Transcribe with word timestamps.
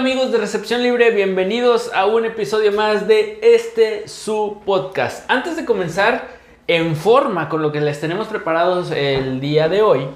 amigos 0.00 0.32
de 0.32 0.38
Recepción 0.38 0.82
Libre, 0.82 1.10
bienvenidos 1.10 1.90
a 1.94 2.06
un 2.06 2.24
episodio 2.24 2.72
más 2.72 3.06
de 3.06 3.38
este 3.42 4.08
su 4.08 4.62
podcast. 4.64 5.30
Antes 5.30 5.56
de 5.56 5.66
comenzar 5.66 6.26
en 6.66 6.96
forma 6.96 7.50
con 7.50 7.60
lo 7.60 7.70
que 7.70 7.82
les 7.82 8.00
tenemos 8.00 8.26
preparados 8.26 8.92
el 8.92 9.40
día 9.40 9.68
de 9.68 9.82
hoy, 9.82 10.06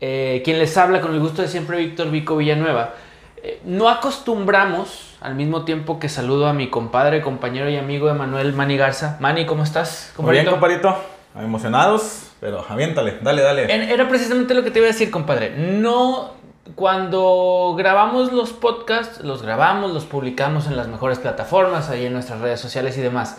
eh, 0.00 0.42
quien 0.44 0.58
les 0.58 0.76
habla 0.76 1.00
con 1.00 1.14
el 1.14 1.20
gusto 1.20 1.42
de 1.42 1.46
siempre, 1.46 1.78
Víctor 1.78 2.10
Vico 2.10 2.36
Villanueva, 2.36 2.94
eh, 3.40 3.60
no 3.64 3.88
acostumbramos, 3.88 5.16
al 5.20 5.36
mismo 5.36 5.64
tiempo 5.64 6.00
que 6.00 6.08
saludo 6.08 6.48
a 6.48 6.52
mi 6.52 6.68
compadre, 6.68 7.22
compañero 7.22 7.70
y 7.70 7.76
amigo 7.76 8.10
Emanuel 8.10 8.54
Mani 8.54 8.76
Garza. 8.76 9.18
Mani, 9.20 9.46
¿cómo 9.46 9.62
estás? 9.62 10.14
Muy 10.18 10.32
bien, 10.32 10.46
compadrito. 10.46 10.96
Emocionados, 11.38 12.32
pero 12.40 12.64
aviéntale, 12.68 13.18
dale, 13.22 13.42
dale. 13.42 13.92
Era 13.92 14.08
precisamente 14.08 14.52
lo 14.54 14.64
que 14.64 14.72
te 14.72 14.80
iba 14.80 14.88
a 14.88 14.90
decir, 14.90 15.12
compadre. 15.12 15.54
No 15.56 16.37
cuando 16.74 17.74
grabamos 17.76 18.32
los 18.32 18.52
podcasts, 18.52 19.22
los 19.24 19.42
grabamos, 19.42 19.92
los 19.92 20.04
publicamos 20.04 20.66
en 20.66 20.76
las 20.76 20.88
mejores 20.88 21.18
plataformas, 21.18 21.88
ahí 21.88 22.06
en 22.06 22.12
nuestras 22.12 22.40
redes 22.40 22.60
sociales 22.60 22.96
y 22.98 23.00
demás. 23.00 23.36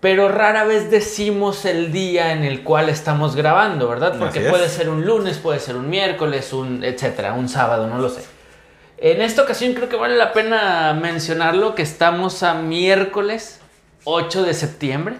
Pero 0.00 0.28
rara 0.28 0.64
vez 0.64 0.90
decimos 0.90 1.64
el 1.64 1.90
día 1.90 2.32
en 2.32 2.44
el 2.44 2.62
cual 2.62 2.88
estamos 2.88 3.34
grabando, 3.34 3.88
¿verdad? 3.88 4.18
Porque 4.18 4.40
puede 4.40 4.68
ser 4.68 4.88
un 4.88 5.06
lunes, 5.06 5.38
puede 5.38 5.58
ser 5.58 5.76
un 5.76 5.88
miércoles, 5.88 6.52
un 6.52 6.84
etcétera, 6.84 7.32
un 7.32 7.48
sábado, 7.48 7.86
no 7.86 7.98
lo 7.98 8.08
sé. 8.08 8.24
En 8.98 9.20
esta 9.20 9.42
ocasión 9.42 9.74
creo 9.74 9.88
que 9.88 9.96
vale 9.96 10.16
la 10.16 10.32
pena 10.32 10.92
mencionarlo 10.94 11.74
que 11.74 11.82
estamos 11.82 12.42
a 12.42 12.54
miércoles 12.54 13.60
8 14.04 14.42
de 14.44 14.54
septiembre. 14.54 15.16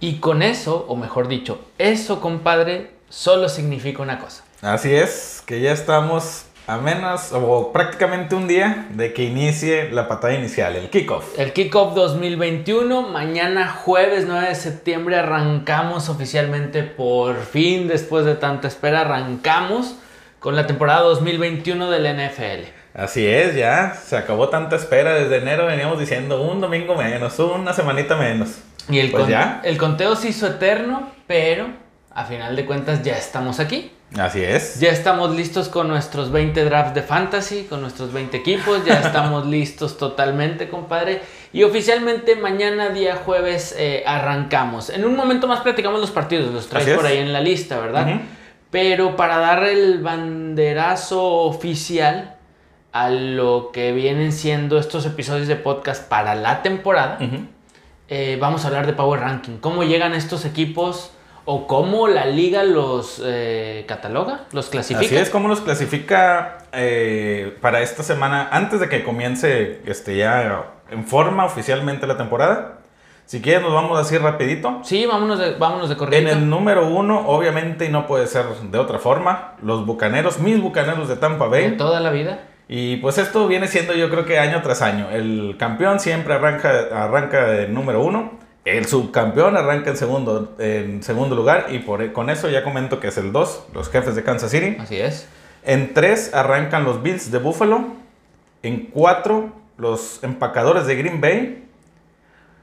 Y 0.00 0.16
con 0.16 0.42
eso, 0.42 0.84
o 0.88 0.96
mejor 0.96 1.28
dicho, 1.28 1.60
eso, 1.78 2.20
compadre, 2.20 2.94
solo 3.08 3.48
significa 3.48 4.02
una 4.02 4.18
cosa. 4.18 4.44
Así 4.64 4.94
es, 4.94 5.42
que 5.44 5.60
ya 5.60 5.72
estamos 5.72 6.46
a 6.66 6.78
menos 6.78 7.32
o 7.32 7.70
prácticamente 7.70 8.34
un 8.34 8.48
día 8.48 8.86
de 8.94 9.12
que 9.12 9.24
inicie 9.24 9.90
la 9.90 10.08
patada 10.08 10.32
inicial, 10.32 10.74
el 10.74 10.88
kickoff. 10.88 11.38
El 11.38 11.52
kickoff 11.52 11.94
2021, 11.94 13.02
mañana 13.02 13.68
jueves 13.68 14.24
9 14.26 14.48
de 14.48 14.54
septiembre 14.54 15.18
arrancamos 15.18 16.08
oficialmente 16.08 16.82
por 16.82 17.44
fin, 17.44 17.88
después 17.88 18.24
de 18.24 18.36
tanta 18.36 18.66
espera, 18.66 19.02
arrancamos 19.02 19.96
con 20.38 20.56
la 20.56 20.66
temporada 20.66 21.02
2021 21.02 21.90
del 21.90 22.16
NFL. 22.16 22.70
Así 22.94 23.26
es, 23.26 23.54
ya 23.56 23.92
se 23.94 24.16
acabó 24.16 24.48
tanta 24.48 24.76
espera, 24.76 25.12
desde 25.12 25.36
enero 25.36 25.66
veníamos 25.66 25.98
diciendo 25.98 26.40
un 26.40 26.62
domingo 26.62 26.94
menos, 26.94 27.38
una 27.38 27.74
semanita 27.74 28.16
menos. 28.16 28.60
Y 28.88 28.98
el, 28.98 29.10
pues 29.10 29.28
ya. 29.28 29.60
el 29.62 29.76
conteo 29.76 30.16
se 30.16 30.30
hizo 30.30 30.46
eterno, 30.46 31.10
pero 31.26 31.66
a 32.14 32.24
final 32.24 32.56
de 32.56 32.64
cuentas 32.64 33.02
ya 33.02 33.18
estamos 33.18 33.60
aquí. 33.60 33.92
Así 34.18 34.42
es. 34.42 34.78
Ya 34.78 34.90
estamos 34.90 35.34
listos 35.34 35.68
con 35.68 35.88
nuestros 35.88 36.30
20 36.30 36.64
drafts 36.64 36.94
de 36.94 37.02
fantasy, 37.02 37.64
con 37.64 37.80
nuestros 37.80 38.12
20 38.12 38.36
equipos, 38.36 38.84
ya 38.84 39.00
estamos 39.00 39.46
listos 39.48 39.98
totalmente, 39.98 40.68
compadre. 40.68 41.22
Y 41.52 41.64
oficialmente 41.64 42.36
mañana, 42.36 42.90
día 42.90 43.16
jueves, 43.16 43.74
eh, 43.76 44.04
arrancamos. 44.06 44.90
En 44.90 45.04
un 45.04 45.16
momento 45.16 45.48
más 45.48 45.60
platicamos 45.60 46.00
los 46.00 46.10
partidos, 46.10 46.52
los 46.52 46.68
traes 46.68 46.96
por 46.96 47.06
ahí 47.06 47.18
en 47.18 47.32
la 47.32 47.40
lista, 47.40 47.78
¿verdad? 47.78 48.20
Pero 48.70 49.16
para 49.16 49.38
dar 49.38 49.64
el 49.64 50.00
banderazo 50.00 51.22
oficial 51.22 52.36
a 52.92 53.10
lo 53.10 53.70
que 53.72 53.92
vienen 53.92 54.32
siendo 54.32 54.78
estos 54.78 55.06
episodios 55.06 55.48
de 55.48 55.56
podcast 55.56 56.08
para 56.08 56.34
la 56.34 56.62
temporada, 56.62 57.18
eh, 58.08 58.36
vamos 58.40 58.64
a 58.64 58.68
hablar 58.68 58.86
de 58.86 58.92
Power 58.92 59.20
Ranking. 59.20 59.58
¿Cómo 59.58 59.82
llegan 59.82 60.12
estos 60.12 60.44
equipos? 60.44 61.10
O 61.44 61.66
cómo 61.66 62.08
la 62.08 62.26
liga 62.26 62.62
los 62.62 63.22
eh, 63.24 63.84
cataloga, 63.86 64.46
los 64.52 64.68
clasifica. 64.68 65.06
Así 65.06 65.16
es, 65.16 65.30
cómo 65.30 65.48
los 65.48 65.60
clasifica 65.60 66.58
eh, 66.72 67.56
para 67.60 67.82
esta 67.82 68.02
semana, 68.02 68.48
antes 68.50 68.80
de 68.80 68.88
que 68.88 69.04
comience 69.04 69.80
este, 69.86 70.16
ya 70.16 70.70
en 70.90 71.04
forma 71.04 71.44
oficialmente 71.44 72.06
la 72.06 72.16
temporada. 72.16 72.78
Si 73.26 73.40
quieres 73.40 73.62
nos 73.62 73.72
vamos 73.72 73.98
así 73.98 74.18
rapidito. 74.18 74.80
Sí, 74.82 75.06
vámonos 75.06 75.38
de, 75.38 75.54
vámonos 75.54 75.88
de 75.88 76.18
En 76.18 76.28
el 76.28 76.50
número 76.50 76.86
uno, 76.86 77.26
obviamente, 77.26 77.86
y 77.86 77.88
no 77.88 78.06
puede 78.06 78.26
ser 78.26 78.44
de 78.44 78.78
otra 78.78 78.98
forma, 78.98 79.54
los 79.62 79.86
Bucaneros, 79.86 80.40
mis 80.40 80.60
Bucaneros 80.60 81.08
de 81.08 81.16
Tampa 81.16 81.46
Bay. 81.46 81.70
De 81.70 81.76
toda 81.76 82.00
la 82.00 82.10
vida. 82.10 82.40
Y 82.68 82.96
pues 82.96 83.18
esto 83.18 83.46
viene 83.46 83.66
siendo 83.66 83.94
yo 83.94 84.10
creo 84.10 84.24
que 84.24 84.38
año 84.38 84.60
tras 84.62 84.82
año. 84.82 85.10
El 85.10 85.56
campeón 85.58 86.00
siempre 86.00 86.34
arranca, 86.34 86.88
arranca 86.92 87.46
de 87.46 87.68
número 87.68 88.02
uno. 88.02 88.43
El 88.64 88.86
subcampeón 88.86 89.56
arranca 89.56 89.90
en 89.90 89.96
segundo, 89.96 90.54
en 90.58 91.02
segundo 91.02 91.36
lugar 91.36 91.66
y 91.70 91.80
por, 91.80 92.12
con 92.12 92.30
eso 92.30 92.48
ya 92.48 92.64
comento 92.64 92.98
que 92.98 93.08
es 93.08 93.18
el 93.18 93.30
2, 93.30 93.66
los 93.74 93.90
jefes 93.90 94.16
de 94.16 94.22
Kansas 94.24 94.50
City. 94.50 94.76
Así 94.80 94.96
es. 94.96 95.28
En 95.64 95.92
3 95.92 96.32
arrancan 96.34 96.84
los 96.84 97.02
Bills 97.02 97.30
de 97.30 97.38
Buffalo. 97.38 97.86
En 98.62 98.86
4 98.86 99.52
los 99.76 100.22
empacadores 100.22 100.86
de 100.86 100.96
Green 100.96 101.20
Bay. 101.20 101.64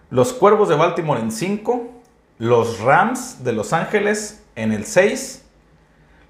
Los 0.10 0.34
Cuervos 0.34 0.70
de 0.70 0.76
Baltimore 0.76 1.20
en 1.20 1.32
5. 1.32 1.90
Los 2.40 2.80
Rams 2.80 3.44
de 3.44 3.54
Los 3.54 3.74
Ángeles 3.74 4.44
en 4.56 4.72
el 4.72 4.86
6. 4.86 5.46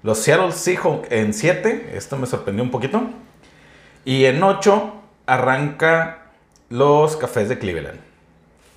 Los 0.02 0.18
Seattle 0.18 0.52
Seahawks 0.52 1.10
en 1.10 1.32
7. 1.32 1.92
Esto 1.94 2.16
me 2.16 2.26
sorprendió 2.26 2.62
un 2.62 2.70
poquito. 2.70 3.02
Y 4.04 4.24
en 4.24 4.42
8 4.42 4.94
arranca 5.26 6.30
los 6.68 7.16
Cafés 7.16 7.48
de 7.48 7.58
Cleveland. 7.58 8.11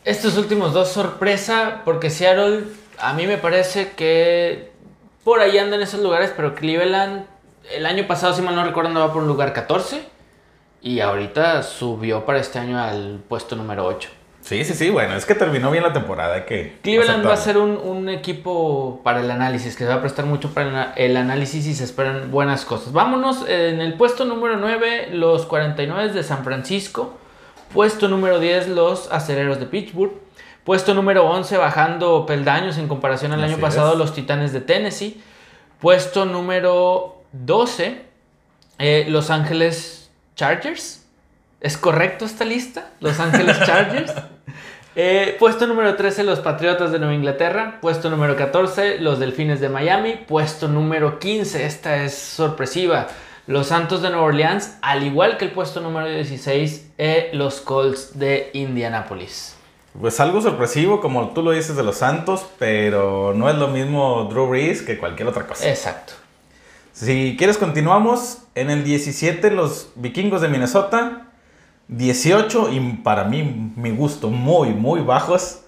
Estos 0.05 0.37
últimos 0.37 0.71
dos 0.71 0.89
sorpresa, 0.89 1.81
porque 1.83 2.11
Seattle 2.11 2.63
a 2.99 3.13
mí 3.13 3.25
me 3.25 3.39
parece 3.39 3.93
que 3.93 4.71
por 5.23 5.39
ahí 5.39 5.57
anda 5.57 5.75
en 5.75 5.81
esos 5.81 6.01
lugares, 6.01 6.31
pero 6.35 6.53
Cleveland 6.53 7.25
el 7.71 7.87
año 7.87 8.05
pasado, 8.07 8.33
si 8.33 8.43
mal 8.43 8.55
no 8.55 8.63
recuerdo, 8.63 8.89
andaba 8.89 9.11
por 9.11 9.23
un 9.23 9.27
lugar 9.27 9.51
14 9.53 10.03
y 10.83 10.99
ahorita 10.99 11.63
subió 11.63 12.23
para 12.23 12.39
este 12.39 12.59
año 12.59 12.79
al 12.79 13.19
puesto 13.27 13.55
número 13.55 13.85
8. 13.85 14.09
Sí, 14.41 14.63
sí, 14.63 14.75
sí, 14.75 14.91
bueno, 14.91 15.15
es 15.15 15.25
que 15.25 15.33
terminó 15.33 15.71
bien 15.71 15.83
la 15.83 15.91
temporada. 15.91 16.45
Que 16.45 16.77
Cleveland 16.83 17.25
va 17.25 17.33
a 17.33 17.37
ser 17.37 17.57
un, 17.57 17.75
un, 17.75 18.07
equipo 18.09 19.01
para 19.03 19.21
el 19.21 19.31
análisis, 19.31 19.75
que 19.75 19.85
se 19.85 19.89
va 19.89 19.95
a 19.95 20.01
prestar 20.01 20.25
mucho 20.25 20.53
para 20.53 20.93
el 20.95 21.17
análisis 21.17 21.65
y 21.65 21.73
se 21.73 21.83
esperan 21.83 22.29
buenas 22.29 22.63
cosas. 22.63 22.93
Vámonos, 22.93 23.49
en 23.49 23.81
el 23.81 23.95
puesto 23.95 24.23
número 24.23 24.57
9, 24.57 25.09
los 25.13 25.47
49 25.47 26.13
de 26.13 26.21
San 26.21 26.43
Francisco. 26.43 27.17
Puesto 27.75 28.07
número 28.07 28.39
10, 28.39 28.69
los 28.69 29.11
aceleros 29.11 29.59
de 29.59 29.65
Pittsburgh. 29.65 30.13
Puesto 30.63 30.93
número 30.93 31.25
11, 31.25 31.57
bajando 31.57 32.25
peldaños 32.25 32.77
en 32.77 32.87
comparación 32.87 33.33
al 33.33 33.43
año 33.43 33.57
pasado, 33.57 33.95
los 33.95 34.13
Titanes 34.13 34.53
de 34.53 34.61
Tennessee. 34.61 35.21
Puesto 35.81 36.25
número 36.25 37.21
12, 37.33 38.01
eh, 38.79 39.05
Los 39.09 39.29
Ángeles 39.29 40.09
Chargers. 40.37 41.05
¿Es 41.59 41.77
correcto 41.77 42.23
esta 42.23 42.45
lista? 42.45 42.91
Los 43.01 43.19
Ángeles 43.19 43.59
Chargers. 43.65 44.13
Eh, 44.95 45.35
puesto 45.37 45.67
número 45.67 45.97
13, 45.97 46.23
los 46.23 46.39
Patriotas 46.39 46.93
de 46.93 46.99
Nueva 46.99 47.13
Inglaterra. 47.13 47.79
Puesto 47.81 48.09
número 48.09 48.37
14, 48.37 48.99
los 48.99 49.19
Delfines 49.19 49.59
de 49.59 49.67
Miami. 49.67 50.13
Puesto 50.13 50.69
número 50.69 51.19
15, 51.19 51.65
esta 51.65 51.97
es 51.97 52.17
sorpresiva. 52.17 53.07
Los 53.47 53.67
Santos 53.67 54.01
de 54.01 54.09
Nueva 54.09 54.25
Orleans, 54.25 54.77
al 54.81 55.03
igual 55.03 55.37
que 55.37 55.45
el 55.45 55.51
puesto 55.51 55.79
número 55.79 56.07
16, 56.07 56.91
eh, 56.97 57.29
los 57.33 57.61
Colts 57.61 58.17
de 58.17 58.49
Indianapolis. 58.53 59.55
Pues 59.99 60.19
algo 60.19 60.41
sorpresivo, 60.41 60.99
como 60.99 61.29
tú 61.29 61.43
lo 61.43 61.51
dices 61.51 61.75
de 61.75 61.83
los 61.83 61.97
Santos, 61.97 62.45
pero 62.57 63.33
no 63.35 63.49
es 63.49 63.55
lo 63.55 63.67
mismo 63.67 64.27
Drew 64.31 64.47
Brees 64.47 64.81
que 64.81 64.97
cualquier 64.97 65.29
otra 65.29 65.45
cosa. 65.45 65.69
Exacto. 65.69 66.13
Si 66.91 67.35
quieres, 67.37 67.57
continuamos. 67.57 68.39
En 68.55 68.69
el 68.69 68.83
17, 68.83 69.51
los 69.51 69.89
vikingos 69.95 70.41
de 70.41 70.47
Minnesota. 70.47 71.27
18, 71.87 72.71
y 72.71 72.79
para 73.03 73.25
mí, 73.25 73.73
mi 73.75 73.91
gusto, 73.91 74.29
muy, 74.29 74.69
muy 74.69 75.01
bajos. 75.01 75.61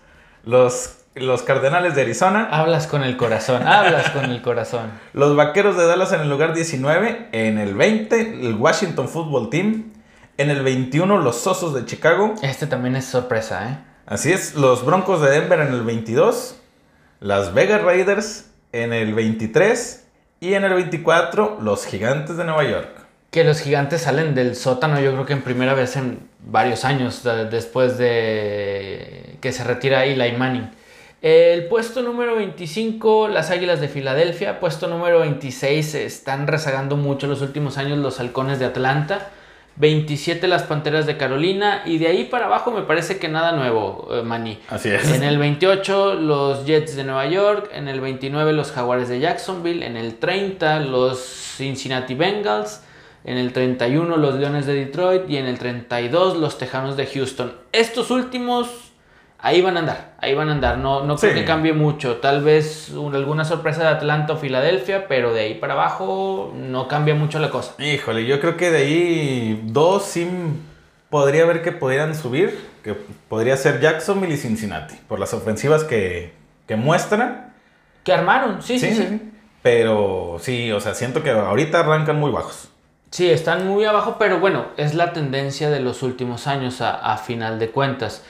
Los 0.43 0.96
los 1.19 1.43
Cardenales 1.43 1.95
de 1.95 2.01
Arizona. 2.01 2.47
Hablas 2.51 2.87
con 2.87 3.03
el 3.03 3.17
corazón, 3.17 3.67
hablas 3.67 4.09
con 4.11 4.25
el 4.25 4.41
corazón. 4.41 4.91
Los 5.13 5.35
Vaqueros 5.35 5.77
de 5.77 5.85
Dallas 5.85 6.11
en 6.13 6.21
el 6.21 6.29
lugar 6.29 6.53
19. 6.53 7.29
En 7.31 7.57
el 7.57 7.75
20, 7.75 8.47
el 8.47 8.55
Washington 8.55 9.07
Football 9.07 9.49
Team. 9.49 9.93
En 10.37 10.49
el 10.49 10.63
21, 10.63 11.17
los 11.17 11.47
Osos 11.47 11.73
de 11.73 11.85
Chicago. 11.85 12.35
Este 12.41 12.67
también 12.67 12.95
es 12.95 13.05
sorpresa, 13.05 13.69
¿eh? 13.69 13.77
Así 14.05 14.31
es, 14.31 14.55
los 14.55 14.85
Broncos 14.85 15.21
de 15.21 15.31
Denver 15.31 15.59
en 15.59 15.73
el 15.73 15.83
22. 15.83 16.55
Las 17.19 17.53
Vegas 17.53 17.81
Raiders 17.81 18.51
en 18.71 18.93
el 18.93 19.13
23. 19.13 20.05
Y 20.39 20.53
en 20.53 20.63
el 20.63 20.73
24, 20.73 21.59
los 21.61 21.85
Gigantes 21.85 22.37
de 22.37 22.43
Nueva 22.43 22.63
York. 22.63 22.89
Que 23.31 23.43
los 23.43 23.59
Gigantes 23.59 24.01
salen 24.01 24.35
del 24.35 24.55
sótano, 24.55 24.99
yo 24.99 25.11
creo 25.11 25.25
que 25.25 25.33
en 25.33 25.41
primera 25.41 25.73
vez 25.73 25.95
en 25.95 26.19
varios 26.39 26.85
años, 26.85 27.23
después 27.51 27.97
de 27.97 29.37
que 29.41 29.51
se 29.51 29.63
retira 29.63 30.05
Eli 30.05 30.31
Manning. 30.37 30.69
El 31.27 31.65
puesto 31.65 32.03
número 32.03 32.37
25, 32.37 33.27
las 33.27 33.51
Águilas 33.51 33.81
de 33.81 33.89
Filadelfia. 33.89 34.61
Puesto 34.61 34.87
número 34.87 35.19
26, 35.19 35.95
están 35.95 36.47
rezagando 36.47 36.95
mucho 36.95 37.27
los 37.27 37.41
últimos 37.41 37.77
años 37.77 37.97
los 37.97 38.21
Halcones 38.21 38.59
de 38.59 38.65
Atlanta. 38.65 39.27
27 39.75 40.47
las 40.47 40.63
Panteras 40.63 41.05
de 41.05 41.17
Carolina 41.17 41.83
y 41.85 41.97
de 41.97 42.07
ahí 42.07 42.23
para 42.23 42.45
abajo 42.45 42.71
me 42.71 42.83
parece 42.83 43.19
que 43.19 43.27
nada 43.27 43.51
nuevo, 43.51 44.07
eh, 44.09 44.21
Manny. 44.21 44.57
Así 44.69 44.87
es. 44.87 45.11
En 45.11 45.23
el 45.23 45.37
28 45.37 46.13
los 46.13 46.65
Jets 46.65 46.95
de 46.95 47.03
Nueva 47.03 47.25
York, 47.25 47.71
en 47.73 47.89
el 47.89 47.99
29 47.99 48.53
los 48.53 48.71
Jaguares 48.71 49.09
de 49.09 49.19
Jacksonville, 49.19 49.85
en 49.85 49.97
el 49.97 50.15
30 50.15 50.79
los 50.79 51.19
Cincinnati 51.19 52.15
Bengals, 52.15 52.83
En 53.25 53.37
el 53.37 53.51
31 53.51 54.15
los 54.15 54.35
Leones 54.35 54.65
de 54.65 54.75
Detroit 54.75 55.29
y 55.29 55.35
en 55.35 55.47
el 55.47 55.59
32 55.59 56.37
los 56.37 56.57
Tejanos 56.57 56.95
de 56.95 57.05
Houston. 57.05 57.51
Estos 57.73 58.11
últimos 58.11 58.86
ahí 59.39 59.61
van 59.61 59.77
a 59.77 59.81
andar, 59.81 60.13
ahí 60.19 60.33
van 60.33 60.49
a 60.49 60.53
andar. 60.53 60.77
No, 60.77 61.03
no 61.03 61.15
creo 61.15 61.33
Sí. 61.33 61.39
que 61.39 61.45
cambie 61.45 61.73
mucho. 61.73 62.17
Tal 62.17 62.43
vez 62.43 62.89
un- 62.89 63.15
alguna 63.15 63.45
sorpresa 63.45 63.81
de 63.83 63.89
Atlanta 63.89 64.33
o 64.33 64.37
Filadelfia, 64.37 65.07
pero 65.07 65.33
de 65.33 65.41
ahí 65.41 65.53
para 65.55 65.73
abajo 65.73 66.53
no 66.55 66.87
cambia 66.87 67.15
mucho 67.15 67.39
la 67.39 67.49
cosa. 67.49 67.73
Híjole, 67.81 68.25
yo 68.25 68.39
creo 68.39 68.57
que 68.57 68.71
de 68.71 68.77
ahí 68.79 69.61
dos 69.65 70.03
sí 70.03 70.27
podría 71.09 71.45
ver 71.45 71.61
que 71.61 71.71
pudieran 71.71 72.15
subir, 72.15 72.59
que 72.83 72.93
podría 72.93 73.55
ser 73.57 73.79
Jacksonville 73.79 74.33
y 74.33 74.37
Cincinnati, 74.37 74.95
por 75.07 75.19
las 75.19 75.33
ofensivas 75.33 75.83
que, 75.83 76.33
que 76.67 76.75
muestran. 76.75 77.53
Que 78.03 78.13
armaron, 78.13 78.61
sí, 78.61 78.79
sí, 78.79 78.93
sí. 78.93 79.31
Pero 79.61 80.37
sí, 80.39 80.71
o 80.71 80.79
sea, 80.79 80.93
siento 80.93 81.23
que 81.23 81.31
ahorita 81.31 81.79
arrancan 81.81 82.19
muy 82.19 82.31
bajos. 82.31 82.69
Sí, 83.11 83.29
están 83.29 83.67
muy 83.67 83.85
abajo, 83.85 84.17
pero 84.19 84.39
bueno, 84.39 84.65
es 84.77 84.93
la 84.93 85.13
tendencia 85.13 85.69
de 85.69 85.79
los 85.79 86.03
últimos 86.03 86.45
años 86.47 86.81
a, 86.81 86.95
a 87.13 87.17
final 87.17 87.57
de 87.59 87.69
cuentas. 87.69 88.23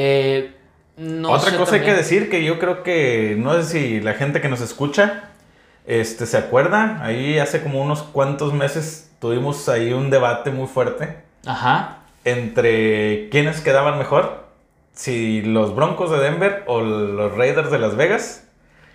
Eh, 0.00 0.52
no 0.96 1.32
Otra 1.32 1.56
cosa 1.56 1.74
hay 1.74 1.80
que 1.80 1.92
decir 1.92 2.30
que 2.30 2.44
yo 2.44 2.60
creo 2.60 2.84
que, 2.84 3.34
no 3.36 3.52
sé 3.54 3.64
si 3.64 4.00
la 4.00 4.14
gente 4.14 4.40
que 4.40 4.48
nos 4.48 4.60
escucha, 4.60 5.30
este, 5.86 6.24
se 6.26 6.36
acuerda, 6.36 7.02
ahí 7.02 7.40
hace 7.40 7.64
como 7.64 7.82
unos 7.82 8.04
cuantos 8.04 8.52
meses 8.52 9.10
tuvimos 9.20 9.68
ahí 9.68 9.92
un 9.92 10.10
debate 10.10 10.52
muy 10.52 10.68
fuerte 10.68 11.16
Ajá. 11.46 11.98
entre 12.24 13.28
quiénes 13.30 13.60
quedaban 13.60 13.98
mejor, 13.98 14.44
si 14.92 15.42
los 15.42 15.74
Broncos 15.74 16.12
de 16.12 16.18
Denver 16.18 16.62
o 16.68 16.80
los 16.80 17.36
Raiders 17.36 17.72
de 17.72 17.80
Las 17.80 17.96
Vegas. 17.96 18.44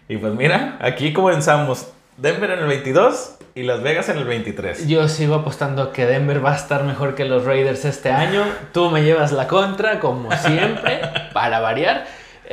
Y 0.07 0.15
pues 0.15 0.33
mira, 0.33 0.77
aquí 0.79 1.11
comenzamos, 1.11 1.91
Denver 2.17 2.51
en 2.51 2.59
el 2.59 2.67
22 2.67 3.35
y 3.55 3.63
Las 3.63 3.81
Vegas 3.81 4.09
en 4.09 4.17
el 4.17 4.25
23. 4.25 4.87
Yo 4.87 5.07
sigo 5.07 5.35
apostando 5.35 5.91
que 5.91 6.05
Denver 6.05 6.43
va 6.43 6.53
a 6.53 6.55
estar 6.55 6.83
mejor 6.83 7.15
que 7.15 7.25
los 7.25 7.45
Raiders 7.45 7.85
este 7.85 8.11
año. 8.11 8.43
Tú 8.71 8.89
me 8.91 9.03
llevas 9.03 9.31
la 9.31 9.47
contra, 9.47 9.99
como 9.99 10.31
siempre, 10.31 11.01
para 11.33 11.59
variar. 11.59 12.05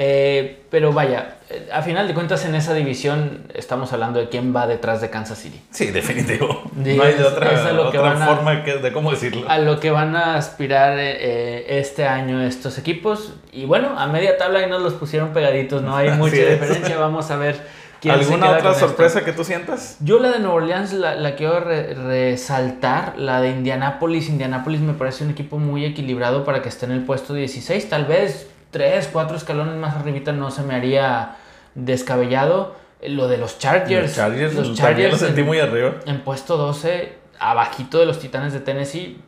Eh, 0.02 0.62
pero 0.70 0.92
vaya, 0.92 1.34
eh, 1.50 1.68
a 1.72 1.82
final 1.82 2.06
de 2.06 2.14
cuentas 2.14 2.44
en 2.44 2.54
esa 2.54 2.72
división 2.74 3.42
estamos 3.54 3.92
hablando 3.92 4.20
de 4.20 4.28
quién 4.28 4.54
va 4.54 4.66
detrás 4.68 5.00
de 5.00 5.10
Kansas 5.10 5.38
City. 5.38 5.60
Sí, 5.72 5.86
definitivo. 5.90 6.62
No 6.76 7.02
hay 7.02 7.14
de 7.14 7.24
otra, 7.24 7.52
es 7.52 7.60
que 7.90 7.98
otra 7.98 8.12
a- 8.12 8.26
forma 8.26 8.62
que- 8.62 8.76
de 8.76 8.92
cómo 8.92 9.10
decirlo. 9.10 9.50
A 9.50 9.58
lo 9.58 9.80
que 9.80 9.90
van 9.90 10.14
a 10.16 10.36
aspirar 10.36 10.94
eh, 10.98 11.78
este 11.80 12.06
año 12.06 12.40
estos 12.40 12.78
equipos. 12.78 13.34
Y 13.52 13.64
bueno, 13.66 13.98
a 13.98 14.06
media 14.06 14.38
tabla 14.38 14.60
ahí 14.60 14.70
nos 14.70 14.80
los 14.80 14.94
pusieron 14.94 15.32
pegaditos, 15.32 15.82
no 15.82 15.96
hay 15.96 16.10
mucha 16.16 16.36
es. 16.36 16.60
diferencia. 16.60 16.96
Vamos 16.96 17.30
a 17.30 17.36
ver 17.36 17.60
¿Alguna 18.08 18.50
otra 18.52 18.72
sorpresa 18.74 19.24
que 19.24 19.32
tú 19.32 19.44
sientas? 19.44 19.96
Yo 20.00 20.18
la 20.20 20.30
de 20.30 20.38
Nueva 20.38 20.54
Orleans 20.54 20.92
la, 20.92 21.14
la 21.16 21.34
quiero 21.36 21.60
re- 21.60 21.94
resaltar, 21.94 23.18
la 23.18 23.40
de 23.40 23.50
Indianapolis. 23.50 24.28
Indianapolis 24.28 24.80
me 24.80 24.94
parece 24.94 25.24
un 25.24 25.30
equipo 25.30 25.58
muy 25.58 25.84
equilibrado 25.84 26.44
para 26.44 26.62
que 26.62 26.68
esté 26.70 26.86
en 26.86 26.92
el 26.92 27.02
puesto 27.04 27.34
16. 27.34 27.88
Tal 27.90 28.06
vez 28.06 28.48
3, 28.70 29.10
4 29.12 29.36
escalones 29.36 29.74
más 29.76 29.96
arribita 29.96 30.32
no 30.32 30.50
se 30.50 30.62
me 30.62 30.74
haría 30.74 31.36
descabellado. 31.74 32.76
Eh, 33.00 33.08
Lo 33.10 33.28
de 33.28 33.38
los 33.38 33.58
Chargers. 33.58 34.02
Los 34.08 34.16
Chargers, 34.16 34.54
los 34.54 34.76
también 34.76 35.10
lo 35.10 35.16
Chargers 35.16 35.18
sentí 35.20 35.40
en, 35.40 35.46
muy 35.46 35.58
arriba. 35.58 35.94
en 36.06 36.20
puesto 36.20 36.56
12, 36.56 37.12
abajito 37.38 37.98
de 37.98 38.06
los 38.06 38.18
Titanes 38.18 38.52
de 38.52 38.60
Tennessee. 38.60 39.20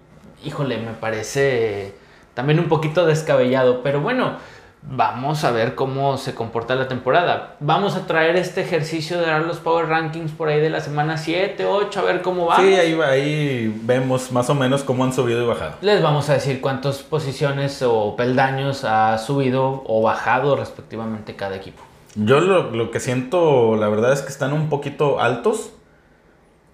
Híjole, 0.45 0.79
me 0.79 0.93
parece 0.93 1.95
también 2.35 2.59
un 2.59 2.69
poquito 2.69 3.07
descabellado. 3.07 3.83
Pero 3.83 4.01
bueno, 4.01 4.37
vamos 4.83 5.45
a 5.45 5.53
ver 5.53 5.75
cómo 5.75 6.19
se 6.19 6.35
comporta 6.35 6.75
la 6.75 6.89
temporada. 6.89 7.57
Vamos 7.61 7.97
a 7.97 8.07
traer 8.07 8.37
este 8.37 8.61
ejercicio 8.61 9.19
de 9.19 9.27
dar 9.27 9.43
los 9.43 9.59
Power 9.59 9.87
Rankings 9.87 10.33
por 10.33 10.49
ahí 10.49 10.61
de 10.61 10.71
la 10.71 10.81
semana 10.81 11.17
7, 11.17 11.65
8, 11.65 12.01
a 12.01 12.03
ver 12.03 12.23
cómo 12.23 12.47
va. 12.47 12.57
Sí, 12.57 12.75
ahí, 12.75 12.99
ahí 13.01 13.81
vemos 13.85 14.33
más 14.33 14.51
o 14.51 14.55
menos 14.55 14.83
cómo 14.83 15.05
han 15.05 15.13
subido 15.13 15.43
y 15.43 15.47
bajado. 15.47 15.75
Les 15.81 16.03
vamos 16.03 16.29
a 16.29 16.35
decir 16.35 16.61
cuántas 16.61 16.99
posiciones 16.99 17.83
o 17.83 18.17
peldaños 18.17 18.85
ha 18.85 19.17
subido 19.19 19.85
o 19.87 20.03
bajado 20.03 20.57
respectivamente 20.57 21.37
cada 21.37 21.57
equipo. 21.57 21.83
Yo 22.15 22.41
lo, 22.41 22.71
lo 22.71 22.91
que 22.91 23.01
siento, 23.01 23.77
la 23.77 23.89
verdad 23.89 24.13
es 24.13 24.21
que 24.21 24.29
están 24.29 24.53
un 24.53 24.69
poquito 24.69 25.21
altos. 25.21 25.71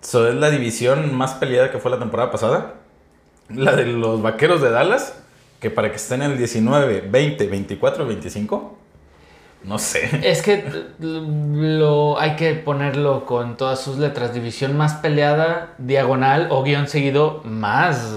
So, 0.00 0.28
es 0.28 0.34
la 0.34 0.50
división 0.50 1.14
más 1.14 1.34
peleada 1.34 1.70
que 1.70 1.78
fue 1.78 1.90
la 1.90 1.98
temporada 1.98 2.30
pasada. 2.30 2.74
La 3.48 3.74
de 3.76 3.86
los 3.86 4.20
vaqueros 4.20 4.60
de 4.60 4.70
Dallas, 4.70 5.22
que 5.60 5.70
para 5.70 5.90
que 5.90 5.96
estén 5.96 6.22
en 6.22 6.32
el 6.32 6.38
19, 6.38 7.08
20, 7.08 7.46
24, 7.46 8.06
25. 8.06 8.78
No 9.64 9.78
sé. 9.78 10.08
Es 10.22 10.42
que 10.42 10.64
lo, 11.00 12.18
hay 12.18 12.36
que 12.36 12.54
ponerlo 12.54 13.26
con 13.26 13.56
todas 13.56 13.80
sus 13.80 13.98
letras. 13.98 14.32
División 14.32 14.76
más 14.76 14.94
peleada, 14.94 15.74
diagonal 15.78 16.48
o 16.50 16.62
guion 16.62 16.88
seguido 16.88 17.42
más... 17.44 18.14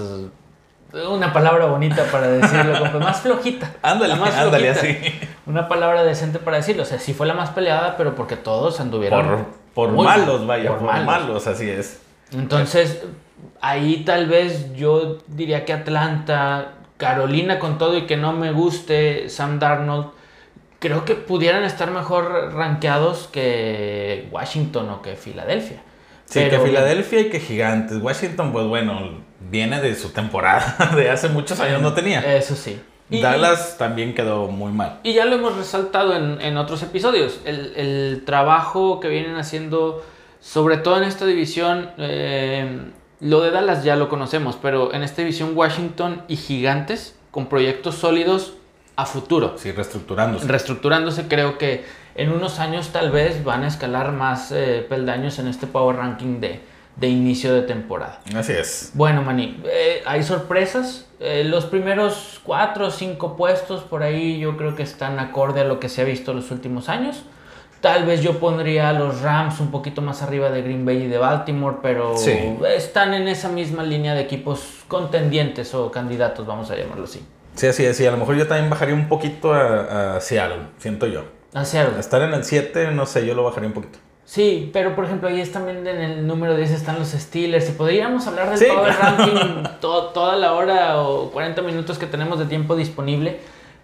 Una 1.10 1.32
palabra 1.32 1.64
bonita 1.66 2.04
para 2.12 2.28
decirlo, 2.28 2.78
compa, 2.78 2.98
más 2.98 3.22
flojita. 3.22 3.72
Ándale, 3.82 4.14
más 4.14 4.34
ándale, 4.34 4.74
flojita. 4.74 5.06
así. 5.08 5.28
Una 5.46 5.66
palabra 5.66 6.04
decente 6.04 6.38
para 6.38 6.58
decirlo. 6.58 6.82
O 6.82 6.86
sea, 6.86 6.98
sí 6.98 7.14
fue 7.14 7.26
la 7.26 7.32
más 7.32 7.48
peleada, 7.50 7.96
pero 7.96 8.14
porque 8.14 8.36
todos 8.36 8.78
anduvieron... 8.78 9.46
Por, 9.74 9.88
por 9.94 10.04
malos, 10.04 10.40
mal, 10.40 10.46
vaya, 10.46 10.68
por 10.68 10.78
por, 10.80 10.86
malos. 10.88 11.06
malos. 11.06 11.46
así 11.46 11.68
es. 11.68 12.02
Entonces, 12.32 13.02
ahí 13.62 14.04
tal 14.04 14.26
vez 14.26 14.74
yo 14.74 15.18
diría 15.28 15.64
que 15.64 15.72
Atlanta, 15.72 16.74
Carolina 17.06 17.58
con 17.58 17.78
todo 17.78 17.96
y 17.98 18.02
que 18.06 18.16
no 18.16 18.32
me 18.32 18.52
guste 18.52 19.28
Sam 19.28 19.58
Darnold, 19.58 20.06
creo 20.78 21.04
que 21.04 21.16
pudieran 21.16 21.64
estar 21.64 21.90
mejor 21.90 22.52
rankeados 22.54 23.28
que 23.32 24.28
Washington 24.30 24.88
o 24.90 25.02
que 25.02 25.16
Filadelfia. 25.16 25.78
Sí, 26.26 26.38
Pero- 26.38 26.62
que 26.62 26.68
Filadelfia 26.68 27.20
y 27.22 27.28
que 27.28 27.40
Gigantes. 27.40 27.98
Washington, 28.00 28.52
pues 28.52 28.66
bueno, 28.66 29.18
viene 29.50 29.80
de 29.80 29.96
su 29.96 30.10
temporada 30.10 30.90
de 30.96 31.10
hace 31.10 31.28
muchos 31.28 31.58
años, 31.58 31.82
no 31.82 31.92
tenía. 31.92 32.20
Eso 32.36 32.54
sí. 32.54 32.80
Y- 33.10 33.20
Dallas 33.20 33.76
también 33.78 34.14
quedó 34.14 34.46
muy 34.46 34.70
mal. 34.72 35.00
Y 35.02 35.12
ya 35.14 35.24
lo 35.24 35.34
hemos 35.34 35.56
resaltado 35.56 36.14
en, 36.14 36.40
en 36.40 36.56
otros 36.56 36.84
episodios. 36.84 37.40
El, 37.44 37.72
el 37.76 38.22
trabajo 38.24 39.00
que 39.00 39.08
vienen 39.08 39.34
haciendo, 39.36 40.04
sobre 40.40 40.76
todo 40.76 40.98
en 40.98 41.02
esta 41.02 41.26
división, 41.26 41.90
eh, 41.98 42.78
lo 43.22 43.40
de 43.40 43.52
Dallas 43.52 43.84
ya 43.84 43.94
lo 43.94 44.08
conocemos, 44.08 44.58
pero 44.60 44.92
en 44.92 45.04
esta 45.04 45.22
división 45.22 45.52
Washington 45.54 46.22
y 46.26 46.36
Gigantes, 46.36 47.14
con 47.30 47.46
proyectos 47.46 47.94
sólidos 47.94 48.54
a 48.96 49.06
futuro. 49.06 49.54
Sí, 49.56 49.70
reestructurándose. 49.70 50.48
Reestructurándose, 50.48 51.28
creo 51.28 51.56
que 51.56 51.84
en 52.16 52.32
unos 52.32 52.58
años 52.58 52.88
tal 52.88 53.12
vez 53.12 53.44
van 53.44 53.62
a 53.62 53.68
escalar 53.68 54.10
más 54.10 54.50
eh, 54.50 54.84
peldaños 54.88 55.38
en 55.38 55.46
este 55.46 55.68
Power 55.68 55.96
Ranking 55.96 56.40
de, 56.40 56.60
de 56.96 57.08
inicio 57.08 57.54
de 57.54 57.62
temporada. 57.62 58.20
Así 58.34 58.52
es. 58.52 58.90
Bueno, 58.94 59.22
Mani, 59.22 59.62
eh, 59.66 60.02
hay 60.04 60.24
sorpresas. 60.24 61.06
Eh, 61.20 61.44
los 61.44 61.64
primeros 61.66 62.40
cuatro 62.42 62.88
o 62.88 62.90
cinco 62.90 63.36
puestos 63.36 63.82
por 63.84 64.02
ahí 64.02 64.40
yo 64.40 64.56
creo 64.56 64.74
que 64.74 64.82
están 64.82 65.20
acorde 65.20 65.60
a 65.60 65.64
lo 65.64 65.78
que 65.78 65.88
se 65.88 66.02
ha 66.02 66.04
visto 66.04 66.34
los 66.34 66.50
últimos 66.50 66.88
años. 66.88 67.22
Tal 67.82 68.06
vez 68.06 68.22
yo 68.22 68.38
pondría 68.38 68.88
a 68.88 68.92
los 68.94 69.20
Rams 69.20 69.60
un 69.60 69.70
poquito 69.70 70.00
más 70.00 70.22
arriba 70.22 70.48
de 70.50 70.62
Green 70.62 70.86
Bay 70.86 71.02
y 71.02 71.06
de 71.08 71.18
Baltimore, 71.18 71.76
pero 71.82 72.16
Sí. 72.16 72.32
están 72.74 73.12
en 73.12 73.28
esa 73.28 73.48
misma 73.50 73.82
línea 73.82 74.14
de 74.14 74.20
equipos 74.22 74.60
contendientes 74.88 75.74
o 75.74 75.90
candidatos, 75.90 76.46
vamos 76.46 76.70
a 76.70 76.76
llamarlo 76.76 77.04
así. 77.04 77.22
Sí, 77.56 77.66
así 77.66 77.84
es. 77.84 77.96
Sí, 77.96 78.06
a 78.06 78.12
lo 78.12 78.16
mejor 78.16 78.36
yo 78.36 78.46
también 78.46 78.70
bajaría 78.70 78.94
un 78.94 79.08
poquito 79.08 79.52
a, 79.52 80.16
a 80.16 80.20
Seattle, 80.20 80.62
siento 80.78 81.06
yo. 81.06 81.24
Hacia 81.52 81.82
algo. 81.82 81.98
Estar 81.98 82.22
en 82.22 82.32
el 82.32 82.44
7, 82.44 82.92
no 82.92 83.04
sé, 83.04 83.26
yo 83.26 83.34
lo 83.34 83.42
bajaría 83.44 83.66
un 83.66 83.74
poquito. 83.74 83.98
Sí, 84.24 84.70
pero 84.72 84.94
por 84.94 85.04
ejemplo 85.04 85.28
ahí 85.28 85.40
es 85.40 85.50
también 85.52 85.86
en 85.86 86.00
el 86.00 86.26
número 86.26 86.56
10 86.56 86.70
están 86.70 86.98
los 87.00 87.08
Steelers. 87.08 87.68
Y 87.68 87.72
podríamos 87.72 88.26
hablar 88.28 88.48
del 88.50 88.58
Sí, 88.58 88.64
Power 88.72 88.94
claro. 88.94 89.16
Ranking 89.18 89.62
to- 89.80 90.04
toda 90.14 90.36
la 90.36 90.52
hora 90.54 91.02
o 91.02 91.30
40 91.32 91.60
minutos 91.62 91.98
que 91.98 92.06
tenemos 92.06 92.38
de 92.38 92.44
tiempo 92.46 92.76
disponible. 92.76 93.40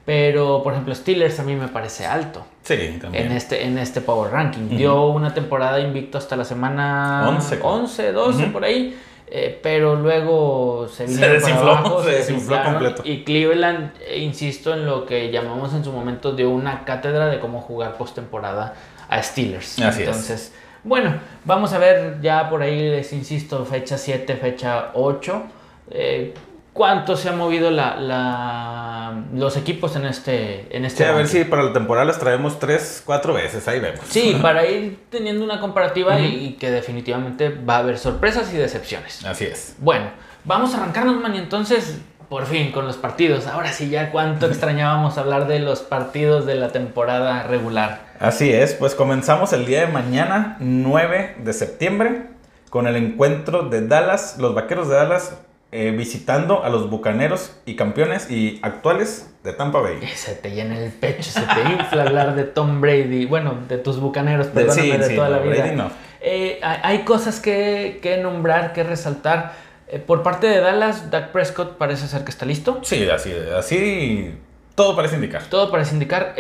Pero 0.08 0.62
por 0.62 0.72
ejemplo 0.72 0.94
Steelers 0.94 1.38
a 1.38 1.42
mí 1.42 1.54
me 1.54 1.68
parece 1.68 2.06
alto 2.06 2.42
Sí, 2.62 2.98
también. 2.98 3.26
en 3.26 3.32
este, 3.32 3.62
en 3.66 3.76
este 3.76 4.00
Power 4.00 4.32
Ranking. 4.32 4.70
Dio 4.70 5.06
una 5.08 5.34
temporada 5.34 5.78
invicto 5.80 6.16
hasta 6.16 6.34
la 6.34 6.44
semana 6.44 7.26
11, 7.28 7.58
creo. 7.58 7.68
11 7.70 8.12
12 8.12 8.42
Ujú. 8.44 8.52
por 8.52 8.64
ahí. 8.64 8.98
eh, 9.30 9.60
pero 9.62 9.96
luego 9.96 10.88
se 10.88 11.06
Se 11.06 11.20
para 11.20 11.32
desinfló, 11.34 11.70
abajo, 11.72 12.02
se 12.04 12.10
desinfló 12.12 12.62
completo. 12.64 13.02
Y 13.04 13.22
Cleveland, 13.24 13.92
eh, 14.06 14.18
insisto 14.20 14.72
en 14.72 14.86
lo 14.86 15.04
que 15.04 15.30
llamamos 15.30 15.74
en 15.74 15.84
su 15.84 15.92
momento 15.92 16.32
de 16.32 16.46
una 16.46 16.84
cátedra 16.86 17.26
de 17.26 17.38
cómo 17.38 17.60
jugar 17.60 17.98
postemporada 17.98 18.74
a 19.10 19.22
Steelers. 19.22 19.78
Así 19.80 20.00
es. 20.00 20.08
Entonces, 20.08 20.54
bueno, 20.84 21.14
vamos 21.44 21.74
a 21.74 21.78
ver 21.78 22.18
ya 22.22 22.48
por 22.48 22.62
ahí, 22.62 22.88
les 22.88 23.12
insisto, 23.12 23.62
fecha 23.66 23.98
7, 23.98 24.36
fecha 24.36 24.92
8. 24.94 25.42
eh, 25.90 26.32
¿Cuánto 26.78 27.16
se 27.16 27.28
han 27.28 27.36
movido 27.36 27.72
la, 27.72 27.96
la- 27.96 29.24
los 29.34 29.56
equipos 29.56 29.96
en 29.96 30.04
este, 30.06 30.68
en 30.76 30.84
este 30.84 31.02
Sí, 31.02 31.10
a 31.10 31.12
ver 31.12 31.26
si 31.26 31.42
para 31.42 31.64
la 31.64 31.72
temporada 31.72 32.04
las 32.06 32.20
traemos 32.20 32.60
3, 32.60 33.02
4 33.04 33.34
veces, 33.34 33.66
ahí 33.66 33.80
vemos. 33.80 33.98
Sí, 34.08 34.38
para 34.42 34.64
ir 34.64 34.96
teniendo 35.10 35.44
una 35.44 35.60
comparativa 35.60 36.20
y, 36.20 36.26
y 36.46 36.52
que 36.52 36.70
definitivamente 36.70 37.48
va 37.48 37.74
a 37.74 37.78
haber 37.78 37.98
sorpresas 37.98 38.54
y 38.54 38.56
decepciones. 38.56 39.24
Así 39.24 39.44
es. 39.44 39.74
Bueno, 39.78 40.06
vamos 40.44 40.72
a 40.72 40.76
arrancarnos, 40.80 41.20
man, 41.20 41.34
y 41.34 41.38
entonces, 41.38 41.98
por 42.28 42.46
fin, 42.46 42.70
con 42.70 42.86
los 42.86 42.96
partidos. 42.96 43.48
Ahora 43.48 43.72
sí, 43.72 43.88
ya 43.90 44.12
cuánto 44.12 44.46
extrañábamos 44.52 45.18
hablar 45.18 45.48
de 45.48 45.58
los 45.58 45.80
partidos 45.80 46.46
de 46.46 46.54
la 46.54 46.68
temporada 46.68 47.42
regular. 47.42 48.06
Así 48.20 48.52
es, 48.52 48.74
pues 48.74 48.94
comenzamos 48.94 49.52
el 49.52 49.66
día 49.66 49.80
de 49.80 49.92
mañana, 49.92 50.56
9 50.60 51.38
de 51.42 51.52
septiembre. 51.52 52.26
con 52.70 52.86
el 52.86 52.94
encuentro 52.96 53.62
de 53.62 53.84
Dallas, 53.86 54.36
los 54.38 54.54
Vaqueros 54.54 54.88
de 54.88 54.94
Dallas 54.94 55.34
eh, 55.70 55.90
visitando 55.90 56.64
a 56.64 56.70
los 56.70 56.88
Bucaneros 56.88 57.52
y 57.66 57.76
campeones 57.76 58.30
y 58.30 58.58
actuales 58.62 59.34
de 59.44 59.52
Tampa 59.52 59.80
Bay. 59.80 60.00
Se 60.14 60.34
te 60.34 60.50
llena 60.52 60.78
el 60.78 60.90
pecho, 60.90 61.30
se 61.30 61.42
te 61.42 61.72
infla 61.72 62.04
hablar 62.04 62.34
de 62.34 62.44
Tom 62.44 62.80
Brady, 62.80 63.26
bueno, 63.26 63.54
de 63.68 63.76
tus 63.76 64.00
Bucaneros, 64.00 64.46
perdóname, 64.46 64.96
de, 64.96 65.14
toda 65.14 65.28
la 65.28 65.38
vida. 65.38 65.90
Eh, 66.20 66.58
hay 66.62 67.00
cosas 67.00 67.40
que, 67.40 67.98
que, 68.02 68.16
nombrar, 68.16 68.72
que 68.72 68.82
resaltar. 68.82 69.52
Eh, 69.88 69.98
por 69.98 70.22
parte 70.22 70.46
de 70.46 70.60
Dallas, 70.60 71.10
Dak 71.10 71.32
Prescott 71.32 71.76
parece 71.76 72.08
ser 72.08 72.24
que 72.24 72.30
está 72.30 72.46
listo. 72.46 72.80
Sí, 72.82 73.08
así, 73.10 73.34
así 73.56 74.34
todo 74.78 74.94
parece 74.94 75.16
indicar. 75.16 75.42
Todo 75.50 75.70
parece 75.72 75.94
indicar. 75.94 76.34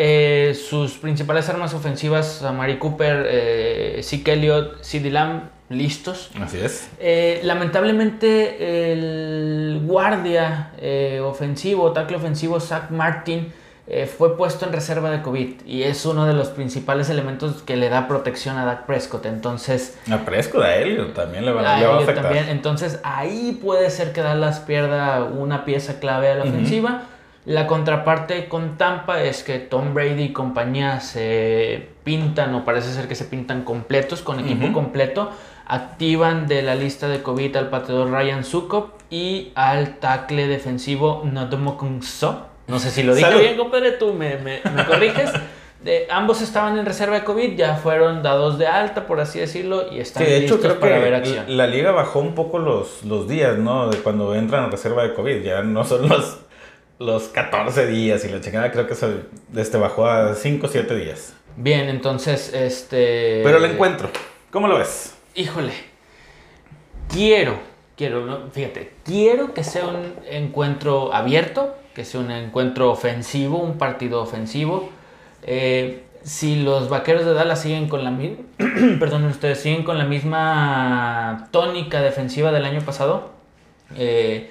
sus 0.54 0.96
principales 0.98 1.48
armas 1.48 1.74
ofensivas, 1.74 2.40
Mari 2.54 2.78
Cooper, 2.78 3.26
eh, 3.28 4.00
Zeke 4.04 4.34
Elliott, 4.34 4.82
CeeDee 4.82 5.10
Lamb, 5.10 5.50
listos. 5.68 6.30
Así 6.40 6.58
es. 6.58 6.88
Eh, 6.98 7.40
lamentablemente 7.44 8.92
el 8.92 9.82
guardia 9.84 10.72
eh, 10.78 11.20
ofensivo, 11.22 11.92
tackle 11.92 12.16
ofensivo, 12.16 12.60
Zach 12.60 12.90
Martin, 12.90 13.52
eh, 13.86 14.06
fue 14.06 14.36
puesto 14.36 14.66
en 14.66 14.72
reserva 14.72 15.10
de 15.10 15.22
COVID 15.22 15.64
y 15.64 15.82
es 15.84 16.04
uno 16.04 16.26
de 16.26 16.34
los 16.34 16.48
principales 16.48 17.08
elementos 17.08 17.62
que 17.62 17.76
le 17.76 17.88
da 17.88 18.06
protección 18.06 18.58
a 18.58 18.64
Dak 18.64 18.86
Prescott. 18.86 19.26
Entonces... 19.26 19.98
A 20.10 20.18
Prescott, 20.18 20.62
a 20.62 20.76
Elliot 20.76 21.14
también 21.14 21.44
le 21.46 21.52
va, 21.52 21.62
a, 21.62 21.96
afectar. 21.96 22.24
También. 22.24 22.48
Entonces 22.50 23.00
ahí 23.02 23.58
puede 23.62 23.90
ser 23.90 24.12
que 24.12 24.20
Dallas 24.20 24.60
pierda 24.60 25.24
una 25.24 25.64
pieza 25.64 26.00
clave 26.00 26.30
a 26.30 26.34
la 26.34 26.44
ofensiva. 26.44 27.04
La 27.46 27.66
contraparte 27.66 28.46
con 28.48 28.76
Tampa 28.76 29.22
es 29.22 29.42
que 29.42 29.58
Tom 29.58 29.94
Brady 29.94 30.24
y 30.24 30.32
compañía 30.34 31.00
se 31.00 31.88
pintan 32.04 32.54
o 32.54 32.66
parece 32.66 32.92
ser 32.92 33.08
que 33.08 33.14
se 33.14 33.24
pintan 33.24 33.62
completos, 33.64 34.20
con 34.20 34.38
equipo 34.38 34.70
completo 34.74 35.30
activan 35.68 36.48
de 36.48 36.62
la 36.62 36.74
lista 36.74 37.08
de 37.08 37.22
COVID 37.22 37.54
al 37.56 37.68
pateador 37.68 38.10
Ryan 38.10 38.42
Sukop 38.42 38.98
y 39.10 39.52
al 39.54 39.98
tackle 39.98 40.48
defensivo 40.48 41.22
Nodomo 41.30 41.78
So. 42.02 42.46
No 42.66 42.78
sé 42.78 42.90
si 42.90 43.02
lo 43.02 43.14
dije 43.14 43.38
bien, 43.38 43.56
compadre, 43.56 43.92
tú 43.92 44.12
me, 44.12 44.36
me, 44.36 44.60
corriges. 44.86 45.30
De, 45.78 46.08
ambos 46.10 46.42
estaban 46.42 46.76
en 46.76 46.84
reserva 46.84 47.14
de 47.14 47.24
COVID, 47.24 47.54
ya 47.56 47.76
fueron 47.76 48.20
dados 48.20 48.58
de 48.58 48.66
alta, 48.66 49.06
por 49.06 49.20
así 49.20 49.38
decirlo, 49.38 49.92
y 49.92 50.00
están 50.00 50.24
de 50.24 50.40
listos 50.40 50.74
para 50.74 50.98
ver 50.98 51.14
acción. 51.14 51.44
La 51.56 51.68
liga 51.68 51.92
bajó 51.92 52.18
un 52.18 52.34
poco 52.34 52.58
los, 52.58 53.04
los 53.04 53.28
días, 53.28 53.58
¿no? 53.58 53.88
De 53.88 53.98
cuando 53.98 54.34
entran 54.34 54.64
en 54.64 54.72
reserva 54.72 55.04
de 55.04 55.14
COVID, 55.14 55.40
ya 55.40 55.62
no 55.62 55.84
son 55.84 56.08
los, 56.08 56.40
los 56.98 57.28
14 57.28 57.86
días 57.86 58.24
y 58.24 58.28
la 58.28 58.40
chingada 58.40 58.72
creo 58.72 58.88
que 58.88 58.96
se 58.96 59.20
este, 59.54 59.78
bajó 59.78 60.08
a 60.08 60.34
5 60.34 60.66
o 60.66 60.68
7 60.68 60.96
días. 60.96 61.34
Bien, 61.56 61.88
entonces, 61.88 62.52
este... 62.52 63.42
Pero 63.44 63.58
el 63.58 63.64
encuentro, 63.66 64.10
¿cómo 64.50 64.66
lo 64.66 64.78
ves? 64.78 65.17
Híjole, 65.38 65.72
quiero, 67.08 67.58
quiero, 67.96 68.50
fíjate, 68.52 68.92
quiero 69.04 69.54
que 69.54 69.62
sea 69.62 69.86
un 69.86 70.14
encuentro 70.28 71.14
abierto, 71.14 71.76
que 71.94 72.04
sea 72.04 72.20
un 72.20 72.32
encuentro 72.32 72.90
ofensivo, 72.90 73.58
un 73.58 73.78
partido 73.78 74.20
ofensivo. 74.20 74.90
Eh, 75.44 76.02
si 76.24 76.56
los 76.62 76.88
vaqueros 76.88 77.24
de 77.24 77.34
Dallas 77.34 77.62
siguen 77.62 77.88
con 77.88 78.02
la 78.02 78.10
misma, 78.10 78.44
perdón, 78.98 79.26
ustedes 79.26 79.60
siguen 79.60 79.84
con 79.84 79.96
la 79.96 80.04
misma 80.04 81.48
tónica 81.52 82.02
defensiva 82.02 82.50
del 82.50 82.64
año 82.64 82.80
pasado, 82.80 83.30
eh, 83.96 84.50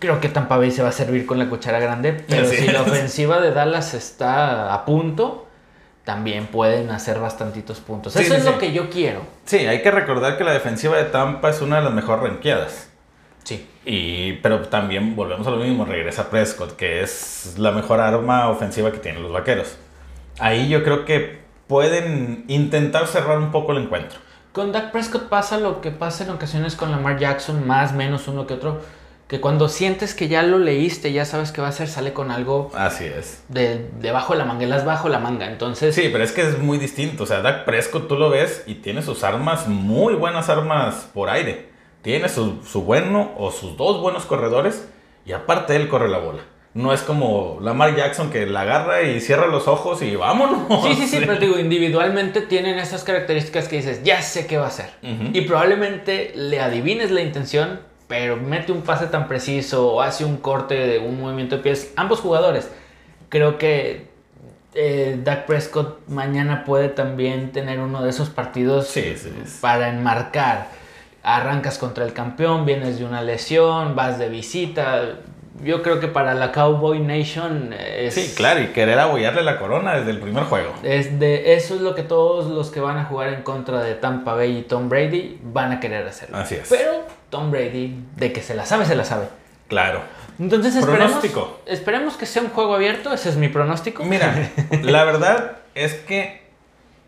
creo 0.00 0.20
que 0.20 0.28
Tampa 0.28 0.56
Bay 0.56 0.72
se 0.72 0.82
va 0.82 0.88
a 0.88 0.92
servir 0.92 1.26
con 1.26 1.38
la 1.38 1.48
cuchara 1.48 1.78
grande. 1.78 2.12
Pero 2.28 2.44
si 2.46 2.66
la 2.66 2.82
ofensiva 2.82 3.40
de 3.40 3.52
Dallas 3.52 3.94
está 3.94 4.74
a 4.74 4.84
punto, 4.84 5.43
también 6.04 6.46
pueden 6.46 6.90
hacer 6.90 7.18
bastantitos 7.18 7.80
puntos. 7.80 8.14
Eso 8.16 8.34
es 8.34 8.44
lo 8.44 8.58
que 8.58 8.72
yo 8.72 8.90
quiero. 8.90 9.22
Sí, 9.44 9.58
hay 9.58 9.82
que 9.82 9.90
recordar 9.90 10.36
que 10.36 10.44
la 10.44 10.52
defensiva 10.52 10.96
de 10.96 11.04
Tampa 11.04 11.50
es 11.50 11.62
una 11.62 11.76
de 11.76 11.84
las 11.84 11.92
mejor 11.92 12.22
ranqueadas. 12.22 12.90
Sí. 13.42 13.66
Y, 13.84 14.34
pero 14.34 14.60
también 14.68 15.16
volvemos 15.16 15.46
a 15.46 15.50
lo 15.50 15.56
mismo, 15.56 15.84
regresa 15.84 16.30
Prescott, 16.30 16.76
que 16.76 17.02
es 17.02 17.54
la 17.58 17.70
mejor 17.70 18.00
arma 18.00 18.48
ofensiva 18.48 18.92
que 18.92 18.98
tienen 18.98 19.22
los 19.22 19.32
vaqueros. 19.32 19.76
Ahí 20.38 20.68
yo 20.68 20.82
creo 20.82 21.04
que 21.04 21.38
pueden 21.66 22.44
intentar 22.48 23.06
cerrar 23.06 23.38
un 23.38 23.50
poco 23.50 23.72
el 23.72 23.78
encuentro. 23.78 24.18
Con 24.52 24.72
Dak 24.72 24.92
Prescott 24.92 25.28
pasa 25.28 25.58
lo 25.58 25.80
que 25.80 25.90
pasa 25.90 26.24
en 26.24 26.30
ocasiones 26.30 26.76
con 26.76 26.90
Lamar 26.90 27.18
Jackson, 27.18 27.66
más 27.66 27.92
menos 27.92 28.28
uno 28.28 28.46
que 28.46 28.54
otro 28.54 28.82
que 29.28 29.40
cuando 29.40 29.68
sientes 29.68 30.14
que 30.14 30.28
ya 30.28 30.42
lo 30.42 30.58
leíste, 30.58 31.12
ya 31.12 31.24
sabes 31.24 31.50
qué 31.50 31.60
va 31.60 31.68
a 31.68 31.70
hacer, 31.70 31.88
sale 31.88 32.12
con 32.12 32.30
algo. 32.30 32.70
Así 32.74 33.04
es. 33.04 33.42
De, 33.48 33.90
debajo 34.00 34.34
de 34.34 34.40
la 34.40 34.44
manga, 34.44 34.66
las 34.66 34.84
bajo 34.84 35.08
la 35.08 35.18
manga. 35.18 35.46
Entonces. 35.46 35.94
Sí, 35.94 36.10
pero 36.12 36.22
es 36.22 36.32
que 36.32 36.42
es 36.42 36.58
muy 36.58 36.78
distinto. 36.78 37.24
O 37.24 37.26
sea, 37.26 37.40
Dak 37.40 37.64
Prescott 37.64 38.06
tú 38.06 38.16
lo 38.16 38.28
ves 38.28 38.62
y 38.66 38.76
tiene 38.76 39.02
sus 39.02 39.24
armas, 39.24 39.66
muy 39.66 40.14
buenas 40.14 40.50
armas 40.50 41.08
por 41.14 41.30
aire. 41.30 41.74
Tiene 42.02 42.28
su, 42.28 42.60
bueno 42.84 43.32
o 43.38 43.50
sus 43.50 43.78
dos 43.78 44.02
buenos 44.02 44.26
corredores 44.26 44.86
y 45.24 45.32
aparte 45.32 45.74
él 45.74 45.88
corre 45.88 46.10
la 46.10 46.18
bola. 46.18 46.42
No 46.74 46.92
es 46.92 47.00
como 47.00 47.58
Lamar 47.62 47.96
Jackson 47.96 48.30
que 48.30 48.44
la 48.44 48.62
agarra 48.62 49.02
y 49.02 49.20
cierra 49.20 49.46
los 49.46 49.68
ojos 49.68 50.02
y 50.02 50.14
vámonos. 50.14 50.84
Sí, 50.84 50.96
sí, 50.96 51.06
sí, 51.06 51.16
pero 51.20 51.36
digo, 51.36 51.58
individualmente 51.58 52.42
tienen 52.42 52.78
esas 52.78 53.04
características 53.04 53.68
que 53.68 53.76
dices, 53.76 54.02
ya 54.02 54.20
sé 54.20 54.46
qué 54.46 54.58
va 54.58 54.64
a 54.64 54.68
hacer. 54.68 54.90
Y 55.32 55.40
probablemente 55.42 56.32
le 56.34 56.60
adivines 56.60 57.10
la 57.10 57.22
intención, 57.22 57.80
pero 58.06 58.36
mete 58.36 58.72
un 58.72 58.82
pase 58.82 59.06
tan 59.06 59.28
preciso 59.28 59.94
o 59.94 60.00
hace 60.00 60.24
un 60.24 60.36
corte 60.36 60.74
de 60.74 60.98
un 60.98 61.20
movimiento 61.20 61.56
de 61.56 61.62
pies, 61.62 61.92
ambos 61.96 62.20
jugadores. 62.20 62.70
Creo 63.28 63.58
que 63.58 64.08
eh, 64.74 65.20
Dak 65.22 65.46
Prescott 65.46 66.06
mañana 66.08 66.64
puede 66.64 66.88
también 66.88 67.52
tener 67.52 67.78
uno 67.78 68.02
de 68.02 68.10
esos 68.10 68.28
partidos 68.28 68.92
para 69.60 69.88
enmarcar. 69.88 70.68
Arrancas 71.22 71.78
contra 71.78 72.04
el 72.04 72.12
campeón, 72.12 72.66
vienes 72.66 72.98
de 72.98 73.04
una 73.04 73.22
lesión, 73.22 73.96
vas 73.96 74.18
de 74.18 74.28
visita. 74.28 75.20
Yo 75.62 75.82
creo 75.82 76.00
que 76.00 76.08
para 76.08 76.34
la 76.34 76.52
Cowboy 76.52 76.98
Nation 76.98 77.72
es... 77.72 78.14
Sí, 78.14 78.34
claro, 78.36 78.60
y 78.60 78.66
querer 78.68 78.98
abollarle 78.98 79.42
la 79.42 79.58
corona 79.58 79.94
desde 79.94 80.10
el 80.10 80.18
primer 80.18 80.44
juego. 80.44 80.74
Es 80.82 81.18
de, 81.18 81.54
eso 81.54 81.76
es 81.76 81.80
lo 81.80 81.94
que 81.94 82.02
todos 82.02 82.46
los 82.50 82.70
que 82.70 82.80
van 82.80 82.98
a 82.98 83.04
jugar 83.04 83.32
en 83.32 83.42
contra 83.42 83.80
de 83.82 83.94
Tampa 83.94 84.34
Bay 84.34 84.58
y 84.58 84.62
Tom 84.62 84.88
Brady 84.88 85.38
van 85.42 85.72
a 85.72 85.80
querer 85.80 86.06
hacer. 86.06 86.28
Así 86.34 86.56
es. 86.56 86.68
Pero 86.68 87.04
Tom 87.34 87.50
Brady, 87.50 87.92
de 88.14 88.32
que 88.32 88.40
se 88.42 88.54
la 88.54 88.64
sabe, 88.64 88.86
se 88.86 88.94
la 88.94 89.04
sabe. 89.04 89.26
Claro. 89.66 90.02
Entonces 90.38 90.76
esperemos, 90.76 91.20
esperemos 91.66 92.16
que 92.16 92.26
sea 92.26 92.42
un 92.42 92.50
juego 92.50 92.76
abierto, 92.76 93.12
ese 93.12 93.28
es 93.28 93.36
mi 93.36 93.48
pronóstico. 93.48 94.04
Mira, 94.04 94.52
la 94.82 95.02
verdad 95.02 95.56
es 95.74 95.94
que 95.94 96.44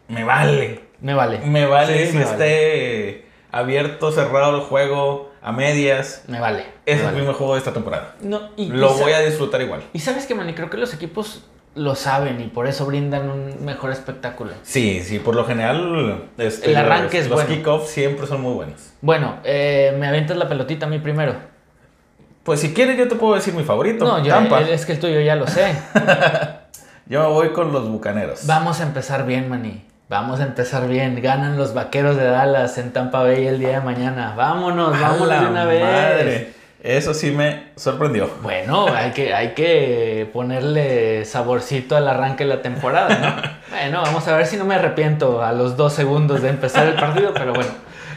me 0.08 0.24
vale. 0.24 0.80
Me 1.00 1.14
vale. 1.14 1.38
Me 1.38 1.64
vale 1.64 2.10
si 2.10 2.18
esté 2.18 3.24
abierto, 3.52 4.10
cerrado 4.10 4.56
el 4.56 4.62
juego, 4.62 5.30
a 5.42 5.52
medias. 5.52 6.24
Me 6.26 6.40
vale. 6.40 6.64
Es 6.86 7.00
el 7.00 7.12
primer 7.12 7.34
juego 7.34 7.52
de 7.52 7.60
esta 7.60 7.72
temporada. 7.72 8.16
No, 8.20 8.50
Lo 8.56 8.94
voy 8.94 9.12
a 9.12 9.20
disfrutar 9.20 9.62
igual. 9.62 9.84
Y 9.92 10.00
sabes 10.00 10.26
que, 10.26 10.34
Manny, 10.34 10.54
creo 10.54 10.70
que 10.70 10.76
los 10.76 10.92
equipos 10.92 11.44
lo 11.76 11.94
saben 11.94 12.40
y 12.40 12.44
por 12.44 12.66
eso 12.66 12.86
brindan 12.86 13.28
un 13.28 13.64
mejor 13.64 13.92
espectáculo. 13.92 14.52
Sí, 14.62 15.02
sí, 15.04 15.18
por 15.18 15.36
lo 15.36 15.44
general 15.44 16.24
este, 16.38 16.70
el 16.70 16.76
arranque 16.76 17.18
los, 17.18 17.26
es 17.26 17.30
los 17.30 17.44
kickoffs 17.44 17.90
siempre 17.90 18.26
son 18.26 18.40
muy 18.40 18.54
buenos. 18.54 18.92
Bueno, 19.02 19.36
eh, 19.44 19.94
me 19.98 20.08
aventas 20.08 20.36
la 20.36 20.48
pelotita 20.48 20.86
a 20.86 20.88
mí 20.88 20.98
primero. 20.98 21.34
Pues 22.42 22.60
si 22.60 22.72
quieres 22.72 22.96
yo 22.96 23.08
te 23.08 23.16
puedo 23.16 23.34
decir 23.34 23.52
mi 23.54 23.62
favorito. 23.62 24.04
No, 24.04 24.24
yo, 24.24 24.34
es 24.58 24.86
que 24.86 24.92
el 24.92 25.00
tuyo 25.00 25.20
ya 25.20 25.36
lo 25.36 25.46
sé. 25.46 25.76
yo 27.06 27.22
me 27.22 27.28
voy 27.28 27.50
con 27.50 27.72
los 27.72 27.88
Bucaneros. 27.88 28.46
Vamos 28.46 28.80
a 28.80 28.84
empezar 28.84 29.26
bien, 29.26 29.48
Manny. 29.48 29.84
Vamos 30.08 30.40
a 30.40 30.44
empezar 30.44 30.88
bien. 30.88 31.20
Ganan 31.20 31.58
los 31.58 31.74
Vaqueros 31.74 32.16
de 32.16 32.24
Dallas 32.24 32.78
en 32.78 32.92
Tampa 32.92 33.22
Bay 33.22 33.46
el 33.46 33.58
día 33.58 33.80
de 33.80 33.80
mañana. 33.80 34.34
Vámonos, 34.36 34.98
vámonos 34.98 35.40
de 35.40 35.46
una 35.46 35.64
vez. 35.66 36.55
Eso 36.86 37.14
sí 37.14 37.32
me 37.32 37.72
sorprendió. 37.74 38.30
Bueno, 38.42 38.86
hay 38.94 39.10
que, 39.10 39.34
hay 39.34 39.54
que 39.54 40.30
ponerle 40.32 41.24
saborcito 41.24 41.96
al 41.96 42.06
arranque 42.06 42.44
de 42.44 42.50
la 42.50 42.62
temporada, 42.62 43.18
¿no? 43.18 43.70
bueno, 43.76 44.02
vamos 44.02 44.28
a 44.28 44.36
ver 44.36 44.46
si 44.46 44.56
no 44.56 44.64
me 44.64 44.76
arrepiento 44.76 45.42
a 45.42 45.52
los 45.52 45.76
dos 45.76 45.92
segundos 45.94 46.42
de 46.42 46.50
empezar 46.50 46.86
el 46.86 46.94
partido, 46.94 47.34
pero 47.34 47.52
bueno. 47.52 47.70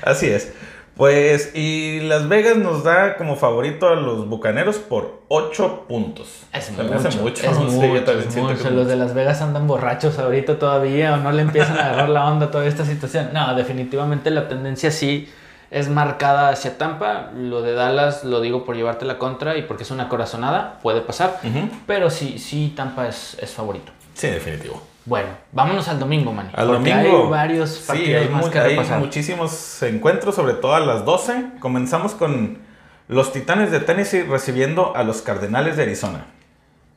Así 0.04 0.28
es. 0.28 0.54
Pues, 0.96 1.56
y 1.56 2.02
Las 2.02 2.28
Vegas 2.28 2.58
nos 2.58 2.84
da 2.84 3.16
como 3.16 3.38
favorito 3.38 3.88
a 3.88 3.96
los 3.96 4.28
Bucaneros 4.28 4.78
por 4.78 5.22
8 5.30 5.86
puntos. 5.88 6.44
Es 6.54 6.72
mucho, 6.72 6.86
mucho. 7.22 7.50
Es 7.50 7.58
mucho, 7.58 8.12
es 8.12 8.36
mucho. 8.36 8.70
Los 8.70 8.88
de 8.88 8.98
Las 8.98 9.14
Vegas 9.14 9.42
andan 9.42 9.66
borrachos 9.66 10.20
ahorita 10.20 10.60
todavía 10.60 11.14
o 11.14 11.18
no 11.18 11.32
le 11.32 11.42
empiezan 11.42 11.78
a 11.78 11.86
agarrar 11.86 12.10
la 12.10 12.26
onda 12.26 12.48
a 12.48 12.52
toda 12.52 12.68
esta 12.68 12.86
situación. 12.86 13.30
No, 13.34 13.56
definitivamente 13.56 14.30
la 14.30 14.48
tendencia 14.48 14.92
sí 14.92 15.30
es 15.72 15.90
marcada 15.90 16.50
hacia 16.50 16.78
Tampa. 16.78 17.32
Lo 17.36 17.62
de 17.62 17.74
Dallas 17.74 18.24
lo 18.24 18.42
digo 18.42 18.66
por 18.66 18.76
llevarte 18.76 19.06
la 19.06 19.18
contra 19.18 19.58
y 19.58 19.64
porque 19.64 19.84
es 19.84 19.92
una 19.92 20.10
corazonada, 20.10 20.80
puede 20.82 21.02
pasar. 21.02 21.40
Pero 21.86 22.10
sí, 22.10 22.40
sí, 22.40 22.74
Tampa 22.76 23.08
es, 23.08 23.38
es, 23.40 23.52
favorito. 23.52 23.92
Sí, 24.14 24.28
definitivo. 24.28 24.82
Bueno, 25.06 25.30
vámonos 25.52 25.88
al 25.88 26.00
domingo, 26.00 26.32
man. 26.32 26.52
Al 26.54 26.68
domingo. 26.68 27.24
Hay 27.24 27.30
varios 27.30 27.78
partidos 27.88 28.24
sí, 28.26 28.30
más 28.30 28.50
que 28.50 28.60
hay 28.60 29.00
muchísimos 29.00 29.82
encuentros, 29.84 30.36
sobre 30.36 30.54
todo 30.54 30.76
a 30.76 30.80
las 30.80 31.06
12. 31.06 31.46
Comenzamos 31.60 32.14
con 32.14 32.60
los 33.08 33.34
Titanes 33.34 33.72
de 33.72 33.80
Tennessee 33.80 34.24
recibiendo 34.24 34.96
a 34.96 35.04
los 35.04 35.22
Cardenales 35.22 35.78
de 35.78 35.84
Arizona. 35.84 36.26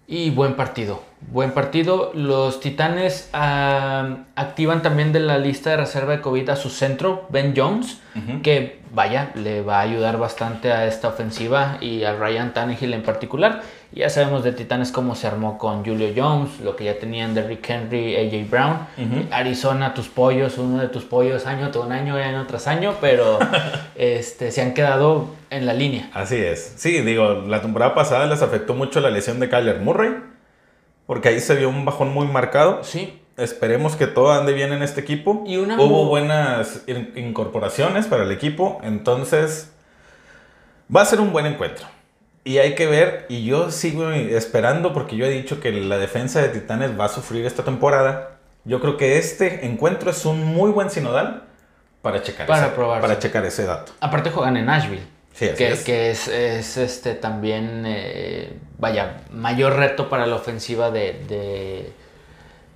Y 0.06 0.30
buen 0.30 0.56
partido. 0.56 1.11
Buen 1.30 1.52
partido. 1.52 2.10
Los 2.14 2.60
Titanes 2.60 3.30
activan 3.32 4.82
también 4.82 5.12
de 5.12 5.20
la 5.20 5.38
lista 5.38 5.70
de 5.70 5.78
reserva 5.78 6.12
de 6.12 6.20
COVID 6.20 6.50
a 6.50 6.56
su 6.56 6.68
centro, 6.68 7.26
Ben 7.30 7.54
Jones, 7.56 8.00
que 8.42 8.80
vaya, 8.92 9.32
le 9.34 9.62
va 9.62 9.78
a 9.78 9.80
ayudar 9.80 10.18
bastante 10.18 10.72
a 10.72 10.86
esta 10.86 11.08
ofensiva 11.08 11.78
y 11.80 12.04
a 12.04 12.14
Ryan 12.14 12.52
Tannehill 12.52 12.92
en 12.92 13.02
particular. 13.02 13.62
Ya 13.92 14.08
sabemos 14.10 14.42
de 14.44 14.52
Titanes 14.52 14.92
cómo 14.92 15.14
se 15.14 15.26
armó 15.26 15.58
con 15.58 15.84
Julio 15.84 16.08
Jones, 16.14 16.60
lo 16.60 16.76
que 16.76 16.84
ya 16.84 16.98
tenían 16.98 17.34
de 17.34 17.42
Rick 17.42 17.68
Henry, 17.68 18.16
AJ 18.16 18.50
Brown. 18.50 18.76
Arizona, 19.30 19.94
tus 19.94 20.08
pollos, 20.08 20.58
uno 20.58 20.80
de 20.80 20.88
tus 20.88 21.04
pollos 21.04 21.46
año 21.46 21.70
tras 21.70 21.90
año, 21.90 22.16
año 22.16 22.46
tras 22.46 22.66
año, 22.66 22.94
pero 23.00 23.38
este, 23.94 24.50
se 24.50 24.60
han 24.60 24.74
quedado 24.74 25.28
en 25.50 25.66
la 25.66 25.72
línea. 25.72 26.10
Así 26.12 26.36
es. 26.36 26.74
Sí, 26.76 27.00
digo, 27.00 27.44
la 27.46 27.62
temporada 27.62 27.94
pasada 27.94 28.26
les 28.26 28.42
afectó 28.42 28.74
mucho 28.74 29.00
la 29.00 29.10
lesión 29.10 29.40
de 29.40 29.48
Kyler 29.48 29.80
Murray 29.80 30.31
porque 31.06 31.28
ahí 31.28 31.40
se 31.40 31.54
vio 31.54 31.68
un 31.68 31.84
bajón 31.84 32.12
muy 32.12 32.26
marcado. 32.26 32.82
Sí. 32.84 33.18
Esperemos 33.36 33.96
que 33.96 34.06
todo 34.06 34.30
ande 34.32 34.52
bien 34.52 34.72
en 34.72 34.82
este 34.82 35.00
equipo. 35.00 35.42
Y 35.46 35.56
una 35.56 35.80
Hubo 35.80 36.06
buenas 36.06 36.82
in- 36.86 37.12
incorporaciones 37.16 38.06
para 38.06 38.24
el 38.24 38.30
equipo, 38.32 38.78
entonces 38.82 39.72
va 40.94 41.02
a 41.02 41.04
ser 41.04 41.20
un 41.20 41.32
buen 41.32 41.46
encuentro. 41.46 41.86
Y 42.44 42.58
hay 42.58 42.74
que 42.74 42.86
ver, 42.86 43.24
y 43.28 43.44
yo 43.44 43.70
sigo 43.70 44.10
esperando 44.10 44.92
porque 44.92 45.16
yo 45.16 45.24
he 45.24 45.30
dicho 45.30 45.60
que 45.60 45.70
la 45.72 45.96
defensa 45.98 46.42
de 46.42 46.48
Titanes 46.48 46.98
va 46.98 47.04
a 47.06 47.08
sufrir 47.08 47.46
esta 47.46 47.62
temporada. 47.64 48.36
Yo 48.64 48.80
creo 48.80 48.96
que 48.96 49.16
este 49.18 49.64
encuentro 49.66 50.10
es 50.10 50.24
un 50.24 50.44
muy 50.44 50.70
buen 50.70 50.90
sinodal 50.90 51.44
para 52.02 52.20
checar, 52.22 52.46
Para 52.48 52.66
ese, 52.66 52.74
probarse. 52.74 53.00
para 53.06 53.18
checar 53.20 53.44
ese 53.44 53.64
dato. 53.64 53.92
Aparte 54.00 54.30
juegan 54.30 54.56
en 54.56 54.66
Nashville. 54.66 55.02
Sí, 55.32 55.46
así 55.46 55.56
que 55.56 55.72
es. 55.72 55.84
que 55.84 56.10
es, 56.10 56.28
es, 56.28 56.76
este 56.76 57.14
también, 57.14 57.84
eh, 57.86 58.52
vaya, 58.78 59.22
mayor 59.30 59.76
reto 59.76 60.08
para 60.08 60.26
la 60.26 60.36
ofensiva 60.36 60.90
de, 60.90 61.24
de, 61.28 61.92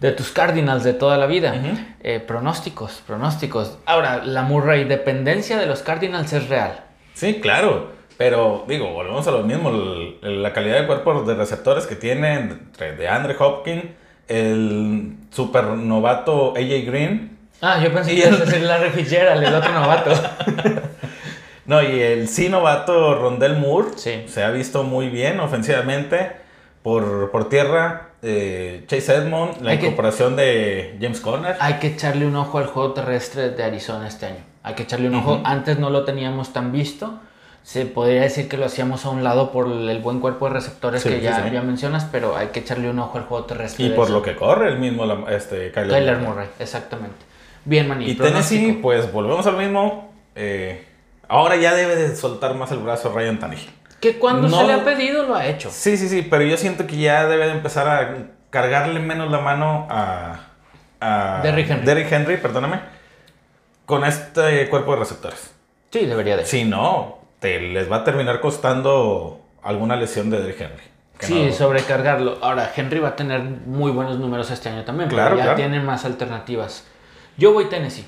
de 0.01 0.13
tus 0.13 0.31
Cardinals 0.31 0.83
de 0.85 0.95
toda 0.95 1.19
la 1.19 1.27
vida. 1.27 1.55
Ujú. 1.55 1.79
Eh, 2.03 2.21
pronósticos, 2.21 3.03
pronósticos. 3.07 3.79
Ahora, 3.85 4.25
la 4.25 4.43
Murray 4.43 4.85
dependencia 4.85 5.59
de 5.59 5.67
los 5.67 5.83
Cardinals 5.83 6.33
es 6.33 6.49
real. 6.49 6.81
Sí, 7.15 7.41
claro. 7.41 7.95
Pero 8.17 8.65
digo, 8.67 8.93
volvemos 8.93 9.27
a 9.29 9.31
lo 9.31 9.43
mismo. 9.43 9.71
la 10.23 10.53
calidad 10.53 10.81
de 10.81 10.87
cuerpo 10.87 11.23
de 11.23 11.35
receptores 11.35 11.87
que 11.87 11.97
tienen 11.97 12.71
de 12.79 13.09
Andre 13.09 13.37
Hopkins, 13.39 13.85
el 14.29 15.17
super 15.31 15.65
novato 15.65 16.55
AJ 16.57 16.87
Green. 16.87 17.39
Ah, 17.61 17.79
yo 17.83 17.93
pensé 17.93 18.13
Y 18.13 18.21
que 18.21 18.29
ibas 18.29 18.41
a 18.41 18.45
decir 18.45 18.63
Larry 18.63 18.91
Fitzgerald, 18.91 19.43
el 19.43 19.55
otro 19.55 19.73
novato. 19.73 20.13
No, 21.67 21.83
y 21.83 22.01
el 22.01 22.29
sí 22.29 22.49
novato 22.49 23.15
Rondell 23.17 23.57
Moore 23.57 23.89
Sí. 23.97 24.25
se 24.29 24.45
ha 24.45 24.51
visto 24.51 24.83
muy 24.85 25.09
bien 25.09 25.41
ofensivamente 25.41 26.33
por, 26.83 27.31
por 27.31 27.49
tierra. 27.49 28.03
eh, 28.23 28.85
Chase 28.89 29.15
Edmond, 29.15 29.61
la 29.63 29.73
Hay 29.73 29.79
que- 29.79 29.87
incorporación 29.87 30.35
de 30.37 30.97
James 31.01 31.21
Conner. 31.21 31.55
Hay 31.61 31.75
que 31.75 31.89
echarle 31.89 32.27
un 32.27 32.35
ojo 32.35 32.59
al 32.59 32.67
juego 32.67 32.93
terrestre 32.93 33.51
de 33.51 33.63
Arizona 33.63 34.09
este 34.09 34.27
año. 34.27 34.41
Hay 34.65 34.75
que 34.75 34.83
echarle 34.85 35.09
un 35.09 35.17
ojo. 35.17 35.41
Antes 35.45 35.79
no 35.79 35.91
lo 35.91 36.05
teníamos 36.05 36.53
tan 36.53 36.73
visto. 36.73 37.21
Se 37.63 37.85
podría 37.85 38.23
decir 38.23 38.49
que 38.49 38.57
lo 38.57 38.65
hacíamos 38.65 39.05
a 39.05 39.11
un 39.11 39.23
lado 39.23 39.53
por 39.53 39.67
el 39.69 39.99
buen 40.01 40.19
cuerpo 40.21 40.47
de 40.49 40.55
receptores 40.55 41.03
Sí, 41.03 41.09
que 41.11 41.21
ya, 41.21 41.45
sí. 41.45 41.51
ya 41.53 41.63
mencionas, 41.63 42.05
pero 42.11 42.37
hay 42.37 42.49
que 42.49 42.61
echarle 42.61 42.89
un 42.91 42.99
ojo 42.99 43.19
al 43.19 43.25
juego 43.25 43.45
terrestre. 43.45 43.85
Y 43.85 43.91
por 43.91 44.11
lo 44.11 44.23
que 44.23 44.35
corre 44.35 44.69
el 44.71 44.79
mismo 44.79 45.05
la- 45.05 45.25
este, 45.37 45.71
Kyler, 45.71 45.91
Kyler 45.91 46.17
Murray. 46.17 46.29
Murray, 46.29 46.49
exactamente. 46.59 47.17
Bien, 47.65 47.87
Manny. 47.87 48.11
Y 48.11 48.15
pronóstico. 48.15 48.61
Tennessee, 48.61 48.81
pues 48.83 49.13
volvemos 49.13 49.47
al 49.47 49.57
mismo. 49.57 50.13
eh, 50.35 50.85
ahora 51.29 51.57
ya 51.57 51.75
debe 51.75 51.97
de 51.97 52.15
soltar 52.17 52.55
más 52.55 52.71
el 52.73 52.79
brazo 52.79 53.13
Ryan 53.13 53.39
Tannehill. 53.39 53.71
Que 54.01 54.19
cuando 54.19 54.49
No- 54.49 54.59
se 54.59 54.67
le 54.67 54.73
ha 54.75 54.85
pedido 54.85 55.25
lo 55.27 55.35
ha 55.35 55.47
hecho. 55.47 55.71
Sí, 55.71 55.97
sí, 55.97 56.09
sí, 56.09 56.23
pero 56.29 56.45
yo 56.45 56.57
siento 56.57 56.87
que 56.87 56.97
ya 56.97 57.27
debe 57.27 57.47
de 57.47 57.53
empezar 57.53 57.89
a 57.89 58.17
cargarle 58.51 59.01
menos 59.01 59.31
la 59.31 59.39
mano 59.39 59.87
a, 59.91 60.41
a 61.01 61.41
Derrick 61.43 61.71
Henry. 61.71 61.85
Derrick 61.87 62.13
Henry, 62.13 62.37
perdóname, 62.37 62.81
con 63.87 64.05
este 64.05 64.69
cuerpo 64.69 64.93
de 64.93 64.99
receptores. 65.01 65.51
Sí, 65.91 66.05
debería 66.07 66.37
de. 66.37 66.45
Si 66.45 66.65
no, 66.65 67.19
te 67.41 67.59
les 67.61 67.91
va 67.91 67.97
a 67.99 68.05
terminar 68.05 68.41
costando 68.41 69.41
alguna 69.63 69.97
lesión 69.97 70.29
de 70.31 70.41
Derrick 70.41 70.61
Henry. 70.61 70.83
Sí, 71.21 71.47
no- 71.47 71.53
sobrecargarlo. 71.53 72.39
Ahora, 72.43 72.71
Henry 72.77 72.99
va 72.99 73.09
a 73.09 73.17
tener 73.17 73.41
muy 73.41 73.91
buenos 73.91 74.19
números 74.19 74.51
este 74.51 74.69
año 74.69 74.85
también. 74.85 75.09
pero 75.09 75.23
Claro, 75.23 75.37
ya 75.37 75.43
claro. 75.45 75.57
tienen 75.57 75.85
más 75.87 76.05
alternativas. 76.05 76.85
Yo 77.39 77.53
voy 77.55 77.67
Tennessee. 77.71 78.07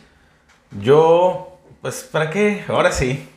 Yo, 0.80 1.57
pues, 1.82 2.08
¿para 2.10 2.30
qué? 2.30 2.64
Ahora 2.68 2.92
sí. 2.92 3.28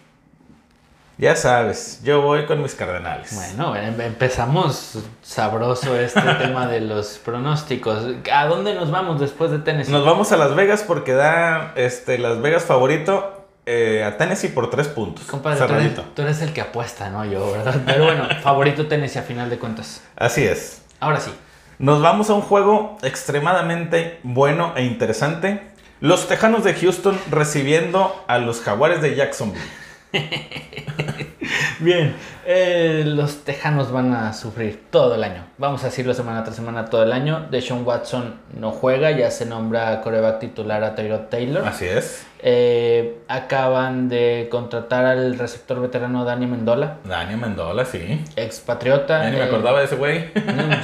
Ya 1.17 1.36
sabes, 1.36 2.01
yo 2.04 2.21
voy 2.23 2.45
con 2.47 2.63
mis 2.63 2.73
cardenales. 2.73 3.36
Bueno, 3.36 3.75
em- 3.75 4.01
empezamos 4.01 4.97
sabroso 5.21 5.95
este 5.95 6.19
tema 6.39 6.65
de 6.65 6.82
los 6.82 7.19
pronósticos. 7.19 8.04
¿A 8.34 8.47
dónde 8.47 8.73
nos 8.73 8.89
vamos 8.89 9.19
después 9.19 9.51
de 9.51 9.60
Tennessee? 9.60 9.91
Nos 9.91 10.04
vamos 10.04 10.32
a 10.32 10.38
Las 10.38 10.56
Vegas 10.56 10.82
porque 10.82 11.13
da 11.13 11.73
este, 11.75 12.17
Las 12.17 12.41
Vegas 12.41 12.63
favorito 12.63 13.45
eh, 13.67 14.04
a 14.04 14.17
Tennessee 14.17 14.47
por 14.47 14.71
tres 14.71 14.88
puntos. 14.88 15.25
Compadre, 15.25 15.60
tú 15.67 15.73
eres, 15.75 15.95
tú 16.15 16.21
eres 16.23 16.41
el 16.41 16.54
que 16.54 16.62
apuesta, 16.62 17.12
no 17.12 17.23
yo, 17.23 17.51
¿verdad? 17.51 17.80
Pero 17.86 18.06
bueno, 18.06 18.27
favorito 18.41 18.88
Tennessee 18.88 19.19
a 19.19 19.23
final 19.23 19.47
de 19.51 19.60
cuentas. 19.60 20.01
Así 20.15 20.43
es. 20.43 20.82
Ahora 20.99 21.19
sí. 21.19 21.32
Nos 21.77 22.01
vamos 22.01 22.32
a 22.32 22.34
un 22.34 22.41
juego 22.41 22.97
extremadamente 23.04 24.19
bueno 24.23 24.73
e 24.75 24.84
interesante. 24.86 25.71
Los 26.02 26.28
Tejanos 26.28 26.64
de 26.64 26.74
Houston 26.74 27.16
recibiendo 27.30 28.24
a 28.26 28.40
los 28.40 28.62
Jaguares 28.62 29.04
de 29.04 29.14
Jacksonville. 29.14 29.64
Bien, 31.80 32.16
eh, 32.44 33.04
los 33.06 33.44
Tejanos 33.44 33.92
van 33.92 34.12
a 34.16 34.34
sufrir 34.34 34.84
todo 34.90 35.14
el 35.14 35.24
año. 35.24 35.46
Vamos 35.60 35.84
a 35.84 35.86
decirlo 35.86 36.16
semana 36.16 36.44
tras 36.44 36.56
semana 36.56 36.86
todo 36.86 37.04
el 37.04 37.12
año. 37.12 37.46
Deshaun 37.52 37.86
Watson 37.86 38.40
no 38.60 38.72
juega, 38.72 39.12
ya 39.12 39.30
se 39.30 39.46
nombra 39.46 40.02
coreback 40.02 40.40
titular 40.40 40.84
a 40.84 40.96
Tyrod 40.96 41.30
Taylor. 41.30 41.68
Así 41.68 41.86
es. 41.86 42.26
Eh, 42.40 43.20
acaban 43.28 44.10
de 44.10 44.48
contratar 44.50 45.06
al 45.06 45.38
receptor 45.38 45.82
veterano 45.82 46.26
Dani 46.26 46.48
Mendola, 46.48 46.98
Dani 47.04 47.36
Mendola, 47.36 47.86
sí. 47.86 48.26
expatriota. 48.36 49.30
Ni 49.30 49.38
me 49.38 49.44
eh, 49.44 49.44
acordaba 49.44 49.78
de 49.78 49.86
ese 49.86 49.98
güey. 49.98 50.34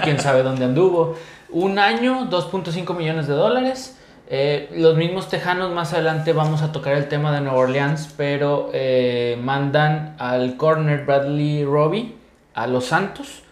quién 0.04 0.20
sabe 0.20 0.44
dónde 0.44 0.66
anduvo. 0.66 1.18
Un 1.50 1.80
año, 1.80 2.30
2.5 2.30 2.96
millones 2.96 3.26
de 3.28 3.34
dólares. 3.34 3.97
Eh, 4.30 4.70
los 4.76 4.98
mismos 4.98 5.30
tejanos, 5.30 5.72
más 5.72 5.94
adelante 5.94 6.34
vamos 6.34 6.62
a 6.62 6.74
tocar 6.74 6.94
el 6.98 7.08
tema 7.08 7.34
de 7.34 7.42
Nueva 7.42 7.58
Orleans, 7.58 8.14
pero 8.18 8.70
eh, 8.74 9.40
mandan 9.42 10.16
al 10.20 10.58
corner 10.58 11.06
Bradley 11.06 11.64
Robbie 11.64 12.16
a 12.54 12.68
los 12.68 12.86
Santos. 12.86 13.44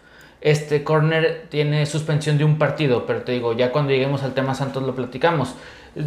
Este 0.42 0.84
corner 0.84 1.46
tiene 1.50 1.86
suspensión 1.86 2.38
de 2.38 2.44
un 2.44 2.58
partido, 2.58 3.06
pero 3.06 3.22
te 3.22 3.32
digo, 3.32 3.54
ya 3.54 3.72
cuando 3.72 3.94
lleguemos 3.94 4.24
al 4.24 4.34
tema 4.34 4.54
Santos 4.54 4.84
lo 4.84 4.96
platicamos. 4.96 5.56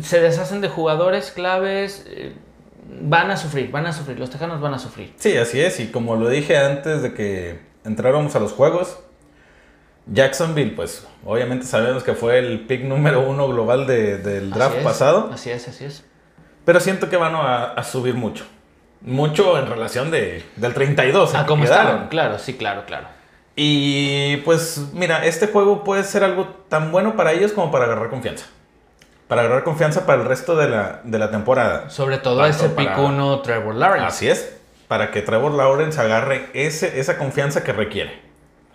Se 0.02 0.20
deshacen 0.20 0.60
de 0.60 0.68
jugadores 0.68 1.30
claves, 1.30 2.06
eh, 2.10 2.34
van 3.00 3.30
a 3.30 3.38
sufrir, 3.38 3.70
van 3.70 3.86
a 3.86 3.92
sufrir, 3.94 4.18
los 4.18 4.28
tejanos 4.28 4.60
van 4.60 4.74
a 4.74 4.78
sufrir. 4.78 5.14
Sí, 5.16 5.36
así 5.38 5.60
es. 5.60 5.80
Y 5.80 5.86
como 5.86 6.16
lo 6.16 6.28
dije 6.28 6.58
antes 6.58 7.02
de 7.02 7.14
que 7.14 7.58
entráramos 7.84 8.36
a 8.36 8.40
los 8.40 8.52
juegos, 8.52 8.98
Jacksonville, 10.10 10.72
pues 10.74 11.06
obviamente 11.24 11.66
sabemos 11.66 12.02
que 12.02 12.14
fue 12.14 12.38
el 12.38 12.60
pick 12.66 12.82
número 12.84 13.20
uno 13.20 13.46
global 13.48 13.86
de- 13.86 14.18
del 14.18 14.50
Así 14.50 14.58
draft 14.58 14.76
es, 14.78 14.84
pasado. 14.84 15.30
Así 15.32 15.50
es, 15.50 15.68
así 15.68 15.84
es. 15.84 16.04
Pero 16.64 16.80
siento 16.80 17.08
que 17.08 17.16
van 17.16 17.34
a, 17.34 17.64
a 17.72 17.82
subir 17.84 18.14
mucho. 18.14 18.44
Mucho 19.00 19.58
en 19.58 19.66
relación 19.66 20.10
de, 20.10 20.44
del 20.56 20.74
32. 20.74 21.30
en 21.30 21.36
Ah, 21.36 21.42
que 21.42 21.48
¿cómo 21.48 21.64
quedaron. 21.64 21.86
estaban? 21.86 22.08
Claro, 22.08 22.38
sí, 22.38 22.54
claro, 22.54 22.84
claro. 22.86 23.06
Y 23.54 24.38
pues 24.38 24.78
mira, 24.92 25.24
este 25.24 25.48
juego 25.48 25.82
puede 25.84 26.04
ser 26.04 26.24
algo 26.24 26.46
tan 26.68 26.90
bueno 26.92 27.16
para 27.16 27.32
ellos 27.32 27.52
como 27.52 27.70
para 27.70 27.84
agarrar 27.86 28.08
confianza. 28.08 28.46
Para 29.26 29.42
agarrar 29.42 29.62
confianza 29.64 30.06
para 30.06 30.22
el 30.22 30.28
resto 30.28 30.56
de 30.56 30.68
la, 30.68 31.00
de 31.04 31.18
la 31.18 31.30
temporada. 31.30 31.90
Sobre 31.90 32.18
todo 32.18 32.44
ese 32.46 32.68
para- 32.70 32.94
picuno 32.96 33.40
Trevor 33.40 33.74
Lawrence. 33.74 34.06
Así 34.06 34.28
es. 34.28 34.54
Para 34.88 35.10
que 35.10 35.20
Trevor 35.22 35.52
Lawrence 35.52 36.00
agarre 36.00 36.48
ese, 36.54 36.98
esa 36.98 37.18
confianza 37.18 37.62
que 37.62 37.72
requiere. 37.72 38.27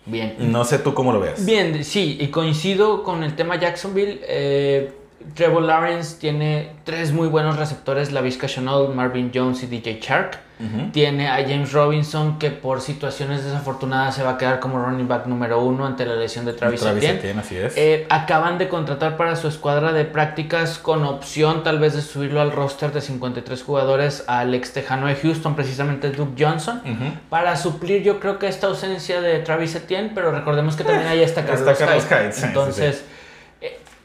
Bien. 0.06 0.36
No 0.38 0.64
sé 0.64 0.78
tú 0.78 0.94
cómo 0.94 1.12
lo 1.12 1.20
veas. 1.20 1.44
Bien, 1.44 1.84
sí, 1.84 2.18
y 2.20 2.28
coincido 2.28 3.02
con 3.02 3.22
el 3.22 3.36
tema 3.36 3.56
Jacksonville. 3.56 4.20
Eh, 4.22 4.92
Trevor 5.34 5.62
Lawrence 5.62 6.18
tiene 6.20 6.72
tres 6.84 7.12
muy 7.12 7.28
buenos 7.28 7.56
receptores, 7.56 8.12
la 8.12 8.20
Vizca 8.20 8.46
Chanel, 8.46 8.94
Marvin 8.94 9.30
Jones 9.34 9.62
y 9.62 9.66
DJ 9.66 10.00
Shark. 10.00 10.43
Tiene 10.92 11.28
a 11.28 11.42
James 11.42 11.72
Robinson 11.72 12.38
que 12.38 12.50
por 12.50 12.80
situaciones 12.80 13.44
desafortunadas 13.44 14.14
se 14.14 14.22
va 14.22 14.30
a 14.30 14.38
quedar 14.38 14.60
como 14.60 14.82
running 14.82 15.08
back 15.08 15.26
número 15.26 15.60
uno 15.60 15.84
ante 15.84 16.06
la 16.06 16.14
lesión 16.14 16.44
de 16.44 16.52
Travis, 16.52 16.80
Travis 16.80 17.02
Etienne. 17.02 17.18
Etienne, 17.18 17.40
así 17.40 17.56
es. 17.56 17.76
Eh, 17.76 18.06
acaban 18.08 18.56
de 18.56 18.68
contratar 18.68 19.16
para 19.16 19.36
su 19.36 19.48
escuadra 19.48 19.92
de 19.92 20.04
prácticas 20.04 20.78
con 20.78 21.04
opción 21.04 21.62
tal 21.64 21.80
vez 21.80 21.94
de 21.94 22.02
subirlo 22.02 22.40
al 22.40 22.52
roster 22.52 22.92
de 22.92 23.00
53 23.00 23.62
jugadores 23.62 24.24
al 24.26 24.54
ex 24.54 24.72
tejano 24.72 25.08
de 25.08 25.16
Houston, 25.16 25.56
precisamente 25.56 26.10
Duke 26.10 26.42
Johnson, 26.42 26.80
para 27.28 27.56
suplir 27.56 28.02
yo 28.02 28.20
creo 28.20 28.38
que 28.38 28.46
esta 28.46 28.68
ausencia 28.68 29.20
de 29.20 29.40
Travis 29.40 29.74
Etienne, 29.74 30.12
pero 30.14 30.30
recordemos 30.32 30.76
que 30.76 30.84
también 30.84 31.08
ahí 31.08 31.22
está 31.22 31.34
está 31.40 31.74
Carlos, 31.74 32.06
Hyde. 32.06 32.32
Sí, 32.32 32.40
sí, 32.40 32.46
Entonces, 32.46 32.96
eh, 32.96 33.13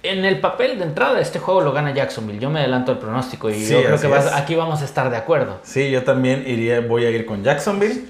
en 0.04 0.24
el 0.26 0.40
papel 0.40 0.78
de 0.80 0.86
entrada 0.86 1.20
este 1.20 1.40
juego 1.40 1.62
lo 1.62 1.72
gana 1.74 1.94
Jacksonville. 1.94 2.40
Yo 2.40 2.50
me 2.50 2.60
adelanto 2.60 2.92
al 2.92 3.00
pronóstico 3.00 3.50
y 3.50 3.56
Sí, 3.56 3.74
yo 3.74 3.84
creo 3.84 4.00
que 4.00 4.08
vas- 4.08 4.34
aquí 4.34 4.56
vamos 4.56 4.82
a 4.82 4.86
estar 4.86 5.10
de 5.10 5.18
acuerdo. 5.18 5.60
Sí, 5.64 5.92
yo 5.92 6.04
también 6.04 6.44
iría, 6.48 6.80
voy 6.82 7.06
a 7.06 7.10
ir 7.12 7.26
con 7.26 7.44
Jacksonville. 7.44 8.06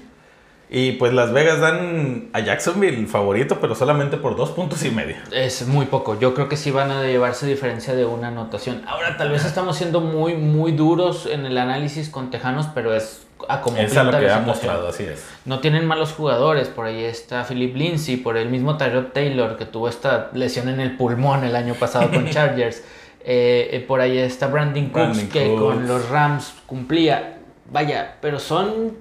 Y 0.72 0.92
pues 0.92 1.12
Las 1.12 1.32
Vegas 1.32 1.58
dan 1.58 2.28
a 2.32 2.38
Jacksonville 2.38 3.08
favorito, 3.08 3.58
pero 3.60 3.74
solamente 3.74 4.16
por 4.18 4.36
dos 4.36 4.50
puntos 4.50 4.84
y 4.84 4.92
medio. 4.92 5.16
Es 5.32 5.66
muy 5.66 5.86
poco. 5.86 6.16
Yo 6.20 6.32
creo 6.32 6.48
que 6.48 6.56
sí 6.56 6.70
van 6.70 6.92
a 6.92 7.02
llevarse 7.02 7.44
diferencia 7.48 7.92
de 7.96 8.04
una 8.04 8.28
anotación. 8.28 8.82
Ahora, 8.86 9.16
tal 9.16 9.30
vez 9.30 9.44
estamos 9.44 9.76
siendo 9.76 10.00
muy, 10.00 10.34
muy 10.36 10.70
duros 10.70 11.26
en 11.26 11.44
el 11.44 11.58
análisis 11.58 12.08
con 12.08 12.30
Tejanos, 12.30 12.66
pero 12.72 12.94
es 12.94 13.22
a 13.48 13.60
como 13.60 13.76
Es 13.78 13.96
a 13.96 14.04
lo 14.04 14.10
que 14.18 14.30
ha 14.30 14.40
mostrado, 14.40 14.88
así 14.88 15.04
es. 15.04 15.24
No 15.44 15.60
tienen 15.60 15.86
malos 15.86 16.12
jugadores. 16.12 16.68
Por 16.68 16.86
ahí 16.86 17.04
está 17.04 17.44
Philip 17.44 17.74
Lindsay, 17.76 18.16
por 18.16 18.36
el 18.36 18.48
mismo 18.48 18.76
Tyrod 18.76 19.06
Taylor, 19.12 19.56
que 19.56 19.66
tuvo 19.66 19.88
esta 19.88 20.30
lesión 20.32 20.68
en 20.68 20.80
el 20.80 20.96
pulmón 20.96 21.44
el 21.44 21.56
año 21.56 21.74
pasado 21.74 22.10
con 22.10 22.28
Chargers. 22.30 22.82
Eh, 23.22 23.68
eh, 23.72 23.84
por 23.86 24.00
ahí 24.00 24.16
está 24.18 24.46
Brandon 24.46 24.86
Cooks, 24.86 24.94
Brandon 24.94 25.28
que 25.28 25.46
Cooks. 25.48 25.60
con 25.62 25.88
los 25.88 26.08
Rams 26.08 26.54
cumplía. 26.66 27.38
Vaya, 27.70 28.16
pero 28.20 28.38
son 28.38 28.96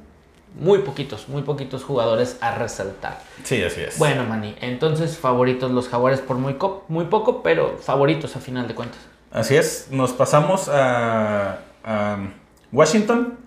muy 0.60 0.80
poquitos, 0.80 1.30
muy 1.30 1.43
poquitos 1.43 1.84
jugadores 1.84 2.38
a 2.41 2.56
resaltar. 2.56 3.19
Sí, 3.43 3.63
así 3.63 3.82
es. 3.82 3.97
Bueno, 3.97 4.23
Manny, 4.25 4.56
entonces 4.62 5.17
favoritos 5.17 5.71
los 5.71 5.88
Jaguares 5.89 6.19
por 6.19 6.38
muy, 6.38 6.58
muy 6.88 7.06
poco, 7.06 7.41
pero 7.43 7.78
favoritos 7.78 8.36
a 8.36 8.39
final 8.39 8.67
de 8.67 8.75
cuentas. 8.75 8.99
Así 9.32 9.56
es, 9.56 9.88
nos 9.91 10.12
pasamos 10.12 10.67
a, 10.69 11.60
a 11.84 12.17
Washington. 12.71 13.38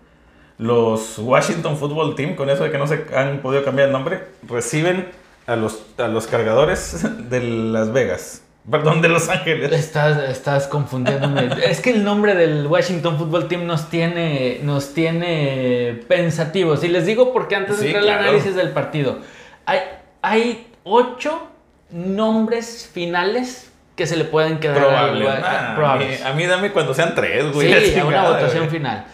Los 0.63 1.19
Washington 1.19 1.77
Football 1.77 2.15
Team, 2.15 2.35
con 2.37 2.49
eso 2.51 2.65
de 2.65 2.71
que 2.71 2.79
no 2.79 2.87
se 2.87 3.05
han 3.15 3.39
podido 3.41 3.65
cambiar 3.65 3.89
el 3.89 3.93
nombre, 3.93 4.21
reciben 4.49 5.09
a 5.47 5.57
los, 5.57 5.83
a 5.99 6.09
los 6.09 6.27
cargadores 6.27 7.05
de 7.31 7.41
Las 7.41 7.93
Vegas. 7.93 8.43
Perdón, 8.71 9.03
de 9.03 9.09
Los 9.09 9.29
Ángeles. 9.29 9.73
Estás, 9.73 10.23
estás 10.31 10.69
confundiéndome. 10.69 11.49
es 11.67 11.81
que 11.81 11.91
el 11.91 12.05
nombre 12.05 12.37
del 12.37 12.67
Washington 12.69 13.19
Football 13.19 13.49
Team 13.49 13.67
nos 13.67 13.91
tiene, 13.91 14.61
nos 14.63 14.95
tiene 14.95 16.01
pensativos. 16.07 16.85
Y 16.85 16.89
les 16.89 17.05
digo 17.05 17.33
porque 17.33 17.57
antes 17.57 17.79
de 17.81 17.83
Sí, 17.83 17.87
entrar 17.89 18.03
al 18.05 18.09
claro. 18.11 18.23
análisis 18.29 18.55
del 18.55 18.71
partido, 18.71 19.19
hay, 19.67 19.81
hay 20.23 20.69
ocho 20.85 21.49
nombres 21.91 22.89
finales 22.93 23.71
que 23.97 24.07
se 24.07 24.17
le 24.17 24.25
pueden 24.25 24.59
quedar 24.59 24.79
Probable. 24.79 25.29
a- 25.29 25.39
Nah, 25.41 25.75
probables. 25.75 26.21
A, 26.23 26.29
mí, 26.29 26.31
a 26.31 26.35
mí 26.35 26.47
dame 26.47 26.71
cuando 26.73 26.95
sean 26.95 27.15
tres, 27.15 27.53
güey. 27.53 27.73
Sí, 27.91 27.99
a 27.99 28.05
una 28.07 28.29
votación 28.29 28.69
final. 28.71 29.05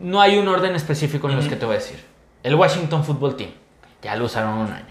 No 0.00 0.20
hay 0.20 0.38
un 0.38 0.48
orden 0.48 0.74
específico 0.74 1.28
en 1.28 1.36
los 1.36 1.46
que 1.46 1.56
te 1.56 1.66
voy 1.66 1.76
a 1.76 1.78
decir. 1.78 2.02
El 2.42 2.54
Washington 2.54 3.04
Football 3.04 3.36
Team, 3.36 3.50
ya 4.02 4.16
lo 4.16 4.24
usaron 4.24 4.54
un 4.54 4.72
año. 4.72 4.86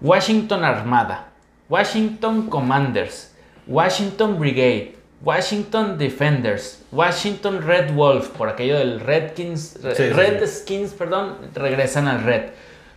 Washington 0.00 0.64
Armada, 0.64 1.28
Washington 1.68 2.48
Commanders, 2.48 3.32
Washington 3.68 4.40
Brigade, 4.40 4.96
Washington 5.22 5.96
Defenders, 5.98 6.82
Washington 6.90 7.62
Red 7.62 7.92
Wolf, 7.92 8.30
por 8.30 8.48
aquello 8.48 8.76
del 8.78 8.98
Redskins, 8.98 9.78
Sí, 9.80 9.88
sí, 9.94 10.08
Redskins, 10.08 10.94
perdón, 10.94 11.36
regresan 11.54 12.08
al 12.08 12.24
Red. 12.24 12.50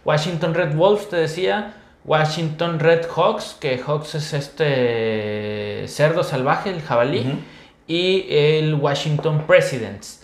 Washington 0.05 0.55
Red 0.55 0.73
Wolves, 0.75 1.07
te 1.09 1.17
decía, 1.17 1.75
Washington 2.03 2.79
Red 2.79 3.05
Hawks, 3.15 3.55
que 3.59 3.77
Hawks 3.77 4.15
es 4.15 4.33
este 4.33 5.87
cerdo 5.87 6.23
salvaje, 6.23 6.71
el 6.71 6.81
jabalí, 6.81 7.39
y 7.85 8.25
el 8.29 8.73
Washington 8.73 9.43
Presidents. 9.45 10.22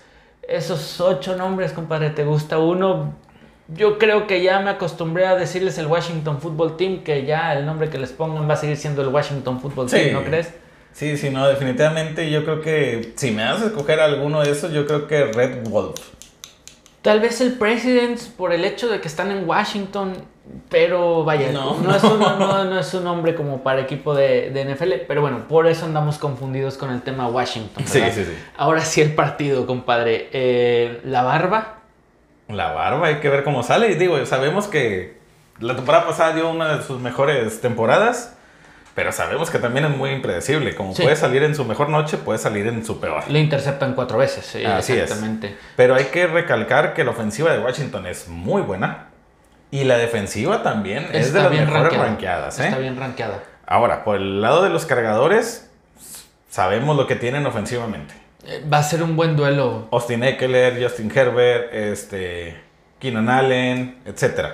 Esos 0.49 0.99
ocho 0.99 1.35
nombres, 1.35 1.73
compadre, 1.73 2.09
¿te 2.09 2.23
gusta 2.23 2.57
uno? 2.57 3.13
Yo 3.67 3.99
creo 3.99 4.25
que 4.25 4.41
ya 4.41 4.59
me 4.61 4.71
acostumbré 4.71 5.27
a 5.27 5.35
decirles 5.35 5.77
el 5.77 5.85
Washington 5.85 6.41
Football 6.41 6.75
Team, 6.75 7.03
que 7.03 7.23
ya 7.25 7.53
el 7.53 7.67
nombre 7.67 7.89
que 7.91 7.99
les 7.99 8.11
pongan 8.11 8.49
va 8.49 8.55
a 8.55 8.57
seguir 8.57 8.75
siendo 8.77 9.03
el 9.03 9.09
Washington 9.09 9.61
Football 9.61 9.89
Sí. 9.89 9.97
Team, 9.97 10.13
¿no 10.13 10.23
crees? 10.23 10.51
Sí, 10.91 11.17
sí, 11.17 11.29
no, 11.29 11.47
definitivamente 11.47 12.31
yo 12.31 12.43
creo 12.43 12.61
que 12.61 13.13
si 13.15 13.29
me 13.29 13.43
das 13.43 13.61
a 13.61 13.67
escoger 13.67 13.99
alguno 13.99 14.41
de 14.41 14.49
esos, 14.49 14.71
yo 14.73 14.87
creo 14.87 15.07
que 15.07 15.25
Red 15.25 15.67
Wolf. 15.69 15.99
Tal 17.03 17.19
vez 17.19 17.39
el 17.41 17.53
Presidents 17.53 18.25
por 18.25 18.51
el 18.51 18.65
hecho 18.65 18.89
de 18.89 18.99
que 18.99 19.07
están 19.07 19.29
en 19.29 19.47
Washington, 19.47 20.13
pero 20.69 21.23
vaya, 21.23 21.51
no, 21.51 21.77
No. 21.79 21.95
es, 21.95 22.03
un, 22.03 22.19
no, 22.19 22.63
no 22.65 22.79
es 22.79 22.93
un 22.93 23.03
nombre 23.03 23.35
como 23.35 23.61
para 23.63 23.81
equipo 23.81 24.13
de, 24.15 24.49
de 24.51 24.65
NFL, 24.73 24.93
pero 25.07 25.21
bueno, 25.21 25.47
por 25.47 25.67
eso 25.67 25.85
andamos 25.85 26.17
confundidos 26.17 26.77
con 26.77 26.91
el 26.91 27.01
tema 27.01 27.27
Washington. 27.27 27.83
Sí, 27.87 27.99
¿verdad? 27.99 28.15
sí, 28.15 28.23
sí. 28.25 28.33
Ahora 28.57 28.81
sí 28.81 29.01
el 29.01 29.13
partido, 29.13 29.65
compadre. 29.65 30.29
Eh, 30.31 31.01
la 31.05 31.23
barba, 31.23 31.75
La 32.47 32.71
barba, 32.71 33.07
hay 33.07 33.15
que 33.15 33.29
ver 33.29 33.43
cómo 33.43 33.61
sale. 33.63 33.91
Y 33.91 33.95
digo, 33.95 34.23
sabemos 34.25 34.67
que 34.67 35.17
la 35.59 35.75
temporada 35.75 36.07
pasada 36.07 36.33
dio 36.33 36.49
una 36.49 36.77
de 36.77 36.83
sus 36.83 36.99
mejores 36.99 37.61
temporadas, 37.61 38.35
pero 38.95 39.11
sabemos 39.11 39.49
que 39.51 39.59
también 39.59 39.85
es 39.85 39.91
muy 39.95 40.09
impredecible. 40.09 40.73
Como 40.75 40.95
Sí. 40.95 41.03
puede 41.03 41.15
salir 41.15 41.43
en 41.43 41.53
su 41.53 41.63
mejor 41.65 41.89
noche, 41.89 42.17
puede 42.17 42.39
salir 42.39 42.65
en 42.67 42.83
su 42.85 42.99
peor. 42.99 43.23
le 43.29 43.39
interceptan 43.39 43.93
cuatro 43.93 44.17
veces, 44.17 44.45
sí, 44.45 44.65
Así 44.65 44.93
es. 44.93 45.03
exactamente. 45.03 45.55
Pero 45.75 45.93
hay 45.95 46.05
que 46.05 46.25
recalcar 46.27 46.93
que 46.95 47.03
la 47.03 47.11
ofensiva 47.11 47.51
de 47.53 47.59
Washington 47.59 48.07
es 48.07 48.27
muy 48.27 48.61
buena 48.63 49.08
y 49.71 49.83
la 49.83 49.97
defensiva 49.97 50.63
también 50.63 51.07
es 51.13 51.31
de 51.33 51.41
las 51.41 51.51
mejores 51.51 51.73
rankeada. 51.73 52.05
rankeadas. 52.05 52.59
¿eh? 52.59 52.65
Está 52.65 52.77
bien 52.79 52.97
rankeada. 52.97 53.43
Ahora, 53.67 54.03
por 54.03 54.15
el 54.15 54.41
lado 54.41 54.63
de 54.63 54.69
los 54.69 54.85
cargadores, 54.85 55.69
sabemos 56.49 56.97
lo 56.97 57.05
que 57.07 57.15
tienen 57.15 57.45
ofensivamente. 57.45 58.15
Eh, 58.45 58.65
Va 58.71 58.79
a 58.79 58.83
ser 58.83 59.03
un 59.03 59.15
buen 59.15 59.35
duelo. 59.35 59.87
Austin 59.91 60.23
Eckler, 60.23 60.81
Justin 60.81 61.11
Herbert, 61.15 61.73
este, 61.73 62.59
Keenan 62.99 63.29
Allen, 63.29 63.99
etc. 64.05 64.45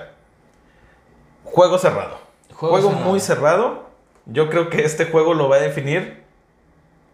Juego 1.44 1.78
cerrado. 1.78 2.18
Juego 2.52 2.74
Juego, 2.76 2.90
cerrado. 2.90 3.10
muy 3.10 3.20
cerrado. 3.20 3.86
Yo 4.26 4.50
creo 4.50 4.68
que 4.70 4.84
este 4.84 5.06
juego 5.06 5.34
lo 5.34 5.48
va 5.48 5.56
a 5.56 5.60
definir 5.60 6.24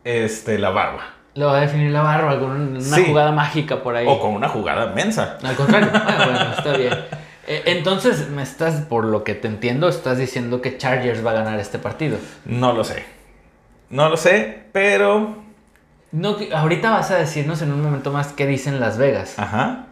este, 0.05 0.59
la 0.59 0.71
barba. 0.71 1.03
Lo 1.35 1.47
va 1.47 1.59
a 1.59 1.61
definir 1.61 1.91
la 1.91 2.03
barba 2.03 2.39
con 2.41 2.51
una 2.51 2.81
Sí. 2.81 3.05
jugada 3.07 3.33
mágica 3.33 3.83
por 3.83 3.95
ahí. 3.97 4.07
O 4.09 4.19
con 4.19 4.33
una 4.35 4.49
jugada 4.49 4.87
mensa. 4.87 5.39
Al 5.43 5.55
contrario. 5.55 5.91
bueno, 5.93 6.17
bueno, 6.27 6.53
está 6.57 6.77
bien. 6.77 6.93
Eh, 7.57 7.63
entonces, 7.67 8.29
me 8.31 8.43
estás, 8.43 8.83
por 8.83 9.05
lo 9.05 9.25
que 9.25 9.35
te 9.35 9.49
entiendo, 9.49 9.89
estás 9.89 10.19
diciendo 10.19 10.61
que 10.61 10.77
Chargers 10.79 11.25
va 11.25 11.31
a 11.33 11.35
ganar 11.35 11.59
este 11.61 11.79
partido. 11.79 12.19
No 12.45 12.73
lo 12.73 12.85
sé. 12.85 13.05
No 13.91 14.09
lo 14.09 14.17
sé, 14.17 14.65
pero... 14.73 15.43
No, 16.13 16.37
ahorita 16.55 16.91
vas 16.91 17.11
a 17.11 17.17
decirnos 17.19 17.63
en 17.63 17.73
un 17.73 17.83
momento 17.83 18.13
más 18.13 18.29
qué 18.33 18.47
dicen 18.47 18.81
Las 18.81 18.99
Vegas. 18.99 19.39
Ajá. 19.39 19.87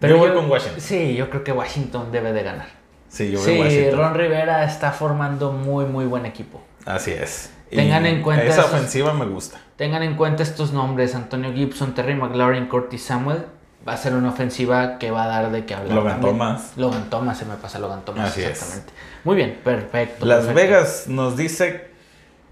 yo 0.00 0.16
voy 0.18 0.30
con 0.32 0.48
Washington. 0.50 0.80
Sí, 0.80 1.14
yo 1.16 1.28
creo 1.30 1.42
que 1.44 1.52
Washington 1.52 2.12
debe 2.12 2.32
de 2.32 2.42
ganar. 2.42 2.68
Sí, 3.08 3.30
yo 3.30 3.38
voy 3.40 3.48
Sí, 3.52 3.58
Washington. 3.60 3.98
Ron 3.98 4.14
Rivera 4.14 4.64
está 4.64 4.92
formando 4.92 5.50
muy, 5.52 5.86
muy 5.86 6.04
buen 6.04 6.24
equipo. 6.26 6.60
Así 6.86 7.10
es. 7.12 7.52
Tengan 7.70 8.06
en 8.06 8.22
cuenta 8.22 8.44
Esa 8.44 8.60
esos- 8.62 8.72
ofensiva 8.72 9.12
me 9.12 9.26
gusta. 9.26 9.58
Tengan 9.76 10.02
en 10.02 10.14
cuenta 10.14 10.42
estos 10.42 10.72
nombres, 10.72 11.14
Antonio 11.14 11.52
Gibson, 11.52 11.94
Terry 11.94 12.14
McLaurin, 12.14 12.66
Curtis 12.66 13.02
Samuel. 13.04 13.44
Va 13.88 13.94
a 13.94 13.96
ser 13.96 14.12
una 14.14 14.28
ofensiva 14.28 14.98
que 14.98 15.10
va 15.10 15.24
a 15.24 15.28
dar 15.28 15.50
de 15.50 15.64
qué 15.64 15.72
hablar. 15.74 15.94
Logan 15.94 16.12
también. 16.20 16.32
Thomas. 16.36 16.72
Logan 16.76 17.08
Thomas, 17.08 17.38
se 17.38 17.46
me 17.46 17.54
pasa 17.54 17.78
Logan 17.78 18.04
Thomas. 18.04 18.30
Así 18.30 18.42
es. 18.42 18.50
exactamente. 18.50 18.92
Muy 19.24 19.34
bien, 19.36 19.58
perfecto. 19.64 20.26
Las 20.26 20.44
perfecto. 20.46 20.60
Vegas 20.60 21.04
nos 21.08 21.36
dice 21.38 21.88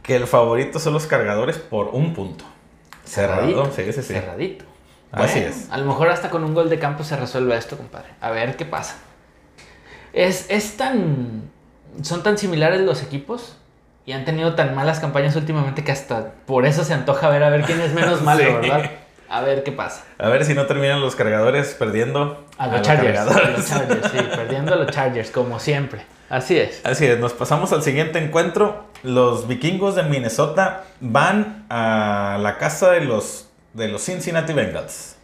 que 0.03 0.17
el 0.17 0.27
favorito 0.27 0.79
son 0.79 0.95
los 0.95 1.07
cargadores 1.07 1.59
por 1.59 1.89
un 1.89 2.15
punto. 2.15 2.45
Cerrado. 3.05 3.67
Sí, 3.77 3.85
sí, 3.85 3.93
sí. 3.93 4.03
Cerradito. 4.15 4.65
Así 5.13 5.41
Bueno, 5.41 5.55
es. 5.55 5.71
A 5.71 5.77
lo 5.79 5.85
mejor 5.85 6.09
hasta 6.09 6.31
con 6.31 6.43
un 6.43 6.55
gol 6.55 6.69
de 6.71 6.79
campo 6.79 7.05
se 7.05 7.17
resuelve 7.17 7.57
esto, 7.57 7.77
compadre. 7.77 8.09
A 8.21 8.31
ver 8.31 8.57
qué 8.57 8.65
pasa. 8.65 8.97
Es, 10.13 10.47
es 10.49 10.77
tan. 10.77 11.51
Son 12.03 12.23
tan 12.23 12.37
similares 12.39 12.81
los 12.81 13.03
equipos 13.03 13.57
y 14.05 14.13
han 14.13 14.25
tenido 14.25 14.55
tan 14.55 14.75
malas 14.75 15.01
campañas 15.01 15.35
últimamente 15.37 15.85
que 15.85 15.93
hasta 15.93 16.33
por 16.47 16.67
eso 16.67 16.85
se 16.85 16.95
antoja 16.95 17.29
ver 17.29 17.43
a 17.43 17.51
ver 17.51 17.63
quién 17.63 17.81
es 17.81 17.93
menos 17.93 18.23
malo, 18.23 18.41
Sí. 18.45 18.53
¿verdad? 18.53 18.91
A 19.29 19.41
ver 19.41 19.63
qué 19.65 19.73
pasa. 19.73 20.05
A 20.19 20.29
ver 20.29 20.45
si 20.45 20.55
no 20.55 20.67
terminan 20.67 21.01
los 21.01 21.17
cargadores 21.17 21.75
perdiendo 21.75 22.45
A 22.59 22.69
los 22.69 22.83
Chargers. 22.83 23.19
A 23.19 23.25
los 23.25 23.67
Chargers, 23.69 24.11
sí, 24.11 24.19
perdiendo 24.37 24.75
a 24.75 24.77
los 24.77 24.91
Chargers, 24.91 25.31
como 25.31 25.59
siempre. 25.59 26.03
Así 26.29 26.59
es. 26.59 26.81
Así 26.85 27.07
es, 27.07 27.19
nos 27.19 27.33
pasamos 27.33 27.73
al 27.73 27.83
siguiente 27.83 28.19
encuentro. 28.19 28.85
Los 29.03 29.47
vikingos 29.47 29.95
de 29.95 30.03
Minnesota 30.05 30.85
van 31.01 31.67
a 31.71 32.39
la 32.41 32.59
casa 32.59 32.91
de 32.91 33.03
los, 33.03 33.49
de 33.75 33.89
los 33.89 34.03
Cincinnati 34.05 34.53
Bengals. 34.53 35.17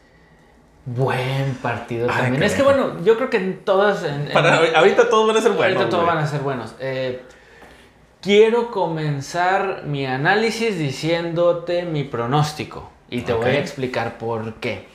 Buen 0.84 1.54
partido 1.62 2.08
Ay, 2.10 2.22
también. 2.22 2.42
Es 2.42 2.54
que 2.54 2.62
bueno, 2.62 3.02
yo 3.04 3.16
creo 3.16 3.30
que 3.30 3.36
en 3.38 3.64
todas. 3.64 4.02
en- 4.04 4.26
en- 4.28 4.32
Para, 4.32 4.56
ahorita 4.76 5.08
todos 5.08 5.26
van 5.28 5.36
a 5.36 5.40
ser 5.40 5.52
buenos. 5.52 5.76
Ahorita 5.76 5.90
todos 5.90 6.06
van 6.06 6.18
a 6.18 6.26
ser 6.26 6.40
buenos. 6.40 6.74
Eh, 6.80 7.22
quiero 8.20 8.70
comenzar 8.70 9.82
mi 9.86 10.06
análisis 10.06 10.78
diciéndote 10.78 11.84
mi 11.84 12.04
pronóstico. 12.04 12.91
Y 13.12 13.20
te 13.22 13.34
voy 13.34 13.50
a 13.50 13.58
explicar 13.58 14.16
por 14.16 14.54
qué. 14.54 14.86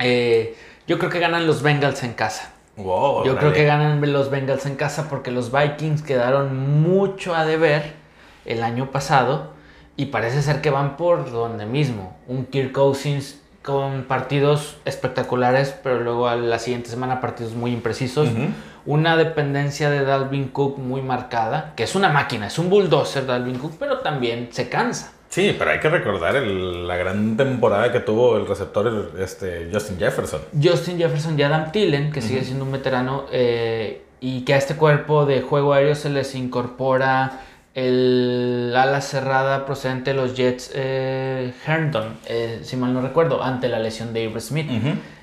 Eh, 0.00 0.56
yo 0.88 0.98
creo 0.98 1.10
que 1.10 1.20
ganan 1.20 1.46
los 1.46 1.62
Bengals 1.62 2.02
en 2.02 2.12
casa. 2.12 2.50
Wow, 2.76 3.24
Yo 3.24 3.36
creo 3.36 3.52
que 3.52 3.64
ganan 3.64 4.00
los 4.12 4.30
Bengals 4.30 4.66
en 4.66 4.74
casa 4.74 5.08
porque 5.08 5.30
los 5.30 5.52
Vikings 5.52 6.02
quedaron 6.02 6.82
mucho 6.82 7.36
a 7.36 7.44
deber 7.44 7.92
el 8.46 8.64
año 8.64 8.90
pasado. 8.90 9.52
Y 9.94 10.06
parece 10.06 10.42
ser 10.42 10.60
que 10.60 10.70
van 10.70 10.96
por 10.96 11.30
donde 11.30 11.66
mismo. 11.66 12.16
Un 12.26 12.46
Kirk 12.46 12.72
Cousins 12.72 13.40
con 13.62 14.04
partidos 14.04 14.78
espectaculares, 14.84 15.72
pero 15.84 16.00
luego 16.00 16.26
a 16.26 16.34
la 16.34 16.58
siguiente 16.58 16.90
semana 16.90 17.20
partidos 17.20 17.54
muy 17.54 17.72
imprecisos. 17.72 18.28
Una 18.86 19.16
dependencia 19.16 19.88
de 19.88 20.04
Dalvin 20.04 20.48
Cook 20.48 20.78
muy 20.78 21.00
marcada, 21.00 21.74
que 21.76 21.84
es 21.84 21.94
una 21.94 22.08
máquina, 22.08 22.48
es 22.48 22.58
un 22.58 22.68
bulldozer 22.68 23.24
Dalvin 23.24 23.58
Cook, 23.58 23.74
pero 23.78 24.00
también 24.00 24.48
se 24.50 24.68
cansa. 24.68 25.12
Sí, 25.32 25.56
pero 25.58 25.70
hay 25.70 25.80
que 25.80 25.88
recordar 25.88 26.36
el- 26.36 26.86
la 26.86 26.94
gran 26.96 27.38
temporada 27.38 27.90
que 27.90 28.00
tuvo 28.00 28.36
el 28.36 28.46
receptor 28.46 29.12
este, 29.18 29.70
Justin 29.72 29.96
Jefferson. 29.98 30.42
Justin 30.62 30.98
Jefferson 30.98 31.38
y 31.40 31.42
Adam 31.42 31.72
Thielen, 31.72 32.12
que 32.12 32.20
sigue 32.20 32.44
siendo 32.44 32.66
un 32.66 32.72
veterano, 32.72 33.24
eh, 33.32 34.02
y 34.20 34.42
que 34.42 34.52
a 34.52 34.58
este 34.58 34.76
cuerpo 34.76 35.24
de 35.24 35.40
juego 35.40 35.72
aéreo 35.72 35.94
se 35.94 36.10
les 36.10 36.34
incorpora 36.34 37.40
el 37.74 38.74
ala 38.76 39.00
cerrada 39.00 39.64
procedente 39.64 40.10
de 40.10 40.16
los 40.18 40.34
Jets, 40.36 40.70
eh, 40.74 41.54
Herndon, 41.66 42.18
eh, 42.26 42.60
si 42.62 42.76
mal 42.76 42.92
no 42.92 43.00
recuerdo, 43.00 43.42
ante 43.42 43.68
la 43.68 43.78
lesión 43.78 44.12
de 44.12 44.26
Avery 44.26 44.40
Smith. 44.42 44.70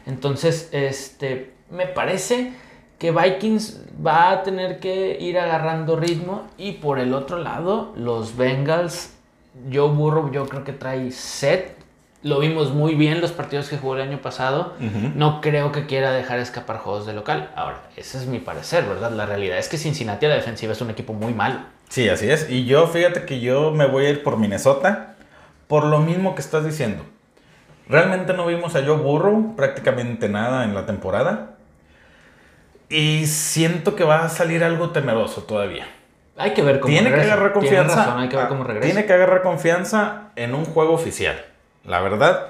Entonces, 0.07 0.69
este, 0.71 1.51
me 1.69 1.85
parece 1.85 2.53
que 2.97 3.11
Vikings 3.11 3.81
va 4.03 4.31
a 4.31 4.41
tener 4.43 4.79
que 4.79 5.17
ir 5.21 5.37
agarrando 5.37 5.95
ritmo 5.97 6.47
y 6.57 6.71
por 6.73 6.97
el 6.99 7.13
otro 7.13 7.37
lado, 7.37 7.93
los 7.95 8.35
Bengals, 8.35 9.13
Joe 9.71 9.89
Burrow 9.89 10.31
yo 10.31 10.47
creo 10.47 10.63
que 10.63 10.73
trae 10.73 11.11
set. 11.11 11.77
Lo 12.21 12.39
vimos 12.39 12.73
muy 12.73 12.95
bien 12.95 13.21
los 13.21 13.31
partidos 13.31 13.69
que 13.69 13.77
jugó 13.77 13.95
el 13.95 14.01
año 14.01 14.21
pasado. 14.21 14.73
No 15.15 15.39
creo 15.39 15.71
que 15.71 15.85
quiera 15.85 16.11
dejar 16.11 16.39
escapar 16.39 16.77
juegos 16.77 17.05
de 17.05 17.13
local. 17.13 17.49
Ahora, 17.55 17.81
ese 17.95 18.17
es 18.17 18.25
mi 18.25 18.39
parecer, 18.39 18.85
¿verdad? 18.85 19.11
La 19.11 19.25
realidad 19.25 19.57
es 19.57 19.69
que 19.69 19.77
Cincinnati 19.77 20.25
a 20.25 20.29
la 20.29 20.35
defensiva 20.35 20.73
es 20.73 20.81
un 20.81 20.89
equipo 20.89 21.13
muy 21.13 21.33
malo. 21.33 21.59
Sí, 21.87 22.09
así 22.09 22.29
es. 22.29 22.49
Y 22.49 22.65
yo, 22.65 22.87
fíjate 22.87 23.25
que 23.25 23.39
yo 23.39 23.71
me 23.71 23.85
voy 23.85 24.05
a 24.05 24.09
ir 24.09 24.21
por 24.21 24.37
Minnesota 24.37 25.15
por 25.67 25.85
lo 25.85 25.99
mismo 25.99 26.35
que 26.35 26.41
estás 26.41 26.65
diciendo. 26.65 27.03
Realmente 27.87 28.33
no 28.33 28.45
vimos 28.45 28.75
a 28.75 28.83
Joe 28.83 28.97
Burrow 28.97 29.55
prácticamente 29.55 30.27
nada 30.27 30.63
en 30.63 30.75
la 30.75 30.85
temporada. 30.85 31.51
Y 32.89 33.27
siento 33.27 33.95
que 33.95 34.03
va 34.03 34.25
a 34.25 34.29
salir 34.29 34.63
algo 34.63 34.89
temeroso 34.89 35.43
todavía. 35.43 35.87
Hay 36.39 36.53
que 36.53 36.61
ver 36.61 36.79
cómo 36.79 36.91
Tiene 36.91 37.09
que 37.09 37.15
regresa. 37.15 37.33
agarrar 37.33 37.53
Tienes 37.53 37.69
confianza. 37.69 38.05
razón, 38.05 38.19
hay 38.21 38.29
que 38.29 38.37
ver 38.37 38.47
cómo 38.47 38.63
ah, 38.63 38.67
regresa. 38.67 38.85
Tiene 38.85 39.05
que 39.05 39.13
agarrar 39.13 39.41
confianza 39.41 40.21
en 40.35 40.55
un 40.55 40.65
juego 40.65 40.93
oficial. 40.93 41.45
La 41.83 41.99
verdad. 42.01 42.47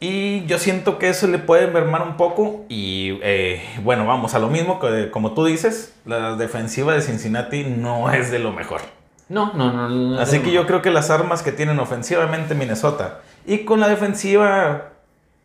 Y 0.00 0.44
yo 0.46 0.58
siento 0.58 0.98
que 0.98 1.08
eso 1.08 1.26
le 1.26 1.38
puede 1.38 1.66
mermar 1.68 2.02
un 2.02 2.16
poco. 2.16 2.64
Y 2.68 3.18
eh, 3.22 3.62
bueno, 3.82 4.06
vamos 4.06 4.34
a 4.34 4.38
lo 4.38 4.48
mismo 4.48 4.80
que 4.80 5.10
como 5.10 5.32
tú 5.32 5.44
dices. 5.44 5.94
La 6.04 6.36
defensiva 6.36 6.94
de 6.94 7.02
Cincinnati 7.02 7.64
no 7.64 8.10
es 8.10 8.30
de 8.30 8.38
lo 8.38 8.52
mejor. 8.52 8.80
No, 9.28 9.52
no, 9.54 9.72
no. 9.72 9.88
no, 9.88 10.20
Así 10.20 10.40
que 10.40 10.52
yo 10.52 10.66
creo 10.66 10.82
que 10.82 10.90
las 10.90 11.10
armas 11.10 11.42
que 11.42 11.52
tienen 11.52 11.78
ofensivamente 11.80 12.54
Minnesota 12.54 13.20
y 13.44 13.64
con 13.64 13.80
la 13.80 13.88
defensiva 13.88 14.90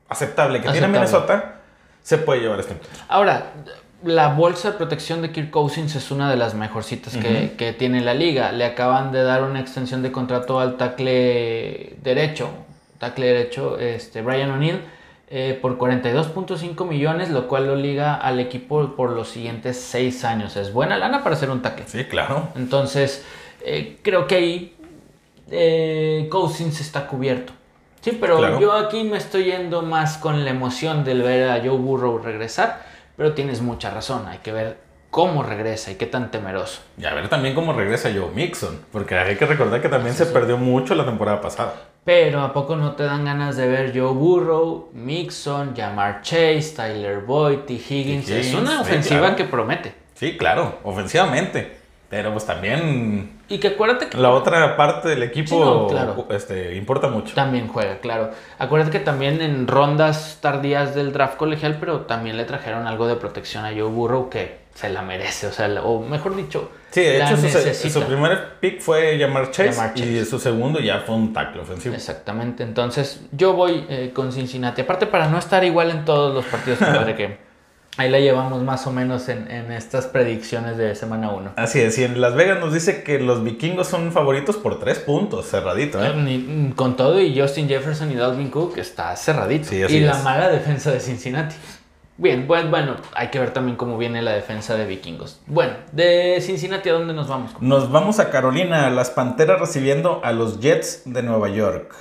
aceptable 0.08 0.60
que 0.60 0.70
tiene 0.70 0.86
Aceptable. 0.86 1.00
Minnesota, 1.00 1.56
se 2.04 2.18
puede 2.20 2.42
llevar 2.42 2.60
este 2.60 2.74
encuentro. 2.74 3.04
Ahora, 3.10 3.54
la 4.04 4.30
bolsa 4.30 4.72
de 4.72 4.78
protección 4.78 5.22
de 5.22 5.32
Kirk 5.32 5.52
Cousins 5.52 5.96
es 5.96 6.12
una 6.12 6.30
de 6.30 6.38
las 6.38 6.54
mejorcitas 6.56 7.18
que, 7.18 7.76
tiene 7.78 8.02
la 8.02 8.14
liga. 8.14 8.52
Le 8.52 8.66
acaban 8.66 9.12
de 9.12 9.24
dar 9.24 9.44
una 9.44 9.60
extensión 9.60 10.02
de 10.02 10.12
contrato 10.12 10.60
al 10.60 10.78
tackle 10.78 11.96
derecho, 12.02 12.50
tackle 12.98 13.28
derecho, 13.28 13.78
este, 13.80 14.22
Brian 14.22 14.52
O'Neill, 14.52 14.82
eh, 15.30 15.58
por 15.62 15.78
42.5 15.78 16.86
millones, 16.86 17.30
lo 17.30 17.48
cual 17.48 17.68
lo 17.68 17.76
liga 17.76 18.16
al 18.16 18.40
equipo 18.40 18.96
por 18.96 19.12
los 19.12 19.30
siguientes 19.30 19.80
6 19.80 20.26
años. 20.26 20.58
Es 20.58 20.74
buena 20.74 20.98
lana 20.98 21.24
para 21.24 21.36
ser 21.36 21.50
un 21.50 21.62
tackle. 21.62 21.86
Sí, 21.88 22.04
claro. 22.06 22.50
Entonces, 22.56 23.24
eh, 23.64 24.00
creo 24.02 24.28
que 24.28 24.36
ahí 24.36 24.76
eh, 25.50 26.28
Cousins 26.30 26.82
está 26.82 27.08
cubierto. 27.08 27.54
Sí, 28.02 28.18
pero 28.20 28.40
Claro. 28.40 28.60
yo 28.60 28.74
aquí 28.74 29.04
me 29.04 29.18
estoy 29.18 29.46
yendo 29.46 29.84
más 29.84 30.18
con 30.18 30.44
la 30.44 30.50
emoción 30.50 31.04
del 31.04 31.22
ver 31.22 31.50
a 31.50 31.60
Joe 31.60 31.78
Burrow 31.78 32.18
regresar, 32.18 32.84
pero 33.22 33.34
tienes 33.34 33.62
mucha 33.62 33.92
razón, 33.92 34.28
hay 34.28 34.40
que 34.40 34.52
ver 34.52 34.78
cómo 35.12 35.44
regresa 35.44 35.92
y 35.92 35.96
qué 35.96 36.08
tan 36.08 36.32
temeroso. 36.32 36.82
Y 36.98 37.06
a 37.06 37.14
ver 37.14 37.30
también 37.30 37.54
cómo 37.54 37.72
regresa 37.72 38.10
Joe 38.12 38.32
Mixon, 38.34 38.84
porque 38.92 39.16
hay 39.16 39.36
que 39.36 39.46
recordar 39.46 39.80
que 39.80 39.90
también 39.90 40.16
se 40.16 40.26
perdió 40.26 40.58
mucho 40.58 40.96
la 40.96 41.06
temporada 41.06 41.40
pasada. 41.40 41.76
Pero 42.04 42.42
¿a 42.42 42.52
poco 42.52 42.76
no 42.76 42.94
te 42.94 43.04
dan 43.04 43.24
ganas 43.24 43.58
de 43.58 43.68
ver 43.68 43.92
Joe 43.96 44.12
Burrow, 44.12 44.90
Mixon, 44.94 45.76
Jamar 45.76 46.24
Chase, 46.24 46.74
Tyler 46.76 47.20
Boyd, 47.20 47.60
T. 47.60 47.74
Higgins? 47.74 48.28
Es 48.28 48.56
una 48.56 48.78
sí, 48.78 48.82
ofensiva 48.82 49.20
claro. 49.20 49.36
que 49.36 49.44
promete. 49.44 49.94
Sí, 50.16 50.36
claro, 50.36 50.80
ofensivamente. 50.84 51.78
Pero 52.12 52.32
pues 52.34 52.46
también 52.46 53.32
Y 53.48 53.58
que 53.60 53.70
acuérdate 53.70 54.08
que 54.10 54.18
la 54.18 54.30
otra 54.32 54.76
parte 54.76 55.08
del 55.08 55.24
equipo 55.24 55.48
Sí, 55.48 55.60
no, 55.60 55.88
claro. 55.88 56.28
este, 56.30 56.76
importa 56.76 57.08
mucho. 57.08 57.34
También 57.34 57.68
juega, 57.70 58.00
claro. 58.00 58.32
Acuérdate 58.60 58.92
que 58.92 59.00
también 59.04 59.42
en 59.42 59.66
rondas 59.66 60.38
tardías 60.42 60.94
del 60.94 61.14
draft 61.14 61.38
colegial, 61.38 61.78
pero 61.80 62.02
también 62.02 62.36
le 62.36 62.44
trajeron 62.44 62.86
algo 62.86 63.08
de 63.08 63.16
protección 63.16 63.66
a 63.66 63.70
Joe 63.70 63.84
Burrow 63.84 64.30
que 64.30 64.60
se 64.76 64.90
la 64.90 65.02
merece, 65.02 65.48
o 65.48 65.52
sea, 65.52 65.68
la- 65.70 65.84
o 65.84 66.02
mejor 66.02 66.36
dicho, 66.36 66.70
Sí, 66.92 67.02
de 67.02 67.20
la 67.20 67.32
hecho 67.32 67.90
su, 67.90 68.04
primer 68.04 68.60
pick 68.60 68.82
fue 68.82 69.18
Jamar 69.20 69.52
Chase, 69.52 69.92
y 70.00 70.26
su 70.26 70.38
segundo 70.40 70.80
ya 70.82 71.00
fue 71.00 71.16
un 71.16 71.32
tackle 71.34 71.62
ofensivo. 71.62 71.96
Exactamente, 71.96 72.64
entonces 72.64 73.22
yo 73.32 73.54
voy 73.54 73.86
eh, 73.90 74.12
con 74.14 74.32
Cincinnati. 74.34 74.82
Aparte, 74.82 75.08
para 75.08 75.28
no 75.30 75.38
estar 75.38 75.64
igual 75.64 75.92
en 75.92 76.04
todos 76.06 76.34
los 76.34 76.44
partidos, 76.46 76.80
que 77.18 77.38
ahí 77.98 78.10
la 78.10 78.20
llevamos 78.20 78.64
más 78.64 78.88
o 78.88 78.92
menos 78.92 79.28
en, 79.30 79.50
en 79.52 79.72
estas 79.72 80.08
predicciones 80.08 80.78
de 80.78 80.96
semana 80.96 81.32
1. 81.32 81.54
Así 81.56 81.80
es, 81.80 81.98
y 81.98 82.04
en 82.04 82.20
Las 82.22 82.36
Vegas 82.36 82.60
nos 82.60 82.74
dice 82.74 83.04
que 83.04 83.20
los 83.20 83.44
vikingos 83.44 83.88
son 83.88 84.12
favoritos 84.12 84.58
por 84.58 84.80
tres 84.80 85.00
puntos, 85.00 85.50
cerradito, 85.50 86.04
¿eh? 86.04 86.72
Con 86.76 86.96
todo 86.96 87.20
y 87.20 87.40
Justin 87.40 87.68
Jefferson 87.68 88.12
y 88.12 88.16
Dalvin 88.16 88.50
Cook 88.50 88.78
está 88.78 89.16
cerradito. 89.16 89.70
Sí, 89.70 89.84
así 89.84 89.98
y 89.98 90.00
la 90.02 90.18
es. 90.18 90.24
mala 90.24 90.50
defensa 90.50 90.92
de 90.92 91.00
Cincinnati. 91.00 91.56
Bien, 92.18 92.46
pues 92.46 92.70
bueno, 92.70 92.98
hay 93.16 93.30
que 93.30 93.40
ver 93.40 93.52
también 93.52 93.78
cómo 93.78 93.98
viene 93.98 94.22
la 94.22 94.34
defensa 94.34 94.76
de 94.76 94.86
vikingos. 94.86 95.40
Bueno, 95.48 95.74
de 95.92 96.38
Cincinnati 96.40 96.90
a 96.90 96.94
dónde 96.94 97.14
nos 97.16 97.28
vamos? 97.28 97.52
Nos 97.62 97.92
vamos 97.92 98.20
a 98.20 98.30
Carolina, 98.30 98.90
las 98.92 99.10
Panteras 99.10 99.60
recibiendo 99.60 100.22
a 100.24 100.32
los 100.32 100.60
Jets 100.60 101.02
de 101.06 101.24
Nueva 101.24 101.50
York. 101.50 101.96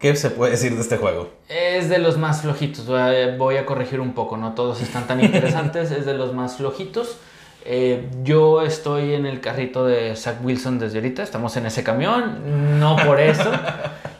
¿Qué 0.00 0.16
se 0.16 0.30
puede 0.30 0.52
decir 0.52 0.74
de 0.74 0.80
este 0.80 0.96
juego? 0.96 1.28
Es 1.50 1.90
de 1.90 1.98
los 1.98 2.16
más 2.16 2.40
flojitos, 2.40 2.86
voy 2.86 2.98
a, 2.98 3.36
voy 3.36 3.56
a 3.58 3.66
corregir 3.66 4.00
un 4.00 4.14
poco, 4.14 4.38
no 4.38 4.54
todos 4.54 4.80
están 4.80 5.06
tan 5.06 5.22
interesantes, 5.22 5.90
es 5.90 6.06
de 6.06 6.14
los 6.14 6.32
más 6.32 6.56
flojitos. 6.56 7.18
Eh, 7.66 8.08
yo 8.22 8.62
estoy 8.62 9.12
en 9.12 9.26
el 9.26 9.42
carrito 9.42 9.84
de 9.84 10.16
Zach 10.16 10.36
Wilson 10.42 10.78
desde 10.78 11.00
ahorita, 11.00 11.22
estamos 11.22 11.54
en 11.58 11.66
ese 11.66 11.84
camión, 11.84 12.80
no 12.80 12.96
por 12.96 13.20
eso, 13.20 13.52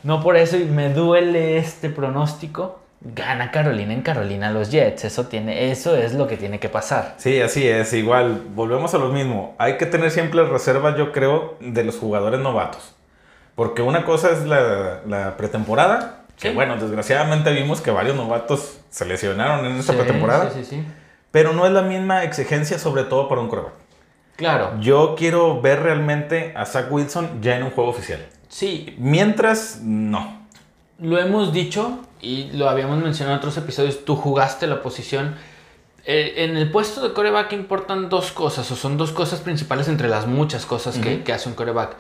no 0.03 0.23
por 0.23 0.37
eso 0.37 0.59
y 0.59 0.65
me 0.67 0.93
duele 0.93 1.57
este 1.57 1.89
pronóstico. 1.89 2.81
Gana 3.01 3.51
Carolina 3.51 3.95
en 3.95 4.03
Carolina 4.03 4.51
los 4.51 4.71
Jets, 4.71 5.07
eso, 5.07 5.29
tiene, 5.29 5.71
eso 5.71 5.97
es 5.97 6.13
lo 6.13 6.29
que 6.29 6.37
tiene 6.37 6.61
que 6.61 6.69
pasar. 6.69 7.15
Sí, 7.17 7.41
así 7.41 7.67
es, 7.67 7.95
igual, 7.95 8.43
volvemos 8.55 8.93
a 8.93 8.99
lo 8.99 9.09
mismo. 9.09 9.55
Hay 9.57 9.79
que 9.79 9.87
tener 9.87 10.11
siempre 10.11 10.45
reservas, 10.45 10.99
yo 10.99 11.11
creo, 11.11 11.57
de 11.61 11.85
los 11.85 11.97
jugadores 11.97 12.39
novatos. 12.41 12.95
Porque 13.55 13.83
una 13.83 14.05
cosa 14.05 14.31
es 14.31 14.45
la, 14.47 15.01
la 15.07 15.37
pretemporada, 15.37 16.25
que 16.39 16.53
bueno, 16.53 16.77
desgraciadamente 16.77 17.53
vimos 17.53 17.81
que 17.81 17.91
varios 17.91 18.17
novatos 18.17 18.79
se 18.91 19.05
lesionaron 19.05 19.67
en 19.67 19.77
esa 19.77 19.93
Sí, 19.93 19.99
pretemporada, 19.99 20.51
Sí, 20.51 20.61
sí, 20.65 20.77
sí. 20.77 20.85
pero 21.31 21.53
no 21.53 21.67
es 21.67 21.73
la 21.73 21.83
misma 21.83 22.25
exigencia, 22.25 22.79
sobre 22.79 23.05
todo 23.05 23.29
para 23.29 23.41
un 23.41 23.49
coreback. 23.49 23.73
Claro, 24.37 24.73
Yo 24.81 25.15
quiero 25.19 25.61
ver 25.61 25.83
realmente 25.83 26.55
a 26.57 26.65
Zach 26.65 26.87
Wilson 26.91 27.43
ya 27.43 27.57
en 27.57 27.65
un 27.65 27.71
juego 27.71 27.91
oficial. 27.91 28.25
sí, 28.49 28.95
Mientras, 28.99 29.81
no. 29.83 30.41
Lo 30.99 31.19
hemos 31.19 31.53
dicho 31.53 31.99
y 32.23 32.51
lo 32.53 32.69
habíamos 32.71 32.99
mencionado 33.03 33.35
en 33.35 33.39
otros 33.39 33.57
episodios. 33.59 34.05
Tú 34.05 34.17
jugaste 34.17 34.67
la 34.67 34.83
posición. 34.83 35.35
Eh, 36.07 36.45
en 36.45 36.57
el 36.57 36.71
puesto 36.71 37.03
de 37.07 37.13
coreback 37.15 37.53
importan 37.53 38.09
dos 38.09 38.33
cosas, 38.33 38.71
o 38.71 38.77
son 38.77 38.97
dos 38.97 39.11
cosas 39.13 39.41
principales 39.41 39.89
entre 39.89 40.09
las 40.09 40.27
muchas 40.27 40.65
cosas 40.67 40.99
que 40.99 41.33
hace 41.33 41.49
un 41.51 41.55
coreback. 41.55 41.97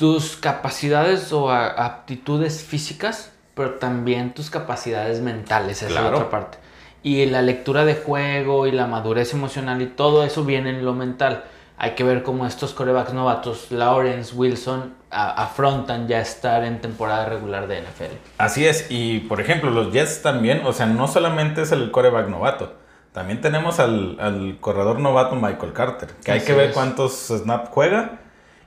Tus 0.00 0.36
capacidades 0.36 1.30
o 1.30 1.52
aptitudes 1.52 2.62
físicas, 2.64 3.32
pero 3.54 3.74
también 3.74 4.32
tus 4.32 4.48
capacidades 4.48 5.20
mentales, 5.20 5.76
esa 5.82 5.86
es 5.88 5.92
la 5.92 6.00
Claro. 6.00 6.16
otra 6.16 6.30
parte. 6.30 6.56
Y 7.02 7.26
la 7.26 7.42
lectura 7.42 7.84
de 7.84 7.94
juego 7.96 8.66
y 8.66 8.72
la 8.72 8.86
madurez 8.86 9.34
emocional 9.34 9.82
y 9.82 9.86
todo 9.88 10.24
eso 10.24 10.44
viene 10.44 10.70
en 10.70 10.86
lo 10.86 10.94
mental. 10.94 11.44
Hay 11.76 11.90
que 11.96 12.04
ver 12.04 12.22
cómo 12.22 12.46
estos 12.46 12.72
corebacks 12.72 13.12
novatos, 13.12 13.70
Lawrence, 13.70 14.34
Wilson, 14.34 14.94
afrontan 15.10 16.08
ya 16.08 16.20
estar 16.20 16.64
en 16.64 16.80
temporada 16.80 17.26
regular 17.26 17.66
de 17.68 17.82
NFL. 17.82 18.14
Así 18.38 18.66
es, 18.66 18.86
y 18.90 19.20
por 19.20 19.40
ejemplo, 19.42 19.70
los 19.70 19.92
Jets 19.92 20.22
también, 20.22 20.62
o 20.64 20.72
sea, 20.72 20.86
no 20.86 21.08
solamente 21.08 21.60
es 21.62 21.72
el 21.72 21.90
coreback 21.90 22.28
novato, 22.28 22.72
también 23.12 23.40
tenemos 23.42 23.80
al, 23.80 24.18
al 24.20 24.56
corredor 24.60 24.98
novato 25.00 25.36
Michael 25.36 25.72
Carter, 25.74 26.10
que 26.24 26.32
hay 26.32 26.40
que 26.40 26.52
ver 26.54 26.68
es. 26.68 26.74
cuántos 26.74 27.12
snaps 27.28 27.68
juega, 27.70 28.19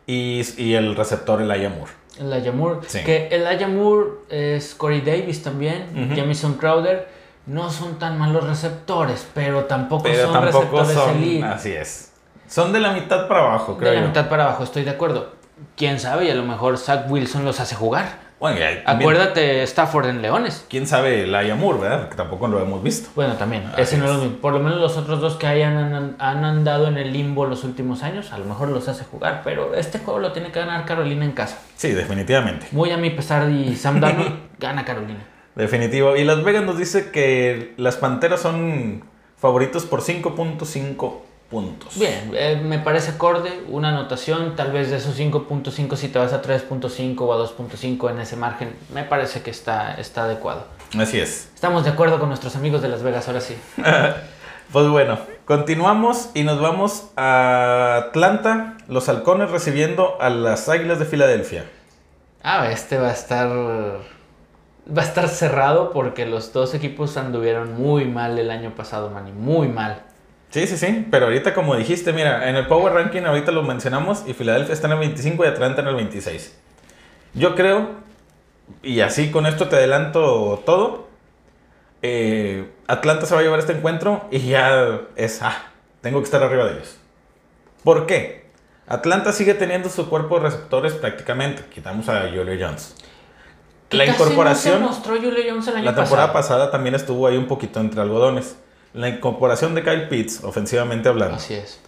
y, 0.07 0.41
y 0.57 0.73
el 0.75 0.95
receptor 0.95 1.39
Moore. 1.39 1.91
Elijah 2.19 2.51
Moore. 2.51 2.79
Sí. 2.87 2.99
Que 3.03 3.27
Elijah 3.31 3.67
Moore 3.67 4.09
es 4.29 4.75
Corey 4.75 5.01
Davis 5.01 5.41
también. 5.43 6.11
Jamison 6.15 6.53
Crowder. 6.55 7.07
No 7.45 7.69
son 7.69 7.99
tan 7.99 8.17
malos 8.17 8.47
receptores, 8.47 9.27
pero 9.33 9.65
tampoco 9.65 10.03
Pero 10.03 10.25
son 10.25 10.33
tampoco 10.33 10.79
receptores 10.79 10.93
son, 10.93 11.23
elite. 11.23 11.45
así 11.45 11.71
es. 11.73 12.13
Son 12.47 12.71
de 12.71 12.79
la 12.79 12.93
mitad 12.93 13.27
para 13.27 13.41
abajo, 13.41 13.77
creo 13.77 13.89
De 13.89 13.95
la 13.97 14.01
yo. 14.03 14.07
mitad 14.07 14.29
para 14.29 14.43
abajo, 14.45 14.63
estoy 14.63 14.83
de 14.83 14.91
acuerdo. 14.91 15.33
Quién 15.75 15.99
sabe, 15.99 16.25
y 16.25 16.29
a 16.29 16.35
lo 16.35 16.43
mejor 16.43 16.77
Zach 16.77 17.09
Wilson 17.09 17.43
los 17.43 17.59
hace 17.59 17.75
jugar. 17.75 18.19
Bueno, 18.43 18.60
y 18.60 18.63
Acuérdate 18.86 19.63
Stafford 19.63 20.08
en 20.08 20.21
Leones. 20.21 20.65
quién 20.69 20.86
sabe 20.86 21.25
Laia 21.25 21.56
Moore, 21.56 21.79
¿verdad? 21.79 22.10
Que 22.10 22.15
tampoco 22.17 22.49
lo 22.49 22.60
hemos 22.62 22.84
visto. 22.84 23.10
Bueno, 23.15 23.36
también. 23.36 23.63
Así 23.71 23.82
ese 23.84 23.97
no 23.99 24.03
es 24.03 24.12
es. 24.12 24.17
lo 24.17 24.23
mismo. 24.23 24.38
Por 24.39 24.51
lo 24.51 24.60
menos 24.60 24.82
los 24.82 24.97
otros 24.97 25.21
dos 25.21 25.36
que 25.38 25.47
hayan 25.47 25.77
han, 25.77 26.15
han 26.19 26.43
andado 26.43 26.89
en 26.89 26.97
el 26.97 27.13
limbo 27.13 27.45
los 27.45 27.63
últimos 27.63 28.03
años, 28.03 28.34
a 28.34 28.38
lo 28.38 28.43
mejor 28.43 28.67
los 28.67 28.89
hace 28.89 29.06
jugar. 29.06 29.43
Pero 29.45 29.73
este 29.75 29.99
juego 29.99 30.19
lo 30.19 30.34
tiene 30.34 30.51
que 30.51 30.60
ganar 30.60 30.84
Carolina 30.84 31.23
en 31.23 31.32
casa. 31.32 31.58
Sí, 31.77 31.91
definitivamente. 31.91 32.67
Muy 32.71 32.91
a 32.91 32.97
mi 32.97 33.12
pesar 33.12 33.49
y 33.49 33.77
Sam 33.77 34.01
Darnold 34.01 34.36
gana 34.60 34.84
Carolina. 34.84 35.25
Definitivo. 35.56 36.17
Y 36.17 36.25
Las 36.25 36.43
Vegas 36.43 36.65
nos 36.65 36.77
dice 36.77 37.12
que 37.12 37.73
las 37.77 37.95
Panteras 37.95 38.41
son 38.41 39.06
favoritos 39.38 39.86
por 39.86 40.01
5.5 40.01 41.13
puntos. 41.53 41.99
Bien, 41.99 42.31
eh, 42.33 42.59
me 42.61 42.79
parece 42.79 43.11
acorde, 43.11 43.63
una 43.69 43.89
anotación, 43.89 44.55
tal 44.55 44.71
vez 44.71 44.89
de 44.89 44.97
esos 44.97 45.17
5.5 45.17 45.95
si 45.95 46.07
te 46.07 46.17
vas 46.17 46.33
a 46.33 46.41
3.5 46.41 47.15
o 47.21 47.33
a 47.33 47.37
2.5 47.37 48.09
en 48.09 48.19
ese 48.19 48.35
margen, 48.35 48.75
me 48.91 49.03
parece 49.03 49.43
que 49.43 49.51
está, 49.51 49.93
está 49.93 50.23
adecuado. 50.23 50.65
Así 50.97 51.19
es. 51.19 51.51
Estamos 51.53 51.83
de 51.83 51.91
acuerdo 51.91 52.19
con 52.19 52.29
nuestros 52.29 52.55
amigos 52.55 52.81
de 52.81 52.89
Las 52.89 53.03
Vegas, 53.03 53.27
ahora 53.27 53.41
sí. 53.41 53.55
Pues 54.71 54.87
bueno, 54.87 55.19
continuamos 55.45 56.31
y 56.33 56.43
nos 56.43 56.59
vamos 56.59 57.11
a 57.15 58.05
Atlanta, 58.07 58.77
los 58.87 59.07
halcones 59.07 59.51
recibiendo 59.51 60.17
a 60.19 60.31
las 60.31 60.67
Águilas 60.67 60.97
de 60.97 61.05
Filadelfia. 61.05 61.65
Ah, 62.41 62.71
este 62.71 62.97
va 62.97 63.09
a 63.09 63.13
estar 63.13 63.49
va 63.49 65.01
a 65.01 65.05
estar 65.05 65.29
cerrado 65.29 65.91
porque 65.91 66.25
los 66.25 66.53
dos 66.53 66.73
equipos 66.73 67.17
anduvieron 67.17 67.75
muy 67.75 68.05
mal 68.05 68.39
el 68.39 68.49
año 68.49 68.71
pasado, 68.71 69.11
Manny, 69.11 69.31
muy 69.31 69.67
mal. 69.67 70.01
Sí, 70.53 70.67
sí, 70.67 70.77
sí, 70.77 71.07
pero 71.09 71.25
ahorita 71.25 71.55
como 71.55 71.75
dijiste, 71.75 72.13
mira, 72.13 72.47
en 72.47 72.55
el 72.55 72.67
Power 72.67 72.93
Ranking 72.93 73.23
ahorita 73.23 73.51
lo 73.51 73.63
mencionamos 73.63 74.23
y 74.27 74.35
Filadelfia 74.35 74.73
está 74.73 74.85
en 74.85 74.93
el 74.93 74.99
25 74.99 75.43
y 75.43 75.47
Atlanta 75.47 75.81
en 75.81 75.87
el 75.87 75.95
26. 75.95 76.55
Yo 77.33 77.55
creo, 77.55 77.89
y 78.83 78.99
así 78.99 79.31
con 79.31 79.47
esto 79.47 79.67
te 79.67 79.77
adelanto 79.77 80.61
todo, 80.63 81.07
eh, 82.03 82.71
Atlanta 82.85 83.25
se 83.25 83.33
va 83.33 83.39
a 83.39 83.43
llevar 83.43 83.61
este 83.61 83.73
encuentro 83.73 84.27
y 84.29 84.41
ya 84.41 84.99
es, 85.15 85.41
ah, 85.41 85.71
tengo 86.01 86.19
que 86.19 86.25
estar 86.25 86.43
arriba 86.43 86.65
de 86.65 86.73
ellos. 86.73 86.97
¿Por 87.83 88.05
qué? 88.05 88.45
Atlanta 88.85 89.31
sigue 89.31 89.55
teniendo 89.55 89.89
su 89.89 90.07
cuerpo 90.07 90.35
de 90.35 90.43
receptores 90.43 90.93
prácticamente, 90.93 91.65
quitamos 91.73 92.07
a 92.09 92.29
Julio 92.29 92.45
Jones. 92.59 92.95
La 93.89 94.05
incorporación... 94.05 94.81
No 94.81 94.89
se 94.89 94.93
mostró 94.93 95.15
Julio 95.15 95.43
Jones 95.49 95.67
el 95.69 95.77
año 95.77 95.85
La 95.85 95.95
temporada 95.95 96.27
pasado. 96.27 96.59
pasada 96.59 96.71
también 96.71 96.93
estuvo 96.93 97.25
ahí 97.25 97.37
un 97.37 97.47
poquito 97.47 97.79
entre 97.79 97.99
algodones. 97.99 98.57
La 98.93 99.10
incorporación 99.10 99.73
de 99.75 99.84
Kyle 99.84 100.08
Pitts, 100.08 100.43
ofensivamente 100.43 101.10
hablando. 101.10 101.36
Así 101.38 101.56
es. 101.56 101.79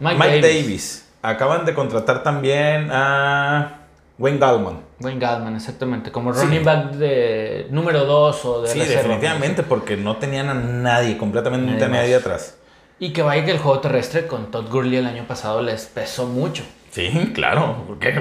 Mike, 0.00 0.16
Mike, 0.18 0.40
Davis. 0.40 0.62
Davis. 0.62 1.08
Acaban 1.22 1.64
de 1.64 1.74
contratar 1.74 2.22
también 2.22 2.90
a 2.92 3.78
Wayne 4.18 4.38
Gallman. 4.38 4.80
Wayne 5.00 5.20
Gallman, 5.20 5.54
exactamente. 5.56 6.10
Como 6.12 6.34
Sí. 6.34 6.44
running 6.44 6.64
back 6.64 6.90
de 6.92 7.66
número 7.70 8.04
2 8.04 8.44
o 8.44 8.62
de 8.62 8.68
Sí, 8.68 8.78
reserva, 8.80 9.02
definitivamente, 9.02 9.62
porque 9.62 9.96
no 9.96 10.16
tenían 10.16 10.48
a 10.50 10.54
nadie, 10.54 11.16
completamente 11.16 11.72
Nadie 11.72 11.84
a 11.84 11.88
nadie 11.88 12.14
atrás. 12.16 12.56
Y 12.98 13.12
que 13.12 13.22
vaya 13.22 13.44
que 13.44 13.50
el 13.52 13.58
juego 13.58 13.80
terrestre 13.80 14.26
con 14.26 14.50
Todd 14.50 14.68
Gurley 14.70 14.96
el 14.98 15.06
año 15.06 15.24
pasado 15.26 15.62
les 15.62 15.86
pesó 15.86 16.26
mucho. 16.26 16.62
Sí, 16.90 17.32
claro, 17.34 17.84
porque 17.86 18.14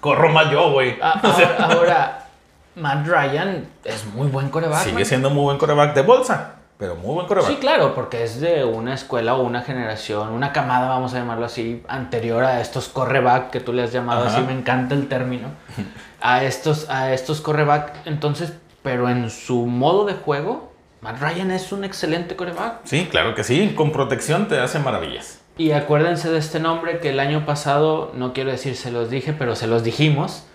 corro 0.00 0.30
más 0.30 0.50
yo, 0.50 0.70
güey. 0.72 0.96
Ahora, 1.00 1.56
ahora, 1.58 2.26
Matt 2.76 3.06
Ryan 3.06 3.66
es 3.84 4.06
muy 4.06 4.28
buen 4.28 4.48
coreback. 4.48 4.84
Sigue 4.84 5.04
siendo 5.04 5.28
muy 5.30 5.42
buen 5.42 5.58
coreback 5.58 5.94
de 5.94 6.02
bolsa, 6.02 6.54
pero 6.82 6.96
muy 6.96 7.14
buen 7.14 7.28
coreback. 7.28 7.48
Sí, 7.48 7.56
claro, 7.58 7.94
porque 7.94 8.24
es 8.24 8.40
de 8.40 8.64
una 8.64 8.92
escuela 8.94 9.36
o 9.36 9.42
una 9.44 9.62
generación, 9.62 10.30
una 10.30 10.52
camada, 10.52 10.88
vamos 10.88 11.14
a 11.14 11.18
llamarlo 11.18 11.46
así, 11.46 11.80
anterior 11.86 12.42
a 12.42 12.60
estos 12.60 12.88
correback 12.88 13.50
que 13.50 13.60
tú 13.60 13.72
le 13.72 13.84
has 13.84 13.92
llamado 13.92 14.26
Ajá. 14.26 14.38
así, 14.38 14.44
me 14.44 14.52
encanta 14.52 14.96
el 14.96 15.06
término. 15.06 15.46
A 16.20 16.42
estos, 16.42 16.90
a 16.90 17.12
estos 17.12 17.40
correback, 17.40 17.92
entonces, 18.04 18.52
pero 18.82 19.08
en 19.08 19.30
su 19.30 19.66
modo 19.66 20.06
de 20.06 20.14
juego, 20.14 20.72
Matt 21.02 21.20
Ryan 21.20 21.52
es 21.52 21.70
un 21.70 21.84
excelente 21.84 22.34
coreback. 22.34 22.80
Sí, 22.82 23.06
claro 23.08 23.36
que 23.36 23.44
sí, 23.44 23.74
con 23.76 23.92
protección 23.92 24.48
te 24.48 24.58
hace 24.58 24.80
maravillas. 24.80 25.40
Y 25.56 25.70
acuérdense 25.70 26.32
de 26.32 26.38
este 26.38 26.58
nombre 26.58 26.98
que 26.98 27.10
el 27.10 27.20
año 27.20 27.46
pasado, 27.46 28.10
no 28.16 28.32
quiero 28.32 28.50
decir 28.50 28.74
se 28.74 28.90
los 28.90 29.08
dije, 29.08 29.32
pero 29.32 29.54
se 29.54 29.68
los 29.68 29.84
dijimos. 29.84 30.46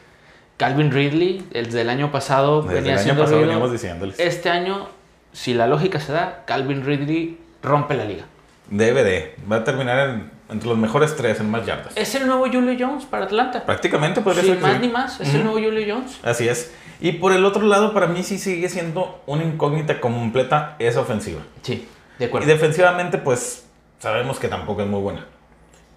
Calvin 0.58 0.92
Ridley, 0.92 1.48
el 1.54 1.72
del 1.72 1.90
año 1.90 2.12
pasado, 2.12 2.64
Desde 2.64 2.76
venía 2.76 2.94
el 2.96 3.00
año 3.12 3.18
pasado 3.18 3.46
ruido. 3.46 3.70
diciéndoles. 3.72 4.20
Este 4.20 4.50
año, 4.50 4.90
si 5.38 5.54
la 5.54 5.68
lógica 5.68 6.00
se 6.00 6.12
da, 6.14 6.44
Calvin 6.48 6.84
Ridley 6.84 7.38
rompe 7.62 7.94
la 7.94 8.06
liga. 8.06 8.24
Debe 8.72 9.04
de, 9.04 9.36
va 9.50 9.58
a 9.58 9.64
terminar 9.64 10.10
en- 10.10 10.32
entre 10.50 10.68
los 10.68 10.78
mejores 10.80 11.16
tres 11.16 11.40
en 11.40 11.52
más 11.52 11.64
yardas. 11.64 11.94
Es 11.96 12.16
el 12.16 12.26
nuevo 12.26 12.48
Julio 12.52 12.76
Jones 12.80 13.06
para 13.06 13.26
Atlanta. 13.26 13.64
Prácticamente 13.66 14.22
podría 14.22 14.42
Sin 14.44 14.54
ser 14.54 14.62
más 14.64 14.74
sí. 14.74 14.80
ni 14.80 14.88
más, 14.90 15.20
es 15.22 15.30
el 15.36 15.42
Ujú. 15.42 15.52
nuevo 15.52 15.68
Julio 15.70 15.96
Jones. 15.96 16.20
Así 16.24 16.48
es. 16.48 16.74
Y 17.00 17.12
por 17.14 17.34
el 17.34 17.46
otro 17.46 17.62
lado, 17.68 17.94
para 17.94 18.08
mí 18.08 18.24
sí 18.24 18.40
sigue 18.40 18.68
siendo 18.68 19.22
una 19.28 19.44
incógnita 19.44 20.00
completa 20.02 20.76
esa 20.80 21.02
ofensiva. 21.02 21.42
Sí, 21.62 21.88
de 22.18 22.26
Y 22.26 22.28
acuerdo. 22.30 22.48
defensivamente, 22.48 23.20
pues 23.20 23.68
sabemos 24.00 24.40
que 24.40 24.48
tampoco 24.48 24.82
es 24.82 24.88
muy 24.88 25.02
buena. 25.02 25.26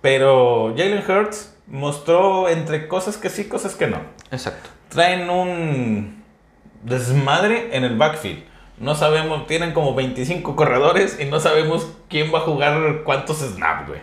Pero 0.02 0.74
Jalen 0.76 1.02
Hurts 1.08 1.54
mostró 1.66 2.48
entre 2.50 2.88
cosas 2.88 3.16
que 3.16 3.30
sí, 3.30 3.44
cosas 3.48 3.74
que 3.74 3.86
no. 3.86 3.98
Exacto. 4.30 4.68
Traen 4.90 5.30
un 5.30 6.22
desmadre 6.82 7.76
en 7.76 7.84
el 7.84 7.96
backfield. 7.96 8.42
No 8.80 8.94
sabemos, 8.94 9.46
tienen 9.46 9.72
como 9.72 9.94
25 9.94 10.56
corredores 10.56 11.18
y 11.20 11.26
no 11.26 11.38
sabemos 11.38 11.86
quién 12.08 12.32
va 12.34 12.38
a 12.38 12.42
jugar 12.42 13.02
cuántos 13.04 13.38
snaps, 13.38 13.86
güey. 13.88 14.00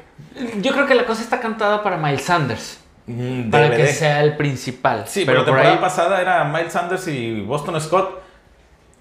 Yo 0.62 0.72
creo 0.72 0.86
que 0.86 0.94
la 0.96 1.06
cosa 1.06 1.22
está 1.24 1.40
cantada 1.40 1.82
para 1.84 1.98
Miles 1.98 2.22
Sanders. 2.22 2.80
Mm, 3.08 3.50
Para 3.50 3.76
que 3.76 3.88
sea 3.88 4.22
el 4.24 4.38
principal. 4.38 5.06
Sí, 5.08 5.24
pero, 5.26 5.40
la 5.40 5.46
por 5.46 5.54
temporada 5.56 5.74
ahí- 5.76 5.82
pasada 5.82 6.22
era 6.22 6.44
Miles 6.46 6.72
Sanders 6.74 7.08
y 7.08 7.42
Boston 7.42 7.80
Scott. 7.82 8.22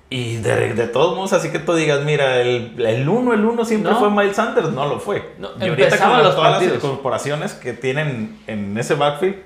Y 0.09 0.37
de, 0.37 0.73
de 0.75 0.87
todos 0.87 1.17
modos, 1.17 1.33
así 1.33 1.51
que 1.51 1.59
tú 1.59 1.75
digas, 1.75 2.05
mira, 2.05 2.41
el, 2.41 2.81
el 2.81 3.09
uno, 3.09 3.35
el 3.35 3.45
uno 3.45 3.65
siempre 3.65 3.91
No. 3.91 3.99
fue 3.99 4.09
Miles 4.09 4.37
Sanders, 4.37 4.71
no 4.71 4.87
lo 4.87 5.01
fue. 5.01 5.35
No, 5.39 5.49
y 5.61 5.69
ahorita 5.69 5.99
con 5.99 6.09
todas 6.23 6.35
partidos. 6.37 6.75
las 6.75 6.83
corporaciones 6.83 7.53
que 7.55 7.73
tienen 7.73 8.39
en 8.47 8.79
ese 8.79 8.95
backfield, 8.95 9.37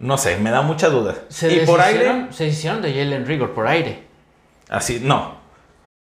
no 0.00 0.18
sé, 0.18 0.36
me 0.38 0.50
da 0.50 0.62
mucha 0.62 0.88
duda. 0.88 1.14
se 1.28 1.54
y 1.54 1.64
por 1.64 1.80
aire, 1.80 2.26
Se 2.30 2.46
hicieron 2.48 2.82
de 2.82 2.92
Jalen 2.92 3.24
Rigor 3.24 3.52
por 3.52 3.66
aire. 3.68 4.02
así, 4.68 5.00
no. 5.02 5.37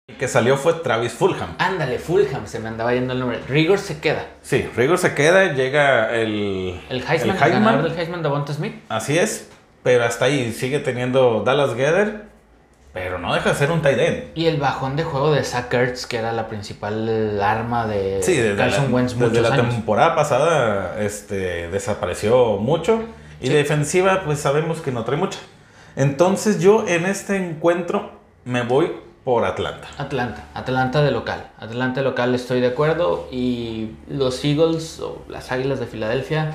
El 0.09 0.17
que 0.17 0.27
salió 0.27 0.57
fue 0.57 0.73
Travis 0.73 1.13
Fulham. 1.13 1.51
Ándale, 1.59 1.99
Fulham, 1.99 2.47
se 2.47 2.59
me 2.61 2.69
andaba 2.69 2.95
yendo 2.95 3.13
el 3.13 3.21
nombre. 3.21 3.41
Rigor 3.47 3.79
se 3.79 4.01
queda. 4.01 4.25
Sí, 4.41 4.67
Rigor 4.75 4.97
se 4.97 5.15
queda, 5.15 5.53
llega 5.53 6.15
el, 6.17 6.81
El 6.89 7.01
Heisman, 7.07 7.37
el, 7.37 7.43
Heisman, 7.43 7.51
ganador 7.51 7.83
del 7.91 7.99
Heisman, 7.99 8.47
Smith. 8.49 8.75
Así 8.89 9.19
es, 9.19 9.51
pero 9.83 10.05
hasta 10.05 10.25
ahí 10.25 10.51
sigue 10.53 10.79
teniendo 10.79 11.43
Dallas 11.45 11.75
Gether, 11.75 12.23
pero 12.95 13.19
no 13.19 13.35
deja 13.35 13.51
de 13.51 13.55
ser 13.55 13.71
un 13.71 13.83
tight 13.83 13.99
end. 13.99 14.25
Y 14.35 14.47
el 14.47 14.57
bajón 14.57 14.97
de 14.97 15.05
juego 15.05 15.31
de 15.31 15.45
Zach 15.45 15.71
Ertz, 15.75 16.07
que 16.07 16.17
era 16.17 16.33
la 16.33 16.49
principal 16.49 17.39
arma 17.43 17.87
de 17.87 18.23
Sí, 18.23 18.35
desde 18.35 18.55
la, 18.55 18.65
Carson 18.65 18.95
Wentz 18.95 19.13
desde 19.13 19.29
muchos 19.29 19.43
la 19.43 19.55
años. 19.57 19.75
temporada 19.75 20.15
pasada 20.17 20.99
este, 21.03 21.69
desapareció 21.69 22.57
mucho. 22.57 23.03
Y 23.43 23.49
Sí. 23.49 23.53
de 23.53 23.59
defensiva, 23.59 24.23
pues 24.25 24.41
sabemos 24.41 24.81
que 24.81 24.91
no 24.91 25.05
trae 25.05 25.19
mucha. 25.19 25.39
Entonces 25.97 26.61
yo 26.61 26.89
en 26.89 27.05
este 27.05 27.37
encuentro 27.37 28.13
me 28.47 28.63
voy 28.63 28.93
por 29.29 29.45
Atlanta. 29.45 29.89
Atlanta, 29.99 30.45
Atlanta 30.55 31.03
de 31.03 31.11
local. 31.11 31.49
Atlanta 31.59 32.01
de 32.01 32.05
local 32.05 32.35
estoy 32.35 32.63
de 32.63 32.69
acuerdo. 32.69 33.29
Y 33.31 33.91
los 34.09 34.43
Eagles 34.43 35.01
o 35.01 35.23
las 35.29 35.53
Águilas 35.53 35.79
de 35.81 35.87
Filadelfia 35.87 36.53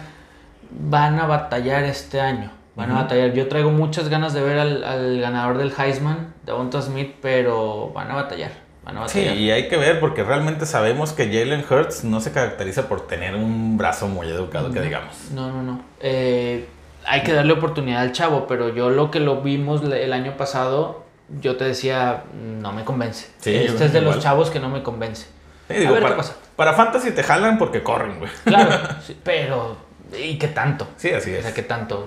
van 0.72 1.20
a 1.20 1.28
batallar 1.28 1.84
este 1.84 2.20
año. 2.20 2.50
Van 2.76 2.90
a 2.90 2.96
batallar. 2.96 3.32
Yo 3.34 3.48
traigo 3.48 3.70
muchas 3.70 4.10
ganas 4.10 4.34
de 4.34 4.42
ver 4.42 4.58
al, 4.58 4.84
al 4.84 5.22
ganador 5.22 5.60
del 5.60 5.72
Heisman, 5.78 6.34
Davonta 6.48 6.82
Smith, 6.82 7.14
pero 7.22 7.92
van 7.94 8.10
a 8.10 8.16
batallar. 8.16 8.54
Van 8.84 8.98
a 8.98 9.08
Sí, 9.08 9.20
y 9.20 9.52
hay 9.52 9.68
que 9.68 9.78
ver 9.78 10.00
porque 10.00 10.24
realmente 10.24 10.66
sabemos 10.66 11.14
que 11.14 11.26
Jalen 11.28 11.64
Hurts 11.70 12.04
no 12.06 12.22
se 12.22 12.32
caracteriza 12.32 12.88
por 12.88 13.06
tener 13.06 13.36
un 13.36 13.78
brazo 13.78 14.08
muy 14.08 14.28
educado, 14.30 14.72
que 14.72 14.82
digamos. 14.82 15.30
No, 15.32 15.52
no, 15.52 15.62
no. 15.62 15.80
Eh, 16.00 16.66
hay 17.06 17.22
que 17.22 17.34
darle 17.34 17.54
oportunidad 17.54 18.02
al 18.02 18.14
chavo, 18.14 18.48
pero 18.48 18.74
yo 18.74 18.90
lo 18.90 19.12
que 19.12 19.20
lo 19.20 19.42
vimos 19.42 19.84
el 19.84 20.12
año 20.12 20.38
pasado, 20.38 21.03
yo 21.42 21.56
te 21.58 21.66
decía, 21.66 22.24
no 22.34 22.72
me 22.74 22.84
convence. 22.84 23.28
Sí, 23.40 23.54
este 23.56 23.86
es 23.86 23.94
de 23.94 24.00
igual. 24.00 24.16
los 24.16 24.24
chavos 24.24 24.50
que 24.50 24.60
no 24.60 24.70
me 24.70 24.84
convence. 24.84 25.28
Sí, 25.70 25.76
digo, 25.76 25.90
a 25.90 25.94
ver 25.94 26.04
para, 26.04 26.16
qué 26.16 26.22
pasa. 26.22 26.36
para 26.56 26.74
Fantasy 26.74 27.12
te 27.12 27.24
jalan 27.24 27.58
porque 27.58 27.82
corren, 27.84 28.20
güey. 28.20 28.32
Claro, 28.44 28.96
sí, 29.08 29.18
pero 29.24 29.78
¿y 30.18 30.38
qué 30.38 30.48
tanto? 30.50 30.88
Sí, 30.98 31.12
así 31.12 31.32
O 31.32 31.36
es. 31.38 31.44
sea, 31.44 31.54
¿qué 31.54 31.64
tanto? 31.64 32.06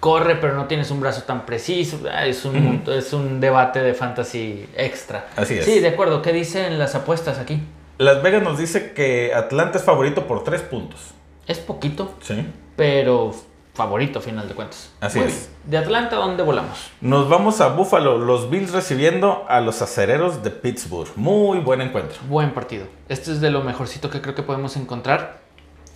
Corre, 0.00 0.36
pero 0.36 0.54
no 0.54 0.66
tienes 0.66 0.90
un 0.90 1.00
brazo 1.00 1.22
tan 1.22 1.46
preciso. 1.46 2.00
Ah, 2.12 2.26
Es 2.26 2.44
un, 2.44 2.84
es 2.88 3.12
un 3.12 3.40
debate 3.40 3.80
de 3.82 3.94
fantasy 3.94 4.68
extra. 4.76 5.26
Así 5.36 5.54
es. 5.58 5.64
Sí, 5.64 5.80
de 5.80 5.88
acuerdo. 5.88 6.20
¿Qué 6.22 6.32
dicen 6.32 6.78
las 6.78 6.94
apuestas 6.94 7.38
aquí? 7.38 7.62
Las 7.98 8.22
Vegas 8.22 8.42
nos 8.42 8.58
dice 8.58 8.92
que 8.92 9.32
Atlanta 9.34 9.78
es 9.78 9.84
favorito 9.84 10.26
por 10.26 10.44
tres 10.44 10.60
puntos. 10.60 11.12
Es 11.46 11.58
poquito, 11.58 12.14
Sí. 12.20 12.46
pero 12.76 13.34
favorito 13.76 14.20
final 14.20 14.48
de 14.48 14.54
cuentas. 14.54 14.90
Así 15.00 15.18
Muy 15.18 15.28
es. 15.28 15.34
bien. 15.34 15.70
¿De 15.70 15.78
Atlanta 15.78 16.16
dónde 16.16 16.42
volamos? 16.42 16.90
Nos 17.00 17.28
vamos 17.28 17.60
a 17.60 17.68
Buffalo, 17.68 18.18
los 18.18 18.48
Bills 18.50 18.72
recibiendo 18.72 19.44
a 19.48 19.60
los 19.60 19.82
acereros 19.82 20.42
de 20.42 20.50
Pittsburgh. 20.50 21.10
Muy 21.16 21.58
buen 21.60 21.80
encuentro. 21.82 22.16
Buen 22.28 22.52
partido. 22.52 22.86
Este 23.08 23.32
es 23.32 23.40
de 23.40 23.50
lo 23.50 23.62
mejorcito 23.62 24.08
que 24.10 24.20
creo 24.20 24.34
que 24.34 24.42
podemos 24.42 24.76
encontrar. 24.76 25.38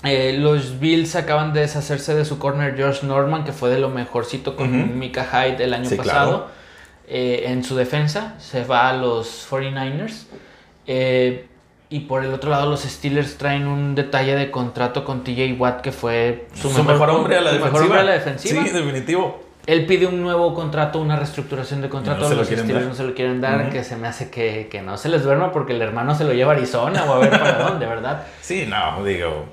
Eh, 0.02 0.34
los 0.38 0.78
Bills 0.80 1.14
acaban 1.16 1.52
de 1.52 1.60
deshacerse 1.60 2.14
de 2.14 2.24
su 2.24 2.38
corner 2.38 2.74
George 2.76 3.06
Norman, 3.06 3.44
que 3.44 3.52
fue 3.52 3.68
de 3.70 3.78
lo 3.80 3.88
mejorcito 3.90 4.56
con 4.56 4.68
Ujú. 4.68 4.92
Mika 4.94 5.24
Hyde 5.24 5.62
el 5.64 5.74
año 5.74 5.88
Sí, 5.88 5.96
pasado. 5.96 6.30
claro. 6.46 6.60
Eh, 7.08 7.44
en 7.48 7.64
su 7.64 7.74
defensa 7.76 8.34
se 8.38 8.64
va 8.64 8.88
a 8.88 8.92
los 8.94 9.46
49ers. 9.50 10.26
Eh, 10.86 11.48
y 11.90 12.00
por 12.00 12.24
el 12.24 12.32
otro 12.32 12.50
lado, 12.50 12.70
los 12.70 12.82
Steelers 12.82 13.36
traen 13.36 13.66
un 13.66 13.96
detalle 13.96 14.36
de 14.36 14.52
contrato 14.52 15.04
con 15.04 15.24
TJ 15.24 15.56
Watt, 15.58 15.80
que 15.80 15.90
fue 15.90 16.46
Su, 16.54 16.70
mejor, 16.84 17.10
hombre 17.10 17.36
a 17.36 17.40
la 17.40 17.50
su 17.50 17.56
defensiva. 17.56 17.64
mejor 17.66 17.82
hombre 17.82 18.00
a 18.00 18.04
la 18.04 18.12
defensiva. 18.12 18.62
Sí, 18.64 18.70
definitivo. 18.70 19.42
Él 19.66 19.86
pide 19.86 20.06
un 20.06 20.22
nuevo 20.22 20.54
contrato, 20.54 21.00
una 21.00 21.16
reestructuración 21.16 21.80
de 21.82 21.88
contrato. 21.88 22.22
no 22.22 22.28
se 22.28 22.36
los 22.36 22.46
Steelers 22.46 22.72
dar. 22.74 22.82
no 22.84 22.94
se 22.94 23.02
lo 23.04 23.14
quieren 23.14 23.40
dar, 23.40 23.70
que 23.70 23.82
se 23.82 23.96
me 23.96 24.06
hace 24.06 24.30
que, 24.30 24.68
que 24.70 24.82
no 24.82 24.96
se 24.96 25.08
les 25.08 25.24
duerma 25.24 25.52
porque 25.52 25.74
el 25.74 25.82
hermano 25.82 26.14
se 26.14 26.24
lo 26.24 26.32
lleva 26.32 26.52
a 26.52 26.56
Arizona 26.56 27.04
o 27.04 27.14
a 27.14 27.18
ver 27.18 27.30
para 27.30 27.58
dónde, 27.68 27.86
¿verdad? 27.86 28.22
Sí, 28.40 28.66
no, 28.68 29.04
digo, 29.04 29.46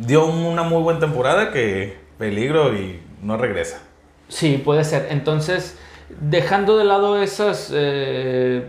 dio 0.00 0.26
una 0.26 0.64
muy 0.64 0.82
buena 0.82 0.98
temporada 1.00 1.52
que 1.52 1.96
peligro 2.18 2.74
y 2.74 3.00
no 3.22 3.36
regresa. 3.36 3.80
Sí, 4.28 4.60
puede 4.62 4.82
ser. 4.84 5.06
Entonces, 5.10 5.78
dejando 6.20 6.76
de 6.76 6.84
lado 6.84 7.22
esos 7.22 7.70
eh, 7.72 8.68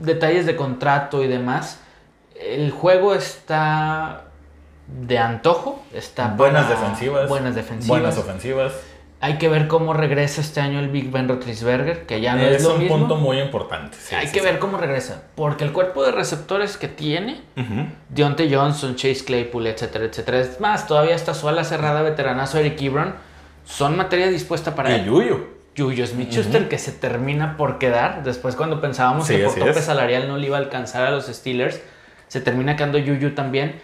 detalles 0.00 0.46
de 0.46 0.56
contrato 0.56 1.22
y 1.22 1.26
demás, 1.26 1.80
el 2.34 2.70
juego 2.70 3.14
está 3.14 4.24
de 4.86 5.18
antojo, 5.18 5.82
está 5.92 6.28
Buenas 6.28 6.68
defensivas. 6.68 7.28
buenas 7.28 7.54
defensivas. 7.54 7.88
Buenas 7.88 8.18
ofensivas. 8.18 8.72
Hay 9.20 9.38
que 9.38 9.48
ver 9.48 9.68
cómo 9.68 9.94
regresa 9.94 10.42
este 10.42 10.60
año 10.60 10.80
el 10.80 10.90
Big 10.90 11.10
Ben 11.10 11.28
Roethlisberger, 11.28 12.04
que 12.04 12.20
ya 12.20 12.34
no 12.36 12.42
es, 12.42 12.56
es 12.56 12.62
lo 12.64 12.74
un 12.74 12.80
mismo. 12.80 12.98
punto 12.98 13.16
muy 13.16 13.40
importante. 13.40 13.96
sí, 13.98 14.14
Hay 14.14 14.26
sí, 14.26 14.34
que 14.34 14.40
sí. 14.40 14.44
ver 14.44 14.58
cómo 14.58 14.76
regresa, 14.76 15.22
porque 15.34 15.64
el 15.64 15.72
cuerpo 15.72 16.04
de 16.04 16.12
receptores 16.12 16.76
que 16.76 16.88
tiene, 16.88 17.40
Ujú. 17.56 17.86
Deontay 18.10 18.52
Johnson, 18.54 18.96
Chase 18.96 19.24
Claypool, 19.24 19.66
etcétera, 19.66 20.04
etcétera, 20.04 20.40
es 20.40 20.60
más, 20.60 20.86
todavía 20.86 21.14
está 21.14 21.32
su 21.32 21.48
ala 21.48 21.64
cerrada, 21.64 22.02
veteranazo 22.02 22.58
Eric 22.58 22.82
Ebron, 22.82 23.14
son 23.64 23.96
materia 23.96 24.28
dispuesta 24.28 24.74
para 24.74 24.90
Y 24.90 24.94
él. 25.00 25.04
Yuyu. 25.06 25.46
Juju 25.76 26.06
Smith-Schuster 26.06 26.68
que 26.68 26.78
se 26.78 26.92
termina 26.92 27.56
por 27.56 27.78
quedar. 27.78 28.22
Después 28.22 28.54
cuando 28.56 28.80
pensábamos 28.80 29.26
que 29.26 29.38
por 29.44 29.54
tope 29.54 29.70
es. 29.70 29.84
salarial 29.84 30.28
no 30.28 30.36
le 30.36 30.46
iba 30.48 30.56
a 30.56 30.60
alcanzar 30.60 31.02
a 31.04 31.10
los 31.10 31.26
Steelers, 31.26 31.80
se 32.34 32.40
termina 32.40 32.74
quedando 32.74 32.98
Juju 32.98 33.30
también. 33.32 33.76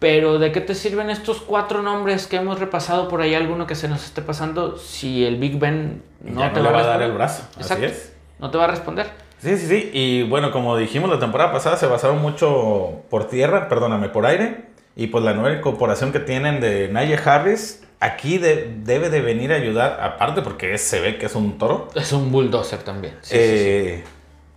Pero 0.00 0.40
¿de 0.40 0.50
qué 0.50 0.60
te 0.60 0.74
sirven 0.74 1.08
estos 1.08 1.40
cuatro 1.40 1.82
nombres 1.82 2.26
que 2.26 2.34
hemos 2.36 2.58
repasado 2.58 3.06
por 3.06 3.20
ahí? 3.20 3.34
Alguno 3.36 3.68
que 3.68 3.76
se 3.76 3.86
nos 3.86 4.04
esté 4.04 4.22
pasando 4.22 4.76
si 4.76 5.24
el 5.24 5.36
Big 5.36 5.56
Ben 5.60 6.02
no 6.24 6.40
Ya 6.40 6.52
te 6.52 6.58
no 6.58 6.66
le 6.66 6.72
va 6.72 6.80
a 6.80 6.86
dar 6.86 7.02
el 7.02 7.12
brazo. 7.12 7.44
Exacto. 7.58 7.84
Así 7.84 7.94
es. 7.94 8.12
No 8.40 8.50
te 8.50 8.58
va 8.58 8.64
a 8.64 8.66
responder. 8.66 9.06
Sí, 9.38 9.56
sí, 9.56 9.68
sí. 9.68 9.90
Y 9.92 10.22
bueno, 10.24 10.50
como 10.50 10.76
dijimos 10.76 11.08
la 11.10 11.20
temporada 11.20 11.52
pasada, 11.52 11.76
se 11.76 11.86
basaron 11.86 12.20
mucho 12.20 13.02
por 13.08 13.28
tierra, 13.28 13.68
perdóname, 13.68 14.08
por 14.08 14.26
aire. 14.26 14.64
Y 14.96 15.06
pues 15.06 15.22
la 15.22 15.32
nueva 15.32 15.56
incorporación 15.56 16.10
que 16.10 16.18
tienen 16.18 16.60
de 16.60 16.88
Najee 16.88 17.20
Harris, 17.24 17.84
aquí 18.00 18.38
de- 18.38 18.74
debe 18.82 19.10
de 19.10 19.20
venir 19.20 19.52
a 19.52 19.56
ayudar, 19.56 20.00
aparte 20.02 20.42
porque 20.42 20.74
es- 20.74 20.82
se 20.82 20.98
ve 20.98 21.18
que 21.18 21.26
es 21.26 21.34
un 21.36 21.56
toro. 21.58 21.88
Es 21.94 22.12
un 22.12 22.32
bulldozer 22.32 22.82
también. 22.82 23.14
Sí, 23.20 23.36
sí, 23.36 23.58
sí. 23.58 24.02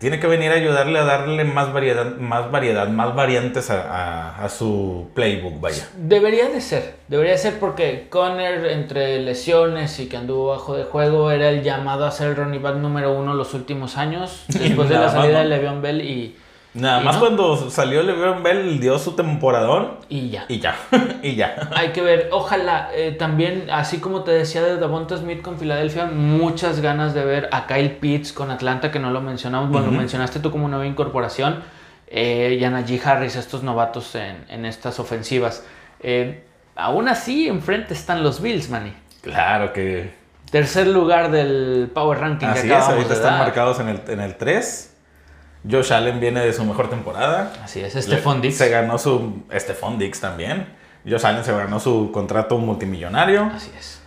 Tiene 0.03 0.19
que 0.19 0.27
venir 0.27 0.51
a 0.51 0.55
ayudarle 0.55 0.99
a 0.99 1.05
darle 1.05 1.45
más 1.45 1.71
variedad, 1.71 2.17
más 2.17 2.51
variedad, 2.51 2.89
más 2.89 3.15
variantes 3.15 3.69
a, 3.69 3.83
a- 3.89 4.43
a 4.43 4.49
su 4.49 5.07
playbook, 5.13 5.61
vaya. 5.61 5.87
Debería 5.95 6.49
de 6.49 6.59
ser, 6.59 6.95
debería 7.07 7.31
de 7.31 7.37
ser 7.37 7.57
porque 7.57 8.07
Conner 8.09 8.65
entre 8.65 9.21
lesiones 9.21 9.97
y 10.01 10.09
que 10.09 10.17
anduvo 10.17 10.47
bajo 10.49 10.75
de 10.75 10.83
juego 10.83 11.31
era 11.31 11.47
el 11.47 11.63
llamado 11.63 12.05
a 12.05 12.11
ser 12.11 12.27
el 12.31 12.35
running 12.35 12.61
back 12.61 12.75
número 12.75 13.13
uno 13.13 13.33
los 13.33 13.53
últimos 13.53 13.95
años, 13.97 14.43
después 14.49 14.89
de 14.89 14.95
la 14.95 15.09
salida 15.09 15.39
de. 15.39 15.45
Le'Veon 15.45 15.81
Bell 15.81 16.01
y, 16.01 16.35
Nada 16.73 17.01
¿Y 17.01 17.05
más 17.05 17.15
no? 17.15 17.19
cuando 17.21 17.69
salió 17.69 18.01
LeBron 18.01 18.41
Bell 18.41 18.79
dio 18.79 18.97
su 18.97 19.11
temporadón 19.11 19.97
y 20.09 20.29
ya. 20.31 20.45
y 20.47 20.59
ya, 20.59 20.75
y 21.21 21.35
ya. 21.35 21.69
Hay 21.75 21.89
que 21.89 22.01
ver, 22.01 22.29
ojalá 22.31 22.89
eh, 22.95 23.11
también, 23.11 23.69
así 23.71 23.99
como 23.99 24.23
te 24.23 24.31
decía 24.31 24.63
de 24.63 24.77
Davonta 24.77 25.15
Smith 25.17 25.41
con 25.43 25.59
Filadelfia, 25.59 26.05
muchas 26.05 26.81
ganas 26.81 27.13
de 27.13 27.23
ver 27.25 27.49
a 27.51 27.67
Kyle 27.67 27.91
Pitts 27.97 28.33
con 28.33 28.49
Atlanta, 28.49 28.89
que 28.91 28.97
no 28.99 29.11
lo 29.11 29.21
mencionamos, 29.21 29.69
bueno, 29.69 29.87
lo 29.87 29.93
mencionaste 29.93 30.39
tú 30.39 30.49
como 30.49 30.67
nueva 30.67 30.87
incorporación, 30.87 31.63
eh, 32.07 32.57
y 32.59 32.63
a 32.63 32.71
Najee 32.71 33.01
Harris, 33.03 33.35
estos 33.35 33.61
novatos 33.61 34.15
en, 34.15 34.43
en 34.49 34.65
estas 34.65 34.99
ofensivas. 34.99 35.63
Eh, 35.99 36.43
aún 36.75 37.07
así, 37.07 37.47
enfrente 37.47 37.93
están 37.93 38.23
los 38.23 38.41
Bills, 38.41 38.69
Manny. 38.69 38.93
Claro 39.21 39.73
que 39.73 40.11
Tercer 40.51 40.85
lugar 40.87 41.31
del 41.31 41.89
Power 41.91 42.19
Ranking 42.19 42.45
Así 42.45 42.67
que 42.67 42.77
es, 42.77 42.83
ahorita 42.83 43.07
de 43.09 43.13
están 43.15 43.33
dar. 43.33 43.39
marcados 43.39 43.79
en 43.79 43.89
el, 43.89 44.01
en 44.07 44.19
el 44.19 44.35
3. 44.35 44.92
Josh 45.69 45.93
Allen 45.93 46.19
viene 46.19 46.41
de 46.41 46.51
su 46.53 46.63
mejor 46.65 46.89
temporada. 46.89 47.53
Así 47.63 47.79
es, 47.79 47.93
Stephon 47.93 48.41
Diggs. 48.41 48.57
Se 48.57 48.69
ganó 48.69 48.97
su. 48.97 49.43
Stephon 49.53 49.97
Dix 49.97 50.19
también. 50.19 50.67
Josh 51.07 51.25
Allen 51.25 51.43
se 51.43 51.51
ganó 51.53 51.79
su 51.79 52.11
contrato 52.11 52.57
multimillonario. 52.57 53.49
Así 53.53 53.71
es. 53.77 53.99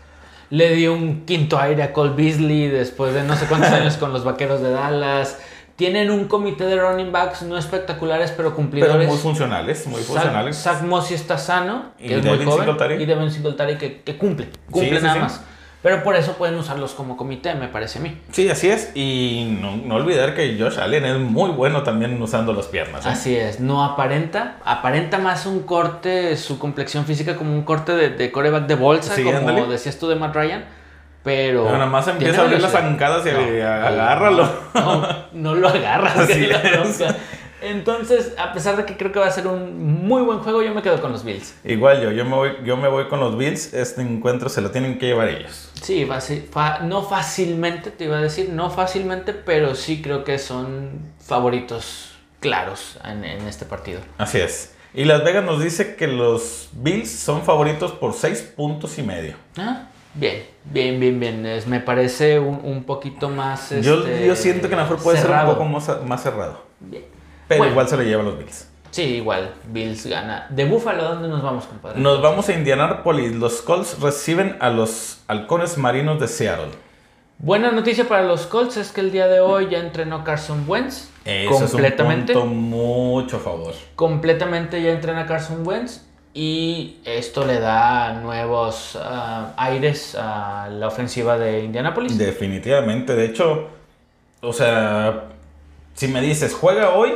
Le 0.51 0.75
dio 0.75 0.93
un 0.95 1.25
quinto 1.27 1.59
aire 1.59 1.83
a 1.83 1.93
Cole 1.93 2.13
Beasley 2.15 2.69
después 2.69 3.13
de 3.15 3.23
no 3.25 3.35
sé 3.37 3.47
cuántos 3.47 3.71
años 3.73 3.97
con 3.97 4.13
los 4.13 4.25
vaqueros 4.25 4.61
de 4.61 4.71
Dallas. 4.71 5.39
Tienen 5.77 6.11
un 6.11 6.27
comité 6.27 6.65
de 6.65 6.77
running 6.81 7.13
backs 7.13 7.43
no 7.43 7.59
espectaculares, 7.59 8.31
pero 8.31 8.49
Pero 8.51 8.57
cumplidores. 8.57 9.09
muy 9.09 9.19
funcionales, 9.19 9.87
muy 9.87 10.01
Zach- 10.01 10.07
funcionales. 10.07 10.57
Zach 10.57 10.83
Mossy 10.83 11.13
está 11.15 11.37
sano, 11.37 11.93
que 11.99 12.07
Y 12.07 12.13
es 12.15 12.23
muy 12.23 12.31
Devin 12.33 12.47
joven. 12.49 12.65
Singletary. 12.65 13.03
Y 13.03 13.07
Devin 13.07 13.31
Singletary 13.31 13.77
que, 13.77 14.01
que 14.03 14.17
cumple. 14.17 14.49
Cumple 14.71 14.97
sí, 14.99 15.03
nada 15.05 15.15
sí. 15.15 15.21
más. 15.21 15.41
Pero 15.87 16.03
por 16.03 16.17
eso 16.17 16.33
pueden 16.33 16.57
usarlos 16.57 16.95
como 16.95 17.17
comité, 17.17 17.55
me 17.55 17.69
parece 17.69 18.01
a 18.01 18.03
mí. 18.03 18.19
Sí, 18.33 18.51
así 18.51 18.69
es. 18.69 18.91
Y 18.97 19.57
no, 19.63 19.77
no 19.77 19.95
olvidar 19.95 20.35
que 20.35 20.57
Josh 20.59 20.81
Allen 20.81 21.05
es 21.05 21.17
muy 21.17 21.51
bueno 21.51 21.85
también 21.85 22.21
usando 22.21 22.53
las 22.53 22.67
piernas. 22.67 23.07
¿eh? 23.07 23.09
Así 23.09 23.37
es, 23.37 23.61
no 23.61 23.85
aparenta, 23.85 24.57
aparenta 24.65 25.19
más 25.19 25.47
un 25.47 25.63
corte, 25.63 26.37
su 26.37 26.59
complexión 26.59 27.05
física 27.05 27.37
como 27.37 27.53
un 27.53 27.63
corte 27.63 27.93
de, 27.93 28.11
de 28.11 28.33
coreback 28.33 28.67
de 28.67 28.75
bolsa, 28.75 29.15
Sí, 29.15 29.23
como 29.23 29.37
ándale. 29.39 29.65
decías 29.69 29.97
tú 29.97 30.09
de 30.09 30.17
Matt 30.17 30.35
Ryan, 30.35 30.65
pero... 31.23 31.63
Pero 31.67 31.79
nada 31.79 31.87
más 31.89 32.09
empieza 32.09 32.41
a 32.41 32.45
abrir 32.47 32.61
las 32.61 32.73
zancadas 32.73 33.25
y 33.25 33.31
No, 33.31 33.69
agárralo. 33.69 34.49
No, 34.75 35.09
no 35.35 35.55
lo 35.55 35.69
agarras. 35.69 36.17
Así 36.19 36.45
es. 36.51 36.99
bronca. 36.99 37.17
Entonces, 37.71 38.33
a 38.39 38.53
pesar 38.53 38.77
de 38.77 38.85
que 38.85 38.97
creo 38.97 39.13
que 39.13 39.19
va 39.19 39.27
a 39.27 39.31
ser 39.31 39.47
un 39.47 40.07
muy 40.07 40.23
buen 40.23 40.39
juego, 40.41 40.63
yo 40.63 40.73
me 40.75 40.83
quedo 40.83 41.01
con 41.01 41.13
los 41.13 41.25
Bills. 41.25 41.55
Igual 41.65 42.01
yo, 42.03 42.11
yo 42.13 42.25
me, 42.25 42.35
voy, 42.37 42.51
yo 42.65 42.77
me 42.77 42.89
voy 42.89 43.09
con 43.09 43.21
los 43.21 43.37
Bills. 43.37 43.75
Este 43.75 44.03
encuentro 44.03 44.49
se 44.49 44.61
lo 44.61 44.71
tienen 44.71 44.99
que 44.99 45.07
llevar 45.07 45.29
ellos. 45.29 45.71
Sí, 45.83 46.09
fa- 46.51 46.81
no 46.81 47.03
fácilmente, 47.03 47.91
te 47.91 48.05
iba 48.05 48.19
a 48.19 48.21
decir, 48.23 48.51
no 48.51 48.71
fácilmente, 48.71 49.33
pero 49.33 49.75
sí 49.75 50.01
creo 50.03 50.25
que 50.25 50.39
son 50.39 50.91
favoritos 51.21 52.13
claros 52.41 52.99
en, 53.05 53.25
en 53.25 53.47
este 53.49 53.65
partido. 53.65 54.01
Así 54.19 54.39
es. 54.39 54.73
Y 54.95 55.05
Las 55.05 55.25
Vegas 55.25 55.45
nos 55.45 55.63
dice 55.63 55.95
que 55.97 56.07
los 56.07 56.71
Bills 56.73 57.11
son 57.11 57.43
favoritos 57.43 57.93
por 57.93 58.15
6 58.15 58.53
puntos 58.57 58.99
y 58.99 59.03
medio. 59.03 59.35
Ah, 59.59 59.89
Bien, 60.19 60.45
bien, 60.65 60.99
bien, 60.99 61.21
bien. 61.21 61.45
Es- 61.45 61.67
me 61.67 61.79
parece 61.81 62.39
un, 62.39 62.61
un 62.65 62.85
poquito 62.85 63.29
más. 63.29 63.69
Yo, 63.83 63.99
este, 63.99 64.27
yo 64.27 64.35
siento 64.35 64.67
que 64.69 64.75
a 64.75 64.79
lo 64.79 64.85
mejor 64.85 64.99
puede 65.03 65.19
cerrado. 65.19 65.53
ser 65.53 65.63
un 65.63 65.71
poco 65.75 65.93
más, 65.93 66.05
más 66.07 66.23
cerrado. 66.23 66.63
Bien. 66.81 67.05
Pero 67.49 67.59
Bueno. 67.59 67.73
igual 67.73 67.89
se 67.89 67.97
lo 67.97 68.03
llevan 68.03 68.27
los 68.27 68.39
Bills. 68.39 68.69
Sí, 68.91 69.03
igual. 69.17 69.53
Bills 69.69 70.07
gana. 70.07 70.47
¿De 70.49 70.65
Búfalo 70.65 71.05
dónde 71.05 71.29
nos 71.29 71.43
vamos, 71.43 71.67
compadre? 71.67 72.01
Nos 72.01 72.23
vamos 72.23 72.49
a 72.49 72.53
Indianapolis. 72.55 73.35
Los 73.35 73.61
Colts 73.61 74.01
reciben 74.01 74.57
a 74.61 74.71
los 74.71 75.19
halcones 75.29 75.77
marinos 75.77 76.19
de 76.19 76.29
Seattle. 76.29 76.71
Buena 77.39 77.71
noticia 77.71 78.09
para 78.09 78.23
los 78.23 78.47
Colts 78.47 78.79
es 78.79 78.93
que 78.93 79.03
el 79.03 79.13
día 79.13 79.27
de 79.27 79.41
hoy 79.41 79.69
ya 79.71 79.81
entrenó 79.81 80.25
Carson 80.25 80.65
Wentz. 80.67 81.11
Eso 81.27 81.51
completamente. 81.51 82.33
es 82.33 82.39
un 82.39 82.45
punto 82.45 82.55
mucho 82.55 83.37
a 83.37 83.41
favor. 83.41 83.75
Completamente 83.97 84.81
ya 84.81 84.93
entrena 84.93 85.27
Carson 85.27 85.67
Wentz. 85.67 86.03
Y 86.33 86.97
esto 87.05 87.47
le 87.47 87.61
da 87.61 88.13
nuevos 88.15 88.99
ah, 89.01 89.53
aires 89.57 90.15
a 90.19 90.69
la 90.71 90.87
ofensiva 90.87 91.39
de 91.39 91.65
Indianapolis. 91.65 92.17
Definitivamente. 92.17 93.15
De 93.15 93.27
hecho, 93.27 93.69
o 94.41 94.53
sea, 94.53 95.25
si 95.95 96.09
me 96.09 96.21
dices 96.21 96.55
juega 96.55 96.91
hoy, 96.95 97.15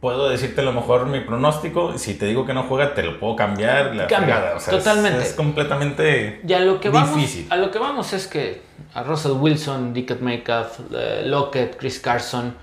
puedo 0.00 0.28
decirte 0.28 0.60
a 0.60 0.64
lo 0.64 0.72
mejor 0.72 1.06
mi 1.06 1.20
pronóstico. 1.20 1.98
Si 1.98 2.14
te 2.14 2.26
digo 2.26 2.46
que 2.46 2.54
no 2.54 2.62
juega, 2.64 2.94
te 2.94 3.02
lo 3.02 3.18
puedo 3.18 3.34
cambiar. 3.36 3.94
La 3.96 4.06
Cambia. 4.06 4.52
O 4.56 4.60
sea, 4.60 4.74
es- 4.76 4.84
totalmente. 4.84 5.22
Es, 5.22 5.32
completamente 5.34 6.40
Y 6.46 6.52
a 6.52 6.60
lo 6.60 6.80
que 6.80 6.88
vamos, 6.90 7.16
difícil. 7.16 7.46
a 7.50 7.56
lo 7.56 7.70
que 7.70 7.78
vamos 7.78 8.12
es 8.12 8.26
que 8.26 8.62
a 8.94 9.02
Russell 9.02 9.32
Wilson, 9.32 9.92
Dickett 9.92 10.20
Metcalf, 10.20 10.78
eh, 10.94 11.22
Lockett, 11.26 11.76
Chris 11.76 11.98
Carson, 12.00 12.54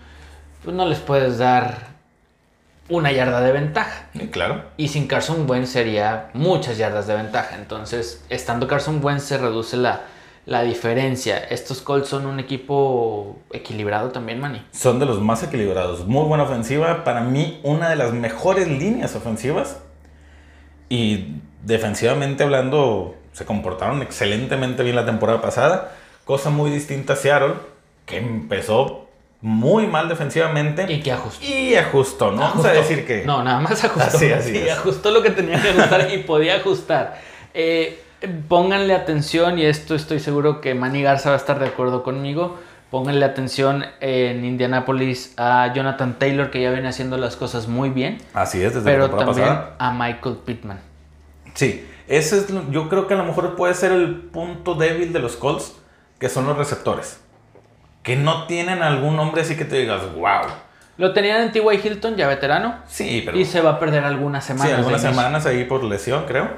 pues 0.64 0.76
no 0.76 0.86
les 0.88 1.00
puedes 1.00 1.38
dar 1.38 1.94
una 2.88 3.12
yarda 3.12 3.42
de 3.42 3.52
ventaja. 3.52 4.08
Sí, 4.14 4.28
claro. 4.30 4.64
Y 4.78 4.88
sin 4.90 5.08
Carson 5.08 5.50
Wentz 5.50 5.70
sería 5.72 6.30
muchas 6.34 6.78
yardas 6.78 7.08
de 7.08 7.16
ventaja. 7.16 7.56
Entonces, 7.56 8.24
estando 8.30 8.68
Carson 8.68 9.04
Wentz 9.04 9.24
se 9.24 9.38
reduce 9.40 9.76
la, 9.76 10.02
la 10.46 10.62
diferencia. 10.64 11.38
Estos 11.40 11.82
Colts 11.82 12.08
son 12.10 12.26
un 12.26 12.40
equipo 12.40 13.38
equilibrado 13.52 14.10
también, 14.12 14.40
Manny. 14.40 14.64
Son 14.72 15.00
de 15.00 15.06
los 15.06 15.20
más 15.22 15.42
equilibrados. 15.44 16.06
Muy 16.06 16.26
buena 16.26 16.44
ofensiva. 16.44 17.04
Para 17.04 17.22
mí, 17.22 17.60
una 17.64 17.90
de 17.90 17.96
las 17.96 18.14
mejores 18.14 18.68
líneas 18.68 19.16
ofensivas. 19.16 19.80
Y 20.90 21.38
defensivamente 21.64 22.44
hablando, 22.44 23.16
se 23.34 23.46
comportaron 23.46 24.02
excelentemente 24.02 24.84
bien 24.84 24.96
la 24.96 25.06
temporada 25.06 25.42
pasada. 25.42 25.96
Cosa 26.26 26.50
muy 26.50 26.70
distinta 26.70 27.14
a 27.14 27.16
Seattle, 27.16 27.56
que 28.06 28.18
empezó 28.18 29.08
muy 29.42 29.88
mal 29.88 30.10
defensivamente. 30.10 30.92
Y 30.92 31.02
que 31.02 31.12
ajustó. 31.12 31.46
Y 31.46 31.76
ajustó, 31.76 32.32
no 32.32 32.42
vamos 32.42 32.66
a 32.66 32.70
Ajustó. 32.72 32.90
decir 32.90 33.08
que. 33.08 33.26
No, 33.26 33.44
nada 33.44 33.60
más 33.60 33.84
ajustó. 33.84 34.18
Así, 34.18 34.32
así 34.32 34.52
Sí, 34.60 34.70
ajustó 34.70 35.10
lo 35.12 35.22
que 35.24 35.32
tenía 35.32 35.60
que 35.62 35.70
ajustar 35.70 36.08
y 36.14 36.20
podía 36.20 36.58
ajustar. 36.58 37.20
Eh, 37.54 38.00
pónganle 38.48 38.94
atención, 38.96 39.60
y 39.60 39.66
esto 39.66 39.96
estoy 39.96 40.20
seguro 40.20 40.62
que 40.62 40.74
Manny 40.76 41.02
Garza 41.04 41.30
va 41.30 41.36
a 41.36 41.40
estar 41.40 41.60
de 41.60 41.68
acuerdo 41.68 42.04
conmigo. 42.04 42.58
Pónganle 42.92 43.26
atención 43.26 43.84
en 44.00 44.46
Indianapolis 44.46 45.34
a 45.38 45.72
Jonathan 45.74 46.18
Taylor, 46.18 46.50
que 46.52 46.62
ya 46.62 46.72
viene 46.72 46.88
haciendo 46.88 47.18
las 47.18 47.36
cosas 47.36 47.68
muy 47.68 47.90
bien. 47.90 48.20
Así 48.34 48.64
es, 48.64 48.74
desde 48.74 48.90
Pero 48.90 49.08
la 49.08 49.18
también 49.18 49.48
pasada. 49.48 49.76
a 49.80 49.92
Michael 49.92 50.38
Pittman. 50.46 50.80
Sí, 51.56 51.86
ese 52.08 52.38
es, 52.38 52.48
yo 52.70 52.88
creo 52.88 53.08
que 53.08 53.16
a 53.16 53.18
lo 53.18 53.24
mejor 53.26 53.56
puede 53.56 53.74
ser 53.74 53.92
el 53.92 54.16
punto 54.16 54.76
débil 54.76 55.12
de 55.14 55.20
los 55.20 55.36
Colts, 55.36 55.76
que 56.20 56.30
son 56.30 56.46
los 56.46 56.58
receptores. 56.58 57.20
Que 58.04 58.16
no 58.16 58.46
tienen 58.46 58.84
algún 58.84 59.20
hombre 59.20 59.42
así 59.42 59.56
que 59.58 59.66
te 59.66 59.78
digas, 59.78 60.02
wow. 60.16 60.44
Lo 60.98 61.12
tenían 61.12 61.42
en 61.42 61.52
T.Y. 61.52 61.82
Hilton, 61.88 62.16
ya 62.16 62.28
veterano, 62.28 62.76
Sí, 62.88 63.24
pero. 63.26 63.38
y 63.38 63.44
se 63.44 63.60
va 63.62 63.72
a 63.72 63.80
perder 63.80 64.06
algunas 64.06 64.46
Sí, 64.46 64.50
semanas. 64.54 64.70
de 64.72 64.76
algunas 64.78 65.02
semanas 65.02 65.46
ahí 65.46 65.66
por 65.66 65.84
lesión, 65.84 66.24
creo. 66.28 66.50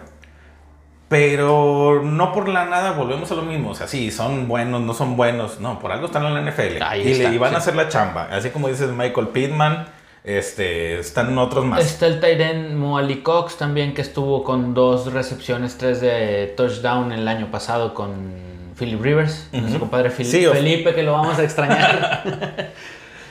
Pero 1.09 2.01
no 2.03 2.33
por 2.33 2.49
la 2.49 2.65
nada 2.65 2.91
volvemos 2.91 3.31
a 3.31 3.35
lo 3.35 3.43
mismo. 3.43 3.69
O 3.71 3.75
sea, 3.75 3.87
sí, 3.87 4.11
son 4.11 4.47
buenos, 4.47 4.81
no 4.81 4.93
son 4.93 5.15
buenos. 5.15 5.59
No, 5.61 5.79
por 5.79 5.91
algo 5.91 6.07
están 6.07 6.25
en 6.25 6.33
la 6.33 6.41
NFL. 6.51 6.81
Ahí 6.83 7.01
y, 7.01 7.03
le- 7.05 7.11
está, 7.11 7.33
y 7.33 7.37
van 7.37 7.55
a 7.55 7.59
hacer 7.59 7.75
la 7.75 7.87
chamba. 7.87 8.27
Así 8.31 8.49
como 8.49 8.67
dices 8.67 8.89
Michael 8.89 9.29
Pittman, 9.29 9.87
este, 10.25 10.99
están 10.99 11.37
otros 11.37 11.63
más. 11.65 11.79
Está 11.79 12.07
el 12.07 12.19
Tyren 12.19 12.77
Moali 12.77 13.21
Cox 13.21 13.57
también, 13.57 13.93
que 13.93 14.01
estuvo 14.01 14.43
con 14.43 14.73
dos 14.73 15.13
recepciones, 15.13 15.77
tres 15.77 16.01
de 16.01 16.53
touchdown 16.57 17.13
el 17.13 17.25
año 17.29 17.49
pasado 17.51 17.93
con 17.93 18.73
Philip 18.77 19.01
Rivers, 19.01 19.47
nuestro 19.53 19.71
Ujú. 19.77 19.79
compadre 19.79 20.09
Fili- 20.11 20.29
Sí, 20.29 20.45
o- 20.45 20.51
Felipe, 20.53 20.93
que 20.93 21.03
lo 21.03 21.13
vamos 21.13 21.39
a 21.39 21.43
extrañar. 21.43 22.73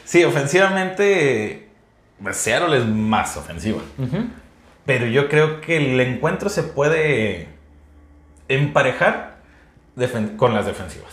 Sí, 0.07 0.23
ofensivamente, 0.23 1.69
pues, 2.23 2.37
Seattle 2.37 2.77
es 2.79 2.87
más 2.87 3.37
ofensiva. 3.37 3.81
Pero 4.85 5.07
yo 5.07 5.29
creo 5.29 5.61
que 5.61 5.77
el 5.79 6.01
encuentro 6.01 6.49
se 6.49 6.63
puede 6.63 7.49
emparejar 8.49 9.37
con 10.37 10.55
las 10.55 10.67
defensivas. 10.67 11.13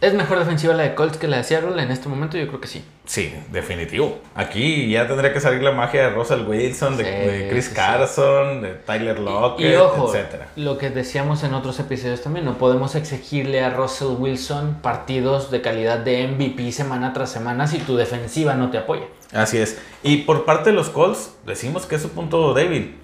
¿Es 0.00 0.12
mejor 0.12 0.38
defensiva 0.38 0.74
la 0.74 0.82
de 0.82 0.94
Colts 0.94 1.16
que 1.16 1.28
la 1.28 1.38
de 1.38 1.44
Seattle 1.44 1.82
en 1.82 1.90
este 1.90 2.10
momento? 2.10 2.36
Yo 2.36 2.46
creo 2.48 2.60
que 2.60 2.66
sí. 2.68 2.84
Sí, 3.06 3.32
definitivo. 3.52 4.18
Aquí 4.34 4.90
ya 4.90 5.06
tendría 5.06 5.32
que 5.32 5.40
salir 5.40 5.62
la 5.62 5.72
magia 5.72 6.02
de 6.02 6.10
Russell 6.10 6.42
Wilson, 6.42 6.98
de, 6.98 7.04
Sí, 7.04 7.10
de 7.10 7.48
Chris 7.48 7.66
sí. 7.66 7.74
Carson, 7.74 8.60
de 8.60 8.70
Tyler 8.74 9.18
Lockett, 9.18 9.72
y 9.72 9.76
ojo, 9.76 10.14
etcétera. 10.14 10.48
lo 10.56 10.76
que 10.76 10.90
decíamos 10.90 11.42
en 11.44 11.54
otros 11.54 11.78
episodios 11.80 12.20
también, 12.22 12.44
no 12.44 12.58
podemos 12.58 12.96
exigirle 12.96 13.62
a 13.64 13.70
Russell 13.70 14.16
Wilson 14.18 14.78
partidos 14.82 15.50
de 15.50 15.62
calidad 15.62 15.98
de 16.00 16.26
MVP 16.28 16.72
semana 16.72 17.14
tras 17.14 17.30
semana 17.30 17.66
si 17.66 17.78
tu 17.78 17.96
defensiva 17.96 18.54
no 18.54 18.70
te 18.70 18.78
apoya. 18.78 19.04
Así 19.32 19.56
es. 19.58 19.80
Y 20.02 20.18
por 20.18 20.44
parte 20.44 20.70
de 20.70 20.76
los 20.76 20.90
Colts, 20.90 21.34
decimos 21.46 21.86
que 21.86 21.94
es 21.96 22.02
su 22.02 22.10
punto 22.10 22.52
débil. 22.52 22.96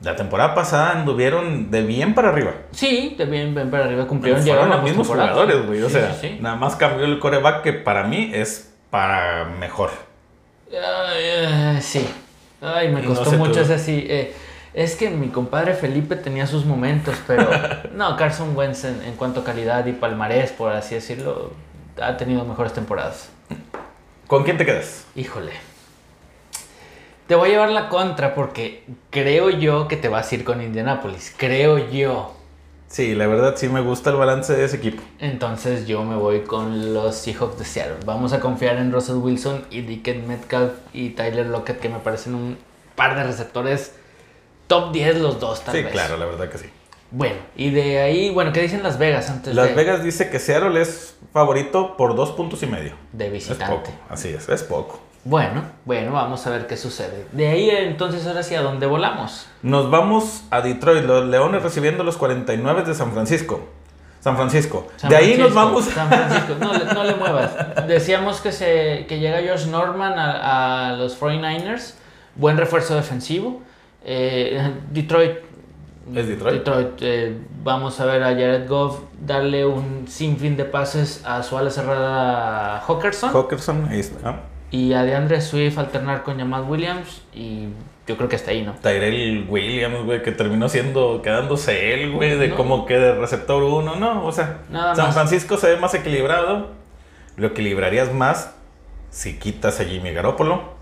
La 0.00 0.16
temporada 0.16 0.54
pasada 0.54 0.90
anduvieron 0.98 1.70
de 1.70 1.82
bien 1.82 2.14
para 2.14 2.28
arriba. 2.28 2.52
Sí, 2.72 3.14
de 3.16 3.24
bien, 3.24 3.54
bien 3.54 3.70
para 3.70 3.84
arriba 3.86 4.06
cumplieron. 4.06 4.42
Fueron 4.42 4.56
llegaron 4.56 4.72
a 4.72 4.76
los 4.82 4.84
mismos 4.84 5.06
jugadores, 5.08 5.66
güey. 5.66 5.82
O 5.82 5.86
Sí, 5.88 5.94
sea, 5.94 6.12
sí, 6.12 6.28
sí. 6.28 6.38
nada 6.40 6.56
más 6.56 6.76
cambió 6.76 7.06
el 7.06 7.18
coreback 7.18 7.62
que 7.62 7.72
para 7.72 8.04
mí 8.04 8.30
es 8.34 8.72
para 8.90 9.44
mejor. 9.44 9.90
Eh, 10.70 11.78
sí. 11.80 12.06
Ay, 12.60 12.88
me 12.88 13.02
No 13.02 13.08
costó 13.14 13.30
sé 13.30 13.36
mucho 13.36 13.60
ese 13.60 13.78
sí. 13.78 14.06
eh, 14.08 14.34
es 14.72 14.96
que 14.96 15.08
mi 15.10 15.28
compadre 15.28 15.74
Felipe 15.74 16.16
tenía 16.16 16.46
sus 16.46 16.64
momentos, 16.64 17.14
pero 17.26 17.48
no, 17.94 18.16
Carson 18.16 18.56
Wentz 18.56 18.84
en, 18.84 19.02
en 19.04 19.14
cuanto 19.14 19.40
a 19.40 19.44
calidad 19.44 19.86
y 19.86 19.92
palmarés, 19.92 20.50
por 20.52 20.72
así 20.72 20.96
decirlo, 20.96 21.52
ha 22.00 22.16
tenido 22.16 22.44
mejores 22.44 22.72
temporadas. 22.72 23.28
¿Con 24.26 24.42
quién 24.42 24.56
te 24.58 24.66
quedas? 24.66 25.06
Híjole. 25.14 25.52
Te 27.26 27.34
voy 27.34 27.48
a 27.48 27.52
llevar 27.52 27.70
la 27.70 27.88
contra 27.88 28.34
porque 28.34 28.84
creo 29.10 29.48
yo 29.50 29.88
que 29.88 29.96
te 29.96 30.08
vas 30.08 30.30
a 30.30 30.34
ir 30.34 30.44
con 30.44 30.60
Indianapolis. 30.60 31.34
Creo 31.36 31.78
yo. 31.90 32.34
Sí, 32.88 33.14
la 33.14 33.26
verdad 33.26 33.54
sí 33.56 33.68
me 33.68 33.80
gusta 33.80 34.10
el 34.10 34.16
balance 34.16 34.54
de 34.54 34.64
ese 34.64 34.76
equipo. 34.76 35.02
Entonces 35.18 35.86
yo 35.86 36.04
me 36.04 36.16
voy 36.16 36.42
con 36.42 36.92
los 36.92 37.16
Seahawks 37.16 37.58
de 37.58 37.64
Seattle. 37.64 37.96
Vamos 38.04 38.32
a 38.34 38.40
confiar 38.40 38.76
en 38.76 38.92
Russell 38.92 39.16
Wilson 39.16 39.64
y 39.70 39.80
Dickens 39.80 40.26
Metcalf 40.26 40.72
y 40.92 41.10
Tyler 41.10 41.46
Lockett, 41.46 41.80
que 41.80 41.88
me 41.88 41.98
parecen 41.98 42.34
un 42.34 42.58
par 42.94 43.16
de 43.16 43.24
receptores 43.24 43.94
top 44.66 44.92
10 44.92 45.18
los 45.20 45.40
dos, 45.40 45.64
tal 45.64 45.74
sí, 45.74 45.82
vez. 45.82 45.92
claro, 45.92 46.16
la 46.18 46.26
verdad 46.26 46.48
que 46.50 46.58
sí. 46.58 46.66
Bueno, 47.10 47.36
y 47.56 47.70
de 47.70 48.00
ahí, 48.00 48.30
bueno, 48.30 48.52
¿qué 48.52 48.60
dicen 48.60 48.82
Las 48.82 48.98
Vegas 48.98 49.30
antes 49.30 49.54
Las 49.54 49.68
de, 49.68 49.74
Vegas 49.74 50.02
dice 50.04 50.30
que 50.30 50.38
Seattle 50.38 50.80
es 50.80 51.16
favorito 51.32 51.96
por 51.96 52.14
dos 52.14 52.32
puntos 52.32 52.62
y 52.62 52.66
medio. 52.66 52.92
de 53.12 53.26
Es 53.26 53.32
visitante? 53.32 53.74
poco, 53.74 53.90
así 54.08 54.28
es, 54.28 54.48
es 54.48 54.62
poco. 54.62 55.00
Bueno, 55.24 55.62
bueno, 55.86 56.12
vamos 56.12 56.46
a 56.46 56.50
ver 56.50 56.66
qué 56.66 56.76
sucede. 56.76 57.26
De 57.32 57.48
ahí 57.48 57.70
entonces 57.70 58.26
ahora 58.26 58.42
sí, 58.42 58.54
¿a 58.54 58.60
dónde 58.62 58.86
volamos? 58.86 59.46
Nos 59.62 59.90
vamos 59.90 60.44
a 60.50 60.60
Detroit, 60.60 61.04
los 61.04 61.24
Leones 61.26 61.62
recibiendo 61.62 62.04
los 62.04 62.16
49 62.18 62.82
de 62.82 62.94
San 62.94 63.12
Francisco. 63.12 63.60
San 64.20 64.36
Francisco. 64.36 64.86
San 64.96 65.10
de 65.10 65.16
ahí 65.16 65.36
nos 65.38 65.52
vamos. 65.54 65.84
San 65.86 66.08
Francisco, 66.08 66.54
no, 66.60 66.72
le- 66.74 66.84
no 66.86 67.04
le 67.04 67.14
muevas. 67.14 67.52
Decíamos 67.86 68.40
que, 68.40 68.52
se, 68.52 69.06
que 69.08 69.18
llega 69.18 69.38
Josh 69.46 69.66
Norman 69.66 70.18
a, 70.18 70.90
a 70.90 70.92
los 70.96 71.18
49ers. 71.20 71.94
Buen 72.34 72.56
refuerzo 72.56 72.94
defensivo. 72.94 73.62
Eh, 74.04 74.72
Detroit. 74.90 75.38
¿Es 76.14 76.28
Detroit? 76.28 76.98
eh, 77.00 77.38
vamos 77.62 77.98
a 78.00 78.04
ver 78.04 78.22
a 78.22 78.28
Jared 78.28 78.68
Goff 78.68 79.00
darle 79.20 79.64
un 79.64 80.06
sinfín 80.06 80.56
de 80.56 80.64
pases 80.66 81.22
a 81.24 81.42
su 81.42 81.56
ala 81.56 81.70
cerrada 81.70 82.80
Hawkerson. 82.86 83.30
Hawkerson, 83.32 83.88
ahí 83.90 84.00
está. 84.00 84.40
Y 84.70 84.92
a 84.92 85.02
DeAndre 85.04 85.40
Swift 85.40 85.78
alternar 85.78 86.22
con 86.22 86.38
Jamal 86.38 86.64
Williams. 86.64 87.22
Y 87.34 87.68
yo 88.06 88.16
creo 88.16 88.28
que 88.28 88.36
hasta 88.36 88.50
ahí, 88.50 88.62
¿no? 88.62 88.72
Tyrell 88.82 89.46
Williams, 89.48 90.04
güey, 90.04 90.22
que 90.22 90.32
terminó 90.32 90.68
siendo, 90.68 91.22
quedándose 91.22 91.94
él, 91.94 92.12
güey, 92.12 92.36
de 92.36 92.48
No. 92.48 92.56
como 92.56 92.86
que 92.86 92.98
de 92.98 93.14
receptor 93.14 93.62
uno, 93.62 93.96
¿no? 93.96 94.24
O 94.26 94.32
sea, 94.32 94.58
Nada 94.70 94.94
San 94.94 95.06
más. 95.06 95.14
Francisco 95.14 95.56
se 95.56 95.68
ve 95.70 95.76
más 95.76 95.94
equilibrado. 95.94 96.70
Lo 97.36 97.48
equilibrarías 97.48 98.12
más 98.12 98.54
si 99.10 99.38
quitas 99.38 99.80
a 99.80 99.84
Jimmy 99.84 100.12
Garoppolo. 100.12 100.74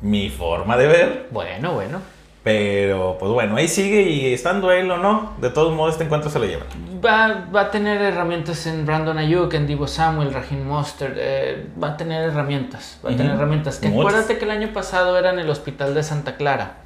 Mi 0.00 0.30
forma 0.30 0.76
de 0.76 0.86
ver. 0.86 1.26
Bueno, 1.30 1.74
bueno. 1.74 2.00
Pero, 2.42 3.16
pues 3.20 3.30
bueno, 3.32 3.56
ahí 3.56 3.68
sigue 3.68 4.00
y 4.02 4.32
estando 4.32 4.72
él 4.72 4.90
o 4.90 4.96
no, 4.96 5.34
de 5.42 5.50
todos 5.50 5.74
modos 5.74 5.92
este 5.92 6.04
encuentro 6.04 6.30
se 6.30 6.38
lo 6.38 6.46
llevan. 6.46 6.66
Va, 7.04 7.44
va 7.54 7.60
a 7.62 7.70
tener 7.70 8.00
herramientas 8.00 8.66
en 8.66 8.86
Brandon 8.86 9.18
Ayuk, 9.18 9.52
en 9.52 9.66
Divo 9.66 9.86
Samuel, 9.86 10.32
Raheem 10.32 10.66
Mostert. 10.66 11.14
eh, 11.18 11.66
va 11.82 11.88
a 11.88 11.96
tener 11.98 12.30
herramientas. 12.30 12.98
Va 13.04 13.10
a 13.10 13.16
tener 13.16 13.32
herramientas. 13.34 13.78
Que 13.78 13.88
Muchas. 13.88 14.08
acuérdate 14.14 14.38
que 14.38 14.44
el 14.46 14.50
año 14.52 14.68
pasado 14.72 15.18
era 15.18 15.30
en 15.30 15.38
el 15.38 15.50
hospital 15.50 15.92
de 15.94 16.02
Santa 16.02 16.36
Clara. 16.36 16.76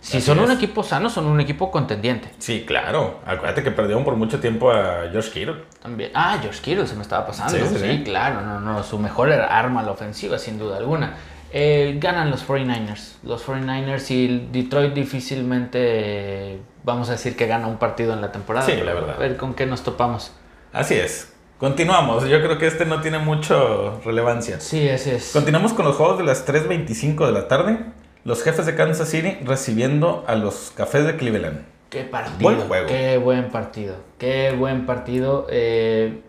Si 0.00 0.18
Así 0.18 0.26
son 0.26 0.38
un 0.38 0.50
equipo 0.52 0.82
sano, 0.82 1.10
son 1.10 1.26
un 1.26 1.40
equipo 1.40 1.70
contendiente. 1.70 2.30
Sí, 2.38 2.64
claro. 2.66 3.20
Acuérdate 3.26 3.62
que 3.62 3.72
perdieron 3.72 4.04
por 4.04 4.14
mucho 4.14 4.38
tiempo 4.40 4.70
a 4.70 5.08
George 5.10 5.30
Kittle. 5.30 5.56
También. 5.82 6.10
Ah, 6.14 6.38
George 6.40 6.60
Kittle 6.62 6.86
se 6.86 6.94
me 6.94 7.02
estaba 7.02 7.26
pasando. 7.26 7.52
Sí, 7.52 7.60
Sí, 7.66 7.74
sí, 7.78 7.80
sí. 7.98 8.02
claro. 8.04 8.40
No, 8.42 8.60
no, 8.60 8.82
su 8.82 8.98
mejor 8.98 9.32
arma 9.32 9.80
a 9.80 9.82
la 9.82 9.90
ofensiva, 9.92 10.38
sin 10.38 10.58
duda 10.58 10.76
alguna. 10.76 11.14
Eh, 11.52 11.96
ganan 12.00 12.30
los 12.30 12.46
49ers. 12.46 13.16
Los 13.22 13.46
49ers 13.46 14.10
y 14.10 14.48
Detroit 14.52 14.92
difícilmente, 14.92 16.58
vamos 16.84 17.08
a 17.08 17.12
decir 17.12 17.36
que 17.36 17.46
gana 17.46 17.66
un 17.66 17.78
partido 17.78 18.12
en 18.12 18.20
la 18.20 18.32
temporada. 18.32 18.66
Sí, 18.66 18.76
la 18.76 18.94
verdad. 18.94 19.16
A 19.16 19.18
ver 19.18 19.36
con 19.36 19.54
qué 19.54 19.66
nos 19.66 19.82
topamos. 19.82 20.32
Así 20.72 20.94
es. 20.94 21.32
Continuamos. 21.58 22.28
Yo 22.28 22.42
creo 22.42 22.58
que 22.58 22.66
este 22.66 22.84
no 22.84 23.00
tiene 23.00 23.18
mucho 23.18 24.00
relevancia. 24.04 24.60
Sí, 24.60 24.86
ese 24.86 25.16
es. 25.16 25.30
Continuamos 25.32 25.72
con 25.72 25.86
los 25.86 25.96
juegos 25.96 26.18
de 26.18 26.24
las 26.24 26.46
3.25 26.46 27.26
de 27.26 27.32
la 27.32 27.48
tarde. 27.48 27.78
Los 28.24 28.42
jefes 28.42 28.66
de 28.66 28.74
Kansas 28.74 29.08
City 29.08 29.38
recibiendo 29.44 30.24
a 30.26 30.34
los 30.34 30.72
cafés 30.76 31.06
de 31.06 31.16
Cleveland. 31.16 31.64
Qué 31.88 32.02
partido. 32.02 32.38
Buen 32.40 32.60
juego. 32.60 32.86
Qué 32.88 33.16
buen 33.18 33.50
partido. 33.50 33.94
Qué 34.18 34.52
buen 34.52 34.84
partido. 34.84 35.46
Eh, 35.48 36.20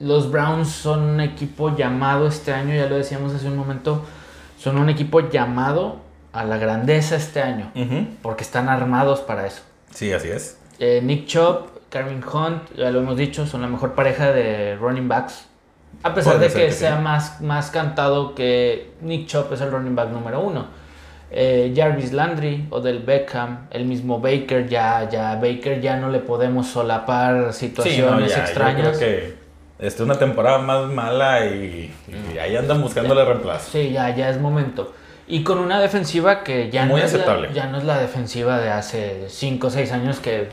los 0.00 0.32
Browns 0.32 0.68
son 0.68 1.02
un 1.02 1.20
equipo 1.20 1.76
llamado 1.76 2.26
este 2.26 2.52
año, 2.52 2.74
ya 2.74 2.86
lo 2.88 2.96
decíamos 2.96 3.32
hace 3.34 3.46
un 3.46 3.56
momento, 3.56 4.04
son 4.62 4.78
un 4.78 4.88
equipo 4.88 5.28
llamado 5.28 5.96
a 6.32 6.44
la 6.44 6.56
grandeza 6.56 7.16
este 7.16 7.42
año, 7.42 7.72
porque 8.22 8.44
están 8.44 8.68
armados 8.68 9.20
para 9.20 9.46
eso. 9.46 9.62
Sí, 9.90 10.12
así 10.12 10.28
es. 10.28 10.58
Eh, 10.78 11.00
Nick 11.02 11.26
Chubb, 11.26 11.66
Carvin 11.90 12.22
Hunt, 12.24 12.74
ya 12.76 12.90
lo 12.90 13.00
hemos 13.00 13.16
dicho, 13.16 13.46
son 13.46 13.60
la 13.62 13.66
mejor 13.68 13.94
pareja 13.94 14.30
de 14.32 14.76
running 14.76 15.08
backs. 15.08 15.46
A 16.04 16.14
pesar 16.14 16.36
Puede 16.36 16.48
de 16.48 16.54
que, 16.54 16.72
sí. 16.72 16.78
sea 16.78 16.96
más, 17.00 17.40
más 17.40 17.70
cantado 17.70 18.34
que 18.34 18.92
Nick 19.02 19.26
Chubb 19.26 19.52
es 19.52 19.60
el 19.60 19.70
running 19.70 19.94
back 19.94 20.10
número 20.10 20.40
uno. 20.40 20.66
Eh, 21.30 21.72
Jarvis 21.76 22.12
Landry, 22.12 22.66
Odell 22.70 23.00
Beckham, 23.00 23.66
el 23.70 23.84
mismo 23.84 24.20
Baker, 24.20 24.68
ya, 24.68 25.08
ya 25.10 25.34
Baker 25.36 25.80
ya 25.80 25.96
no 25.96 26.08
le 26.08 26.18
podemos 26.20 26.66
solapar 26.68 27.52
Sí, 27.52 27.68
situaciones 27.68 28.20
no, 28.20 28.26
ya, 28.26 28.36
yo 28.36 28.42
extrañas. 28.42 28.96
creo 28.96 28.98
que 28.98 29.41
este, 29.82 30.02
una 30.02 30.18
temporada 30.18 30.58
más 30.58 30.88
mala 30.88 31.44
y, 31.44 31.92
y 32.34 32.38
ahí 32.38 32.56
andan 32.56 32.80
buscándole 32.80 33.24
reemplazo. 33.24 33.70
Sí, 33.70 33.90
ya, 33.92 34.14
ya 34.14 34.30
es 34.30 34.38
momento. 34.40 34.94
Y 35.28 35.44
con 35.44 35.58
una 35.58 35.80
defensiva 35.80 36.42
que 36.42 36.70
ya, 36.70 36.84
Muy 36.86 37.00
no, 37.00 37.06
es 37.06 37.12
la, 37.12 37.18
aceptable. 37.20 37.50
ya 37.52 37.66
no 37.66 37.78
es 37.78 37.84
la 37.84 37.98
defensiva 37.98 38.58
de 38.58 38.70
hace 38.70 39.26
5 39.28 39.66
o 39.66 39.70
6 39.70 39.92
años 39.92 40.20
que 40.20 40.48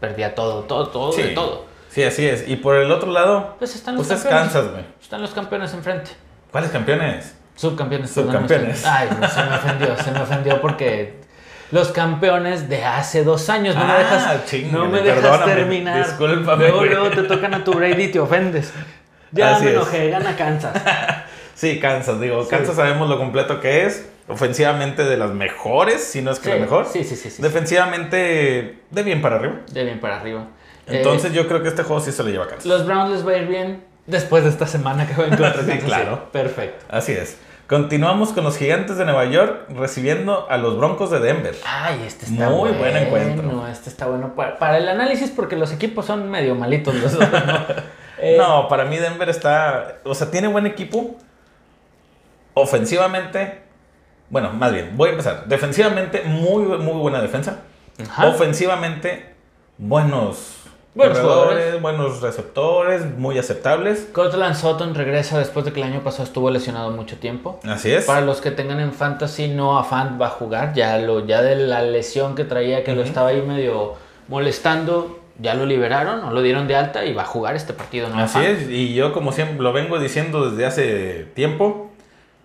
perdía 0.00 0.34
todo, 0.34 0.62
todo, 0.62 0.88
todo, 0.88 1.12
de 1.16 1.28
todo. 1.28 1.64
Sí, 1.88 2.02
así 2.04 2.26
es. 2.26 2.48
Y 2.48 2.56
por 2.56 2.76
el 2.76 2.90
otro 2.92 3.10
lado, 3.10 3.56
Pues 3.58 3.74
están 3.74 3.96
los 3.96 4.06
pues 4.06 4.18
es 4.18 4.24
campeones. 4.24 4.52
Kansas, 4.52 4.70
güey. 4.72 4.84
Están 5.00 5.22
los 5.22 5.30
campeones 5.32 5.74
enfrente. 5.74 6.10
¿Cuáles 6.50 6.70
campeones? 6.70 7.34
Subcampeones. 7.56 8.10
Subcampeones. 8.10 8.84
Ay, 8.86 9.08
se 9.08 9.42
me 9.44 9.54
ofendió, 9.56 9.96
se 9.96 10.10
me 10.12 10.20
ofendió 10.20 10.60
porque 10.60 11.17
los 11.70 11.88
campeones 11.88 12.68
de 12.68 12.84
hace 12.84 13.24
dos 13.24 13.48
años. 13.50 13.74
No 13.76 13.84
me 13.84 13.92
Ah, 13.92 13.98
dejas, 13.98 14.46
chingale, 14.46 14.72
no 14.72 14.86
me 14.90 15.00
dejas 15.02 15.44
terminar. 15.44 16.04
discúlpame, 16.06 16.68
Luego, 16.68 16.84
luego 16.84 17.10
te 17.10 17.22
tocan 17.24 17.54
a 17.54 17.64
tu 17.64 17.72
Brady 17.74 18.04
y 18.04 18.08
te 18.08 18.20
ofendes. 18.20 18.72
Ya 19.32 19.56
Así 19.56 19.64
me 19.64 19.70
es. 19.70 19.76
enojé, 19.76 20.10
gana 20.10 20.36
Kansas. 20.36 20.72
Sí, 21.54 21.80
Kansas, 21.80 22.20
digo, 22.20 22.44
Sí. 22.44 22.50
Kansas 22.50 22.76
sabemos 22.76 23.08
lo 23.08 23.18
completo 23.18 23.60
que 23.60 23.84
es. 23.84 24.08
Ofensivamente 24.28 25.02
de 25.04 25.16
las 25.16 25.30
mejores, 25.32 26.04
si 26.04 26.22
no 26.22 26.30
es 26.30 26.38
que 26.38 26.44
Sí, 26.52 26.54
la 26.54 26.60
mejor. 26.60 26.86
sí, 26.86 27.02
sí, 27.02 27.16
sí, 27.16 27.30
sí. 27.30 27.42
Defensivamente 27.42 28.78
de 28.90 29.02
bien 29.02 29.20
para 29.20 29.36
arriba. 29.36 29.54
De 29.72 29.84
bien 29.84 29.98
para 30.00 30.20
arriba. 30.20 30.44
Entonces 30.86 31.32
Eh, 31.32 31.34
yo 31.34 31.48
creo 31.48 31.62
que 31.62 31.68
este 31.68 31.82
juego 31.82 32.00
sí 32.00 32.12
se 32.12 32.22
lo 32.22 32.28
lleva 32.30 32.44
a 32.44 32.48
Kansas. 32.48 32.66
los 32.66 32.86
Browns 32.86 33.10
les 33.10 33.26
va 33.26 33.32
a 33.32 33.36
ir 33.38 33.48
bien 33.48 33.82
después 34.06 34.44
de 34.44 34.50
esta 34.50 34.66
semana 34.66 35.06
que 35.06 35.14
va 35.14 35.24
en 35.24 35.30
contra 35.36 35.50
de 35.50 35.62
Sí, 35.62 35.68
Kansas 35.80 35.84
claro. 35.86 36.30
Perfecto. 36.32 36.84
Así 36.90 37.12
es. 37.12 37.36
Continuamos 37.68 38.32
con 38.32 38.44
los 38.44 38.56
gigantes 38.56 38.96
de 38.96 39.04
Nueva 39.04 39.26
York 39.26 39.68
recibiendo 39.76 40.46
a 40.48 40.56
los 40.56 40.78
Broncos 40.78 41.10
de 41.10 41.20
Denver. 41.20 41.54
Ay, 41.66 42.02
este 42.06 42.24
está 42.24 42.48
Muy 42.48 42.70
bueno. 42.70 42.78
buen 42.78 42.96
encuentro. 42.96 43.68
Este 43.68 43.90
está 43.90 44.06
bueno 44.06 44.34
para, 44.34 44.58
para 44.58 44.78
el 44.78 44.88
análisis 44.88 45.30
porque 45.30 45.54
los 45.54 45.70
equipos 45.70 46.06
son 46.06 46.30
medio 46.30 46.54
malitos 46.54 46.94
los 46.94 47.12
dos. 47.12 47.28
¿no? 47.30 47.30
Eh, 48.20 48.36
No, 48.36 48.66
para 48.66 48.84
mí 48.84 48.96
Denver 48.96 49.28
está. 49.28 49.98
O 50.02 50.12
sea, 50.12 50.28
tiene 50.30 50.48
buen 50.48 50.66
equipo. 50.66 51.14
Ofensivamente. 52.54 53.60
Bueno, 54.30 54.52
más 54.52 54.72
bien, 54.72 54.96
voy 54.96 55.10
a 55.10 55.12
empezar. 55.12 55.44
Defensivamente, 55.46 56.22
muy, 56.24 56.64
muy 56.64 56.94
buena 57.00 57.20
defensa. 57.20 57.60
Ajá. 58.02 58.26
Ofensivamente, 58.26 59.34
buenos, 59.76 60.57
Buenos 60.94 61.18
jugadores. 61.20 61.80
buenos 61.80 62.20
receptores, 62.20 63.04
muy 63.16 63.38
aceptables. 63.38 64.08
Cortland 64.12 64.56
Sutton 64.56 64.94
regresa 64.94 65.38
después 65.38 65.64
de 65.64 65.72
que 65.72 65.80
el 65.80 65.86
año 65.86 66.00
pasado 66.02 66.24
estuvo 66.24 66.50
lesionado 66.50 66.90
mucho 66.90 67.18
tiempo. 67.18 67.60
Así 67.64 67.92
es. 67.92 68.04
Para 68.04 68.22
los 68.22 68.40
que 68.40 68.50
tengan 68.50 68.80
en 68.80 68.92
fantasy, 68.92 69.48
no 69.48 69.82
Fant 69.84 70.20
va 70.20 70.26
a 70.26 70.30
jugar. 70.30 70.74
Ya, 70.74 70.98
lo, 70.98 71.24
ya 71.24 71.40
de 71.42 71.54
la 71.56 71.82
lesión 71.82 72.34
que 72.34 72.44
traía, 72.44 72.82
que 72.82 72.92
lo 72.94 73.02
Ujú. 73.02 73.08
estaba 73.08 73.28
ahí 73.28 73.42
medio 73.42 73.94
molestando, 74.26 75.20
ya 75.38 75.54
lo 75.54 75.66
liberaron 75.66 76.24
o 76.24 76.32
lo 76.32 76.42
dieron 76.42 76.66
de 76.66 76.74
alta 76.74 77.04
y 77.04 77.14
va 77.14 77.22
a 77.22 77.26
jugar 77.26 77.54
este 77.54 77.72
partido. 77.74 78.08
No 78.08 78.18
Así 78.18 78.40
es, 78.44 78.68
y 78.68 78.94
yo 78.94 79.12
como 79.12 79.30
siempre 79.32 79.58
lo 79.58 79.72
vengo 79.72 79.98
diciendo 80.00 80.50
desde 80.50 80.66
hace 80.66 81.26
tiempo, 81.34 81.90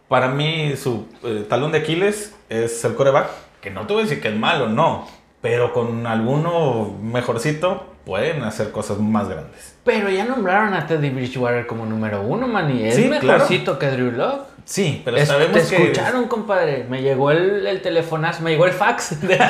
para 0.08 0.28
mí 0.28 0.76
su 0.78 1.08
eh, 1.24 1.46
talón 1.50 1.72
de 1.72 1.80
Aquiles 1.80 2.36
es 2.50 2.86
el 2.86 2.94
coreback, 2.94 3.30
que 3.62 3.72
no 3.72 3.88
te 3.88 3.94
voy 3.94 4.04
a 4.04 4.06
decir 4.06 4.22
que 4.22 4.28
es 4.28 4.36
malo, 4.36 4.68
no, 4.70 5.08
pero 5.42 5.74
con 5.74 6.06
alguno 6.06 6.96
mejorcito 7.02 7.88
pueden 8.06 8.44
hacer 8.44 8.72
cosas 8.72 8.98
más 9.00 9.28
grandes. 9.30 9.76
Pero 9.84 10.10
ya 10.10 10.24
nombraron 10.26 10.74
a 10.74 10.88
Teddy 10.88 11.10
Bridgewater 11.10 11.68
como 11.68 11.86
número 11.86 12.22
uno, 12.22 12.48
man, 12.48 12.76
y 12.76 12.84
es 12.86 12.96
Sí, 12.96 13.10
claro. 13.10 13.24
mejorcito 13.40 13.78
que 13.80 13.88
Drew 13.90 14.12
Locke. 14.12 14.44
Sí, 14.66 15.02
pero 15.04 15.18
Es- 15.18 15.28
sabemos 15.28 15.62
te 15.68 15.76
que... 15.76 15.84
escucharon, 15.84 16.28
compadre. 16.30 16.86
Me 16.90 17.02
llegó 17.02 17.32
el, 17.32 17.68
el 17.68 17.82
telefonazo, 17.82 18.44
me 18.44 18.52
llegó 18.52 18.66
el 18.66 18.72
fax 18.72 19.20
de 19.28 19.38
que, 19.38 19.44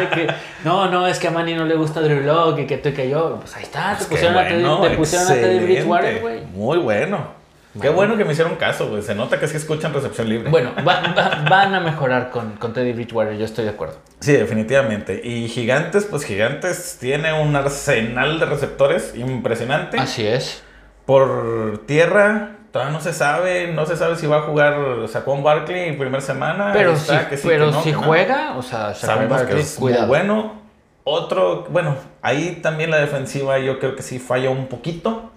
de 0.00 0.08
que, 0.10 0.26
no, 0.64 0.88
no, 0.88 1.06
es 1.08 1.18
que 1.18 1.26
a 1.28 1.30
Manny 1.32 1.54
no 1.54 1.64
le 1.64 1.74
gusta 1.74 2.00
Drew 2.00 2.20
Locke 2.20 2.60
y 2.60 2.66
que 2.66 2.78
tú 2.78 2.90
y 2.90 2.92
que 2.92 3.08
yo. 3.10 3.38
Pues 3.40 3.56
ahí 3.56 3.64
está, 3.64 3.96
te 3.98 4.04
pusieron, 4.04 4.36
a, 4.38 4.46
Teddy, 4.46 4.62
te 4.90 4.96
pusieron 4.96 5.26
a 5.26 5.34
Teddy. 5.34 5.58
Bridgewater, 5.64 6.20
güey. 6.20 6.40
Muy 6.54 6.78
bueno. 6.78 7.43
Qué 7.80 7.88
Bueno. 7.88 8.16
que 8.16 8.24
me 8.24 8.32
hicieron 8.32 8.54
caso, 8.56 8.88
güey. 8.88 9.02
Se 9.02 9.14
nota 9.14 9.40
que 9.40 9.48
sí 9.48 9.56
escuchan 9.56 9.92
recepción 9.92 10.28
libre. 10.28 10.48
Bueno, 10.50 10.72
va- 10.86 11.00
va- 11.16 11.44
van 11.50 11.74
a 11.74 11.80
mejorar 11.80 12.30
con, 12.30 12.52
con 12.52 12.72
Teddy 12.72 12.92
Bridgewater, 12.92 13.36
yo 13.36 13.44
estoy 13.44 13.64
de 13.64 13.70
acuerdo. 13.70 13.96
Sí, 14.20 14.32
definitivamente. 14.32 15.20
Y 15.24 15.48
Gigantes, 15.48 16.04
pues 16.04 16.24
Gigantes 16.24 16.98
tiene 17.00 17.32
un 17.42 17.56
arsenal 17.56 18.38
de 18.38 18.46
receptores 18.46 19.14
impresionante. 19.16 19.98
Así 19.98 20.26
es. 20.26 20.62
Por 21.04 21.82
tierra, 21.86 22.52
todavía 22.72 22.92
no 22.92 23.00
se 23.00 23.12
sabe, 23.12 23.72
no 23.72 23.84
se 23.86 23.96
sabe 23.96 24.16
si 24.16 24.26
va 24.26 24.38
a 24.38 24.42
jugar 24.42 24.74
Saquon 25.08 25.42
Barkley 25.42 25.88
en 25.88 25.98
primera 25.98 26.20
semana. 26.22 26.70
Pero 26.72 26.92
Ahí 26.92 26.96
si, 26.96 27.02
está, 27.12 27.28
que 27.28 27.36
sí, 27.36 27.46
pero 27.48 27.66
que 27.66 27.72
no, 27.72 27.82
si 27.82 27.90
que 27.90 27.96
no. 27.96 28.02
juega, 28.02 28.56
o 28.56 28.62
sea, 28.62 28.94
Saquon 28.94 29.16
sabemos 29.16 29.36
que 29.38 29.44
Barkley, 29.44 29.60
es 29.62 29.74
cuidado. 29.74 30.02
muy 30.02 30.08
bueno. 30.08 30.62
Otro, 31.06 31.66
bueno, 31.68 31.96
ahí 32.22 32.60
también 32.62 32.90
la 32.90 32.96
defensiva 32.96 33.58
yo 33.58 33.78
creo 33.78 33.94
que 33.94 34.02
sí 34.02 34.18
falla 34.18 34.48
un 34.48 34.68
poquito. 34.68 35.30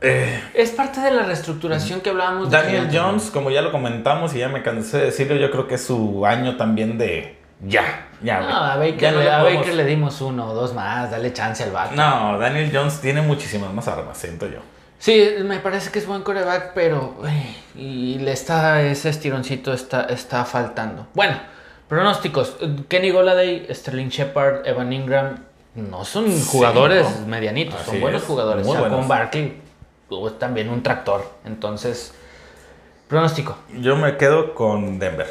Eh, 0.00 0.42
Es 0.54 0.70
parte 0.70 1.00
de 1.00 1.10
la 1.10 1.22
reestructuración 1.22 2.00
que 2.00 2.10
hablábamos 2.10 2.50
de 2.50 2.56
Daniel 2.56 2.88
Jones, 2.92 3.30
como 3.30 3.50
ya 3.50 3.62
lo 3.62 3.72
comentamos 3.72 4.34
y 4.34 4.38
ya 4.38 4.48
me 4.48 4.62
cansé 4.62 4.98
de 4.98 5.04
decirlo, 5.06 5.36
yo 5.36 5.50
creo 5.50 5.66
que 5.66 5.76
es 5.76 5.84
su 5.84 6.26
año 6.26 6.56
también 6.56 6.98
de 6.98 7.38
ya, 7.66 8.08
ya. 8.22 8.40
No, 8.40 8.48
a 8.54 8.76
Baker, 8.76 8.98
Ya 8.98 9.12
no 9.12 9.20
le, 9.20 9.30
a 9.30 9.40
podemos- 9.40 9.60
Baker 9.60 9.74
le 9.74 9.84
dimos 9.86 10.20
uno 10.20 10.50
o 10.50 10.54
dos 10.54 10.74
más, 10.74 11.10
dale 11.10 11.32
chance 11.32 11.62
al 11.62 11.70
vato. 11.70 11.94
No, 11.94 12.38
Daniel 12.38 12.70
Jones 12.72 13.00
tiene 13.00 13.22
muchísimas 13.22 13.72
más 13.72 13.88
armas, 13.88 14.18
siento 14.18 14.46
yo. 14.46 14.58
Sí, 14.98 15.30
me 15.44 15.58
parece 15.60 15.90
que 15.90 15.98
es 15.98 16.06
buen 16.06 16.22
coreback, 16.22 16.72
pero 16.74 17.16
uy, 17.22 17.56
y 17.80 18.18
le 18.18 18.32
está 18.32 18.82
ese 18.82 19.08
estironcito 19.10 19.72
está, 19.72 20.02
está 20.04 20.44
faltando. 20.44 21.06
Bueno, 21.14 21.38
pronósticos. 21.88 22.56
Kenny 22.88 23.10
Goladay, 23.10 23.66
Sterling 23.70 24.08
Shepard, 24.08 24.66
Evan 24.66 24.92
Ingram 24.92 25.36
no 25.74 26.04
son 26.04 26.30
Sí, 26.30 26.46
jugadores 26.50 27.06
no. 27.20 27.26
medianitos, 27.26 27.74
Así 27.80 27.90
son 27.92 28.00
buenos 28.00 28.22
es, 28.22 28.28
jugadores. 28.28 28.66
muy 28.66 28.76
buenos. 28.76 29.06
Barkley 29.06 29.60
también 30.38 30.68
un 30.68 30.82
tractor. 30.82 31.24
Entonces, 31.44 32.14
pronóstico. 33.08 33.56
Yo 33.80 33.96
me 33.96 34.16
quedo 34.16 34.54
con 34.54 34.98
Denver. 34.98 35.26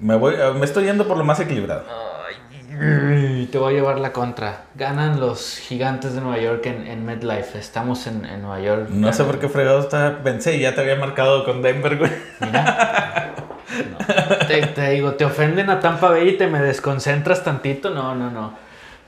Me 0.00 0.16
voy, 0.16 0.34
eh, 0.34 0.52
me 0.58 0.64
estoy 0.64 0.84
yendo 0.84 1.06
por 1.06 1.16
lo 1.16 1.24
más 1.24 1.40
equilibrado. 1.40 1.84
Ay, 1.88 3.48
te 3.50 3.58
voy 3.58 3.74
a 3.74 3.76
llevar 3.76 3.98
la 3.98 4.12
contra. 4.12 4.64
Ganan 4.74 5.20
los 5.20 5.56
gigantes 5.58 6.14
de 6.14 6.20
Nueva 6.20 6.38
York 6.38 6.64
en, 6.66 6.86
en 6.86 7.04
MetLife. 7.04 7.58
Estamos 7.58 8.06
en, 8.06 8.24
en 8.24 8.40
Nueva 8.42 8.60
York. 8.60 8.88
No 8.90 9.12
sé 9.12 9.24
por 9.24 9.38
qué 9.38 9.48
fregado 9.48 9.80
está. 9.80 10.20
Pensé 10.22 10.56
y 10.56 10.60
ya 10.60 10.74
te 10.74 10.80
había 10.80 10.96
marcado 10.96 11.44
con 11.44 11.60
Denver, 11.62 11.96
güey. 11.98 12.12
Mira. 12.40 13.34
No, 13.70 14.46
te, 14.48 14.66
te 14.66 14.90
digo, 14.90 15.12
te 15.14 15.24
ofenden 15.24 15.70
a 15.70 15.78
Tampa 15.78 16.10
Bay 16.10 16.30
y 16.30 16.36
te 16.36 16.48
me 16.48 16.60
desconcentras 16.60 17.44
tantito. 17.44 17.90
No, 17.90 18.16
no, 18.16 18.28
no. 18.28 18.52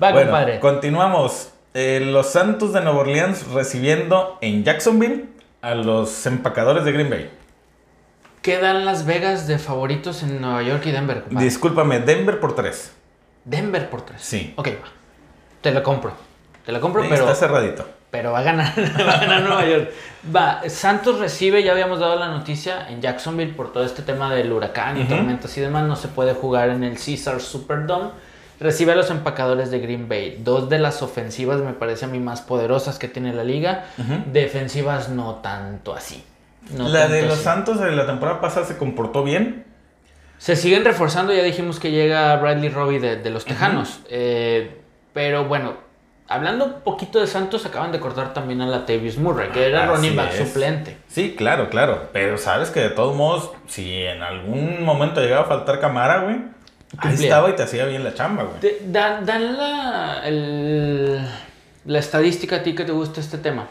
Va, 0.01 0.13
Bueno, 0.13 0.31
compadre. 0.31 0.61
continuamos. 0.61 1.53
Eh, 1.75 2.01
los 2.05 2.31
Santos 2.31 2.73
de 2.73 2.81
Nueva 2.83 3.01
Orleans 3.01 3.47
recibiendo 3.49 4.39
en 4.43 4.62
Jacksonville 4.64 5.27
a 5.62 5.75
los 5.75 6.27
empacadores 6.27 6.85
de 6.85 6.93
Green 6.93 7.09
Bay. 7.11 7.31
Quedan 8.43 8.85
Las 8.85 9.07
Vegas 9.07 9.47
de 9.47 9.59
favoritos 9.59 10.23
en 10.23 10.41
Nueva 10.41 10.62
York 10.62 10.83
y 10.87 10.91
Denver. 10.91 11.23
compadre. 11.23 11.45
Discúlpame, 11.45 12.01
Denver 12.01 12.41
por 12.41 12.55
tres. 12.55 12.93
Denver 13.45 13.89
por 13.89 14.03
tres. 14.03 14.20
Sí. 14.23 14.53
Ok, 14.57 14.68
va. 14.68 14.89
Te 15.61 15.70
la 15.70 15.83
compro. 15.83 16.12
Te 16.66 16.73
la 16.73 16.81
compro, 16.81 17.03
pero, 17.03 17.14
Está 17.14 17.35
cerradito. 17.35 17.89
pero 18.11 18.33
va 18.33 18.41
a 18.41 18.43
ganar. 18.43 18.73
va 19.07 19.12
a 19.12 19.20
ganar 19.20 19.43
Nueva 19.43 19.66
York. 19.66 19.91
Va, 20.35 20.62
Santos 20.68 21.20
recibe, 21.20 21.62
ya 21.62 21.73
habíamos 21.73 22.01
dado 22.01 22.16
la 22.18 22.29
noticia, 22.29 22.89
en 22.89 23.01
Jacksonville 23.01 23.53
por 23.55 23.73
todo 23.73 23.85
este 23.85 24.03
tema 24.03 24.33
del 24.35 24.53
huracán 24.53 24.97
y 24.99 25.03
Ujú. 25.03 25.11
tormentas 25.14 25.57
y 25.57 25.61
demás. 25.61 25.85
No 25.85 25.97
se 25.97 26.09
puede 26.09 26.35
jugar 26.35 26.68
en 26.70 26.83
el 26.85 26.95
Caesar 26.97 27.41
Superdome. 27.41 28.11
Recibe 28.63 28.93
a 28.93 28.95
los 28.95 29.11
empacadores 29.11 29.71
de 29.71 29.81
Green 29.81 30.09
Bay. 30.09 30.39
Dos 30.45 30.69
de 30.69 30.79
las 30.79 31.03
ofensivas 31.03 31.61
me 31.61 31.73
parece 31.73 32.05
a 32.05 32.09
mí 32.09 32.21
más 32.21 32.41
poderosas 32.43 32.99
que 32.99 33.09
tiene 33.09 33.33
la 33.35 33.45
liga. 33.45 33.87
Defensivas 34.33 35.09
no 35.09 35.37
tanto 35.37 35.95
así. 35.95 36.25
No 36.77 36.89
la 36.89 37.09
de 37.09 37.23
los 37.23 37.35
así. 37.35 37.43
Santos 37.45 37.81
de 37.81 37.91
la 37.93 38.07
temporada 38.07 38.41
pasada 38.41 38.65
se 38.67 38.77
comportó 38.79 39.25
bien. 39.25 39.65
Se 40.39 40.57
siguen 40.57 40.85
reforzando, 40.85 41.33
ya 41.33 41.43
dijimos 41.43 41.79
que 41.81 41.91
llega 41.91 42.35
Bradley 42.37 42.69
Robbie 42.69 43.01
de, 43.01 43.17
de 43.17 43.31
los 43.31 43.45
Tejanos. 43.45 44.01
Eh, 44.11 44.81
pero 45.13 45.45
bueno, 45.45 45.75
hablando 46.29 46.65
un 46.65 46.73
poquito 46.83 47.21
de 47.21 47.27
Santos, 47.27 47.65
acaban 47.67 47.93
de 47.93 48.01
cortar 48.01 48.33
también 48.33 48.61
a 48.61 48.67
Latavius 48.67 49.19
Murray, 49.19 49.51
que 49.51 49.67
era 49.69 49.85
Así 49.85 49.93
running 49.95 50.17
back 50.17 50.33
es. 50.35 50.49
suplente. 50.49 50.97
Sí, 51.09 51.35
claro, 51.37 51.69
claro. 51.69 52.09
Pero 52.13 52.39
sabes 52.39 52.71
que 52.71 52.81
de 52.81 52.91
todos 52.91 53.15
modos, 53.17 53.51
si 53.67 54.03
en 54.03 54.23
algún 54.23 54.83
momento 54.85 55.21
llegaba 55.21 55.43
a 55.43 55.49
faltar 55.49 55.79
cámara, 55.81 56.23
güey, 56.23 56.37
ahí 56.99 57.14
estaba 57.14 57.51
y 57.51 57.55
te 57.55 57.62
hacía 57.62 57.84
bien 57.86 58.05
la 58.05 58.14
chamba, 58.14 58.45
güey. 58.45 58.61
Te- 58.61 58.78
Dan, 58.86 59.24
dan 59.26 59.57
la, 59.57 60.20
el- 60.26 61.26
la 61.84 61.99
estadística 61.99 62.57
a 62.57 62.62
ti 62.62 62.74
que 62.74 62.84
te 62.84 62.93
gusta 62.93 63.20
este 63.20 63.38
tema. 63.38 63.66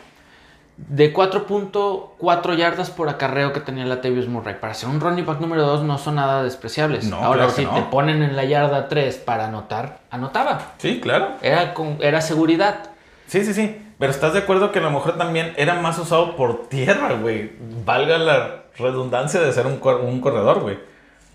De 0.78 1.14
4.4 1.14 2.56
yardas 2.56 2.90
por 2.90 3.08
acarreo 3.10 3.54
que 3.54 3.60
tenía 3.60 3.86
Latavius 3.86 4.28
Murray. 4.28 4.56
Para 4.60 4.74
ser 4.74 4.90
un 4.90 5.00
running 5.00 5.26
back 5.26 5.40
número 5.40 5.64
2 5.66 5.84
no 5.84 5.98
son 5.98 6.16
nada 6.16 6.44
despreciables. 6.44 7.06
No, 7.06 7.18
Ahora, 7.18 7.40
claro 7.48 7.52
si 7.52 7.66
no. 7.66 7.74
te 7.76 7.82
ponen 7.84 8.24
en 8.24 8.36
la 8.36 8.46
yarda 8.46 8.88
3 8.88 9.18
para 9.18 9.46
anotar, 9.46 10.00
anotaba. 10.10 10.74
Sí, 10.80 11.00
claro. 11.00 11.34
Era, 11.42 11.74
con, 11.74 11.98
era 12.02 12.22
seguridad. 12.22 12.90
Sí, 13.28 13.46
sí, 13.46 13.54
sí. 13.54 13.82
Pero 14.00 14.12
estás 14.12 14.34
de 14.34 14.40
acuerdo 14.40 14.72
que 14.72 14.80
a 14.80 14.82
lo 14.82 14.90
mejor 14.90 15.18
también 15.18 15.54
era 15.58 15.76
más 15.76 16.00
usado 16.00 16.36
por 16.36 16.68
tierra, 16.68 17.14
güey. 17.14 17.52
Valga 17.86 18.18
la 18.18 18.64
redundancia 18.78 19.40
de 19.42 19.52
ser 19.54 19.68
un, 19.68 19.78
cor- 19.78 20.02
un 20.02 20.20
corredor, 20.22 20.62
güey. 20.62 20.80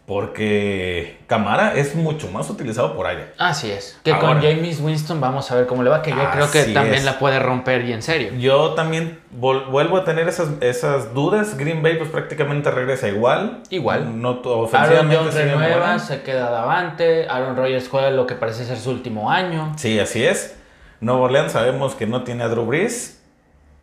Porque 0.06 1.18
Camara 1.26 1.74
es 1.74 1.96
mucho 1.96 2.30
más 2.30 2.48
utilizado 2.48 2.94
por 2.94 3.06
aire. 3.06 3.32
Así 3.38 3.70
es. 3.70 3.98
Que 4.04 4.12
Ahora. 4.12 4.28
con 4.28 4.40
James 4.40 4.80
Winston 4.80 5.20
vamos 5.20 5.50
a 5.50 5.56
ver 5.56 5.66
cómo 5.66 5.82
le 5.82 5.90
va, 5.90 6.00
que 6.00 6.10
yo 6.10 6.30
creo 6.32 6.48
que 6.50 6.62
también 6.72 6.94
es. 6.96 7.04
la 7.04 7.18
puede 7.18 7.40
romper 7.40 7.84
y 7.84 7.92
en 7.92 8.02
serio. 8.02 8.32
Yo 8.38 8.74
también 8.74 9.18
vuelvo 9.32 9.96
a 9.96 10.04
tener 10.04 10.28
esas, 10.28 10.48
esas 10.60 11.12
dudas. 11.12 11.56
Green 11.58 11.82
Bay 11.82 11.96
pues 11.98 12.08
prácticamente 12.10 12.70
regresa 12.70 13.08
igual. 13.08 13.62
Igual. 13.68 14.22
No, 14.22 14.38
tu- 14.38 14.48
Aaron 14.50 14.64
ofensivamente 14.66 15.16
Jones 15.16 15.34
renueva, 15.34 15.98
se 15.98 16.22
queda 16.22 16.50
davante. 16.50 17.28
Aaron 17.28 17.56
Rodgers 17.56 17.88
juega 17.88 18.10
lo 18.10 18.26
que 18.28 18.36
parece 18.36 18.64
ser 18.64 18.78
su 18.78 18.90
último 18.90 19.30
año. 19.30 19.72
Sí, 19.76 19.98
así 19.98 20.24
es. 20.24 20.56
Nuevo 21.00 21.22
Orleans 21.24 21.50
sabemos 21.52 21.96
que 21.96 22.06
no 22.06 22.22
tiene 22.22 22.44
a 22.44 22.48
Drew 22.48 22.64
Brees. 22.64 23.20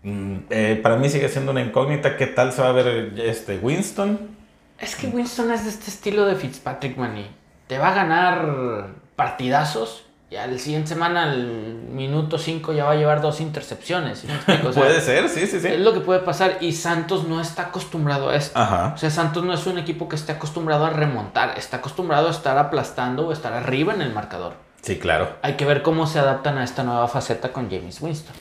Mm, 0.03 0.35
eh, 0.49 0.79
para 0.81 0.95
mí 0.95 1.09
sigue 1.09 1.27
siendo 1.29 1.51
una 1.51 1.61
incógnita 1.61 2.17
qué 2.17 2.27
tal 2.27 2.53
se 2.53 2.61
va 2.61 2.69
a 2.69 2.71
ver 2.71 3.13
este 3.19 3.57
Winston. 3.57 4.32
Es 4.79 4.95
que 4.95 5.07
Winston 5.07 5.51
es 5.51 5.63
de 5.63 5.69
este 5.69 5.89
estilo 5.89 6.25
de 6.25 6.35
Fitzpatrick, 6.35 6.97
Manny. 6.97 7.27
Te 7.67 7.77
va 7.77 7.89
a 7.89 7.93
ganar 7.93 8.87
partidazos 9.15 10.03
y 10.33 10.35
al 10.35 10.59
siguiente 10.59 10.89
semana, 10.89 11.23
al 11.31 11.45
minuto 11.91 12.39
5, 12.39 12.73
ya 12.73 12.85
va 12.85 12.93
a 12.93 12.95
llevar 12.95 13.21
dos 13.21 13.39
intercepciones. 13.39 14.17
¿sí 14.17 14.27
me 14.27 14.33
explico? 14.33 14.69
O 14.69 14.73
sea, 14.73 14.81
puede 14.81 14.99
ser, 14.99 15.29
sí, 15.29 15.45
sí, 15.45 15.57
Es 15.57 15.61
sí. 15.61 15.77
lo 15.77 15.93
que 15.93 15.99
puede 15.99 16.21
pasar 16.21 16.57
y 16.59 16.71
Santos 16.71 17.27
no 17.27 17.39
está 17.39 17.67
acostumbrado 17.67 18.29
a 18.29 18.35
esto. 18.35 18.57
Ajá. 18.59 18.93
O 18.95 18.97
sea, 18.97 19.11
Santos 19.11 19.43
no 19.43 19.53
es 19.53 19.67
un 19.67 19.77
equipo 19.77 20.09
que 20.09 20.15
esté 20.15 20.31
acostumbrado 20.31 20.85
a 20.85 20.89
remontar, 20.89 21.53
está 21.55 21.77
acostumbrado 21.77 22.29
a 22.29 22.31
estar 22.31 22.57
aplastando 22.57 23.27
o 23.27 23.31
estar 23.31 23.53
arriba 23.53 23.93
en 23.93 24.01
el 24.01 24.11
marcador. 24.11 24.55
Sí, 24.81 24.97
claro. 24.97 25.37
Hay 25.43 25.53
que 25.53 25.65
ver 25.65 25.83
cómo 25.83 26.07
se 26.07 26.17
adaptan 26.17 26.57
a 26.57 26.63
esta 26.63 26.83
nueva 26.83 27.07
faceta 27.07 27.53
con 27.53 27.69
James 27.69 28.01
Winston. 28.01 28.35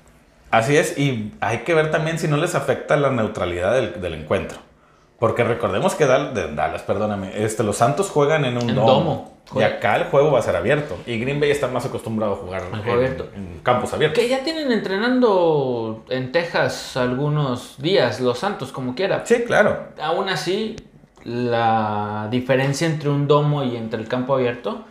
Así 0.51 0.78
es, 0.78 0.97
y 0.97 1.35
hay 1.41 1.59
que 1.59 1.74
ver 1.74 1.91
también 1.91 2.18
si 2.18 2.26
no 2.26 2.39
les 2.39 2.55
afecta 2.55 2.97
la 2.97 3.11
neutralidad 3.11 3.74
del, 3.74 4.01
del 4.01 4.14
encuentro. 4.14 4.59
Porque 5.22 5.44
recordemos 5.44 5.94
que 5.94 6.04
Dallas, 6.04 6.82
perdóname, 6.82 7.44
este, 7.44 7.62
los 7.62 7.76
Santos 7.76 8.10
juegan 8.10 8.44
en 8.44 8.56
un 8.56 8.70
En 8.70 8.74
domo. 8.74 8.88
domo. 8.92 9.32
Y 9.54 9.62
acá 9.62 9.94
el 9.94 10.04
juego 10.06 10.32
va 10.32 10.40
a 10.40 10.42
ser 10.42 10.56
abierto. 10.56 10.96
Y 11.06 11.16
Green 11.20 11.38
Bay 11.38 11.52
está 11.52 11.68
más 11.68 11.86
acostumbrado 11.86 12.32
a 12.32 12.36
jugar 12.38 12.64
en, 12.68 12.74
abierto. 12.74 13.28
en 13.32 13.60
campos 13.62 13.92
abiertos. 13.92 14.18
Que 14.18 14.28
ya 14.28 14.42
tienen 14.42 14.72
entrenando 14.72 16.04
en 16.08 16.32
Texas 16.32 16.96
algunos 16.96 17.76
días, 17.78 18.20
los 18.20 18.40
Santos, 18.40 18.72
como 18.72 18.96
quiera. 18.96 19.24
Sí, 19.24 19.44
claro. 19.46 19.90
Aún 20.02 20.28
así, 20.28 20.74
la 21.22 22.26
diferencia 22.28 22.88
entre 22.88 23.08
un 23.08 23.28
domo 23.28 23.62
y 23.62 23.76
entre 23.76 24.00
el 24.00 24.08
campo 24.08 24.34
abierto, 24.34 24.86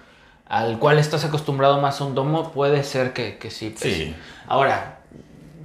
al 0.48 0.80
cual 0.80 0.98
estás 0.98 1.26
acostumbrado 1.26 1.82
más 1.82 2.00
a 2.00 2.06
un 2.06 2.16
domo, 2.16 2.54
puede 2.54 2.86
ser 2.86 3.12
que, 3.12 3.38
que 3.38 3.52
sí. 3.52 3.76
pues. 3.78 3.94
Sí. 3.94 4.16
Ahora, 4.48 5.00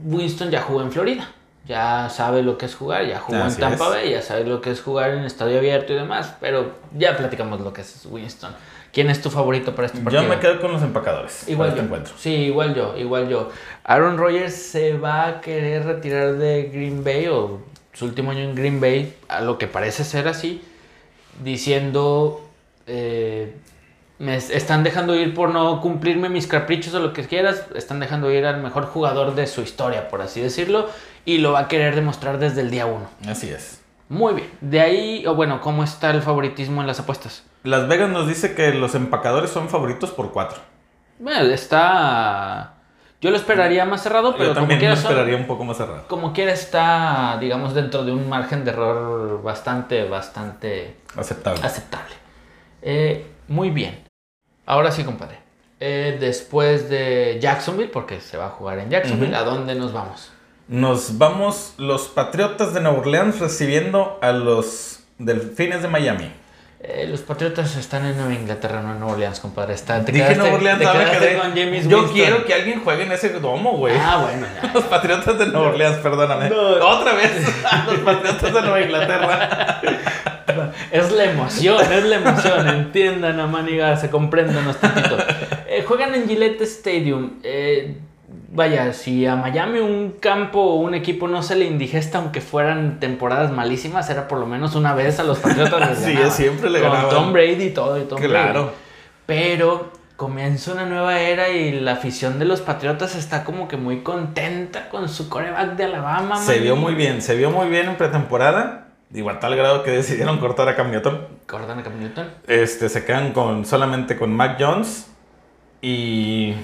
Winston 0.05 0.51
ya 0.51 0.61
jugó 0.61 0.83
en 0.83 0.91
Florida. 0.91 1.29
Ya 1.67 2.09
sabe 2.11 2.43
lo 2.43 2.59
que 2.59 2.67
es 2.67 2.75
jugar, 2.75 3.07
ya 3.07 3.19
jugó 3.19 3.43
Así 3.43 3.57
en 3.57 3.71
Tampa 3.71 3.87
es. 3.87 3.91
Bay, 3.91 4.11
ya 4.11 4.23
sabe 4.23 4.45
lo 4.45 4.61
que 4.61 4.71
es 4.71 4.81
jugar 4.81 5.11
en 5.11 5.25
estadio 5.25 5.59
abierto 5.59 5.93
y 5.93 5.97
demás, 5.97 6.35
pero 6.41 6.73
ya 6.97 7.17
platicamos 7.17 7.61
lo 7.61 7.73
que 7.73 7.81
es 7.81 8.07
Winston. 8.09 8.53
¿Quién 8.93 9.11
es 9.11 9.21
tu 9.21 9.31
favorito 9.31 9.75
para 9.75 9.87
este 9.87 9.99
partido? 9.99 10.23
Yo 10.23 10.29
me 10.29 10.39
quedo 10.39 10.61
con 10.61 10.73
los 10.73 10.83
empacadores. 10.83 11.47
Igual 11.49 11.69
yo. 11.69 11.75
este 11.75 11.85
encuentro. 11.85 12.15
Sí, 12.17 12.31
igual 12.31 12.75
yo, 12.75 12.97
igual 12.97 13.29
yo. 13.29 13.51
Aaron 13.85 14.17
Rodgers 14.17 14.55
se 14.55 14.97
va 14.97 15.27
a 15.27 15.41
querer 15.41 15.85
retirar 15.85 16.35
de 16.35 16.71
Green 16.73 17.05
Bay 17.05 17.27
o 17.27 17.61
su 17.93 18.05
último 18.05 18.31
año 18.31 18.41
en 18.41 18.55
Green 18.55 18.81
Bay, 18.81 19.15
a 19.29 19.41
lo 19.41 19.59
que 19.59 19.67
parece 19.67 20.05
ser 20.05 20.29
así, 20.29 20.63
diciendo, 21.43 22.47
eh, 22.87 23.55
me 24.19 24.37
es- 24.37 24.51
están 24.51 24.83
dejando 24.85 25.15
ir 25.15 25.35
por 25.35 25.51
no 25.51 25.81
cumplirme 25.81 26.29
mis 26.29 26.47
caprichos 26.47 26.95
o 26.95 27.01
lo 27.01 27.13
que 27.13 27.27
quieras, 27.27 27.65
están 27.75 28.01
dejando 28.01 28.31
ir 28.31 28.47
al 28.47 28.63
mejor 28.63 28.87
jugador 28.87 29.35
de 29.35 29.47
su 29.47 29.61
historia, 29.63 30.09
por 30.09 30.23
así 30.23 30.41
decirlo, 30.41 30.89
y 31.25 31.39
lo 31.39 31.53
va 31.53 31.61
a 31.61 31.69
querer 31.69 31.95
demostrar 31.95 32.39
desde 32.39 32.61
el 32.63 32.71
día 32.71 32.87
uno. 32.87 33.09
Así 33.29 33.51
es. 33.51 33.81
Muy 34.09 34.35
bien. 34.35 34.51
De 34.61 34.81
ahí, 34.81 35.27
o 35.27 35.35
bueno, 35.35 35.61
¿cómo 35.61 35.83
está 35.85 36.11
el 36.11 36.23
favoritismo 36.23 36.81
en 36.81 36.87
las 36.87 37.01
apuestas? 37.01 37.43
Las 37.65 37.89
Vegas 37.89 38.09
nos 38.09 38.29
dice 38.29 38.55
que 38.55 38.73
los 38.73 38.95
empacadores 38.95 39.51
son 39.51 39.69
favoritos 39.69 40.11
por 40.11 40.31
cuatro. 40.33 40.59
Bueno, 41.19 41.41
está... 41.53 42.75
Yo 43.21 43.31
lo 43.31 43.37
esperaría 43.37 43.85
más 43.87 44.03
cerrado, 44.03 44.33
pero 44.35 44.45
Yo 44.45 44.49
como 44.51 44.61
también 44.61 44.79
quiera 44.79 44.95
me 44.95 45.01
son- 45.01 45.11
esperaría 45.11 45.37
un 45.37 45.47
poco 45.47 45.65
más 45.65 45.77
cerrado. 45.79 46.07
como 46.07 46.33
quiera 46.33 46.53
está, 46.53 47.39
digamos, 47.41 47.75
dentro 47.75 48.05
de 48.05 48.13
un 48.13 48.29
margen 48.29 48.65
de 48.65 48.71
error 48.71 49.43
bastante, 49.43 50.05
bastante 50.07 50.97
Aceptable. 51.17 51.61
aceptable. 51.65 52.15
Eh, 52.83 53.27
muy 53.49 53.71
bien. 53.71 54.06
Ahora 54.67 54.91
sí, 54.93 55.05
compadre. 55.05 55.39
Eh, 55.81 56.17
después 56.21 56.89
de 56.89 57.39
Jacksonville, 57.41 57.91
porque 57.91 58.21
se 58.21 58.37
va 58.37 58.47
a 58.47 58.51
jugar 58.51 58.79
en 58.79 58.91
Jacksonville. 58.91 59.35
¿a 59.35 59.43
dónde 59.43 59.75
nos 59.75 59.93
vamos? 59.93 60.33
Nos 60.69 61.17
vamos 61.19 61.75
los 61.79 62.09
Patriotas 62.09 62.75
de 62.75 62.81
Nueva 62.81 62.99
Orleans 62.99 63.39
recibiendo 63.39 64.19
a 64.23 64.33
los 64.33 65.01
Delfines 65.19 65.83
de 65.83 65.89
Miami. 65.89 66.33
Eh, 66.81 67.07
los 67.09 67.21
Patriotas 67.21 67.75
están 67.77 68.05
en 68.05 68.17
Nueva 68.17 68.35
Inglaterra, 68.35 68.83
no 68.83 68.93
en 68.93 68.99
Nueva 69.01 69.15
Orleans, 69.15 69.41
compadre. 69.41 69.75
Está, 69.75 70.05
te 70.05 70.13
Dije 70.13 70.25
quedaste- 70.27 70.37
Nueva 70.39 70.55
Orleans, 70.57 70.79
te 70.79 71.37
con 71.39 71.51
James 71.51 71.89
Yo 71.89 71.99
Winston. 71.99 72.15
quiero 72.15 72.45
que 72.45 72.55
alguien 72.55 72.83
juegue 72.85 73.05
en 73.05 73.13
ese 73.13 73.31
domo, 73.41 73.73
güey. 73.79 73.95
Ah, 73.99 74.19
bueno, 74.23 74.47
ya. 74.63 74.71
Los 74.75 74.85
Patriotas 74.85 75.39
de 75.39 75.47
Nueva 75.47 75.69
Orleans, 75.69 75.97
perdóname. 75.99 76.51
Otra 76.53 77.15
vez. 77.15 77.33
los 77.87 77.99
Patriotas 78.01 78.53
de 78.55 78.61
Nueva 78.63 78.81
Inglaterra. 78.81 79.81
Es 80.91 81.13
la 81.13 81.25
emoción, 81.25 81.81
es 81.93 82.05
la 82.05 82.17
emoción. 82.17 82.69
Entiendan, 82.77 83.41
Amaniga, 83.41 83.97
se 83.97 84.11
compréndanos 84.11 84.77
tantito. 84.79 85.17
Eh, 85.69 85.85
juegan 85.87 86.15
en 86.15 86.29
Gillette 86.29 86.63
Stadium. 86.63 87.33
Eh, 87.43 87.97
vaya, 88.53 88.93
si 88.93 89.27
a 89.27 89.37
Miami 89.37 89.81
un 89.81 90.13
campo 90.21 90.61
o 90.61 90.75
un 90.77 90.95
equipo 90.95 91.29
no 91.29 91.43
se 91.43 91.57
le 91.57 91.65
indigesta, 91.67 92.19
aunque 92.19 92.41
fueran 92.41 92.99
temporadas 93.01 93.53
malísimas, 93.53 94.09
era 94.11 94.29
por 94.29 94.39
lo 94.39 94.47
menos 94.47 94.75
una 94.75 94.95
vez 94.95 95.19
a 95.21 95.25
los 95.25 95.39
Patriotas 95.39 95.99
Sí, 96.05 96.17
siempre 96.31 96.71
le 96.71 96.81
Con 96.81 96.91
ganaban. 96.91 97.11
Tom 97.15 97.33
Brady 97.33 97.65
y 97.65 97.71
todo. 97.71 97.99
Y 97.99 98.05
Tom 98.05 98.21
Claro. 98.21 98.63
Brady. 98.63 98.77
Pero 99.27 99.91
comienza 100.17 100.73
una 100.73 100.87
nueva 100.87 101.21
era 101.21 101.51
y 101.51 101.79
la 101.81 101.93
afición 101.93 102.39
de 102.39 102.47
los 102.47 102.63
Patriotas 102.63 103.15
está 103.17 103.45
como 103.45 103.69
que 103.69 103.77
muy 103.77 104.01
contenta 104.03 104.89
con 104.89 105.09
su 105.11 105.29
coreback 105.29 105.77
de 105.77 105.85
Alabama. 105.85 106.39
Se 106.39 106.55
man. 106.55 106.63
vio 106.63 106.77
muy 106.77 106.95
bien, 106.95 107.21
se 107.21 107.37
vio 107.37 107.51
muy 107.51 107.69
bien 107.69 107.87
en 107.89 107.97
pretemporada. 107.97 108.86
Digo, 109.11 109.31
a 109.31 109.39
tal 109.39 109.57
grado 109.57 109.83
que 109.83 109.93
decidieron 109.93 110.39
cortar 110.39 110.69
a 110.69 110.75
Cam 110.75 110.91
Newton. 110.91 111.27
Gordon 111.49 111.83
Cam 111.83 111.99
Newton. 111.99 112.29
Este, 112.47 112.89
se 112.89 113.05
quedan 113.05 113.33
con, 113.33 113.65
solamente 113.65 114.17
con 114.17 114.35
Mac 114.35 114.57
Jones. 114.59 115.09
Y 115.81 116.55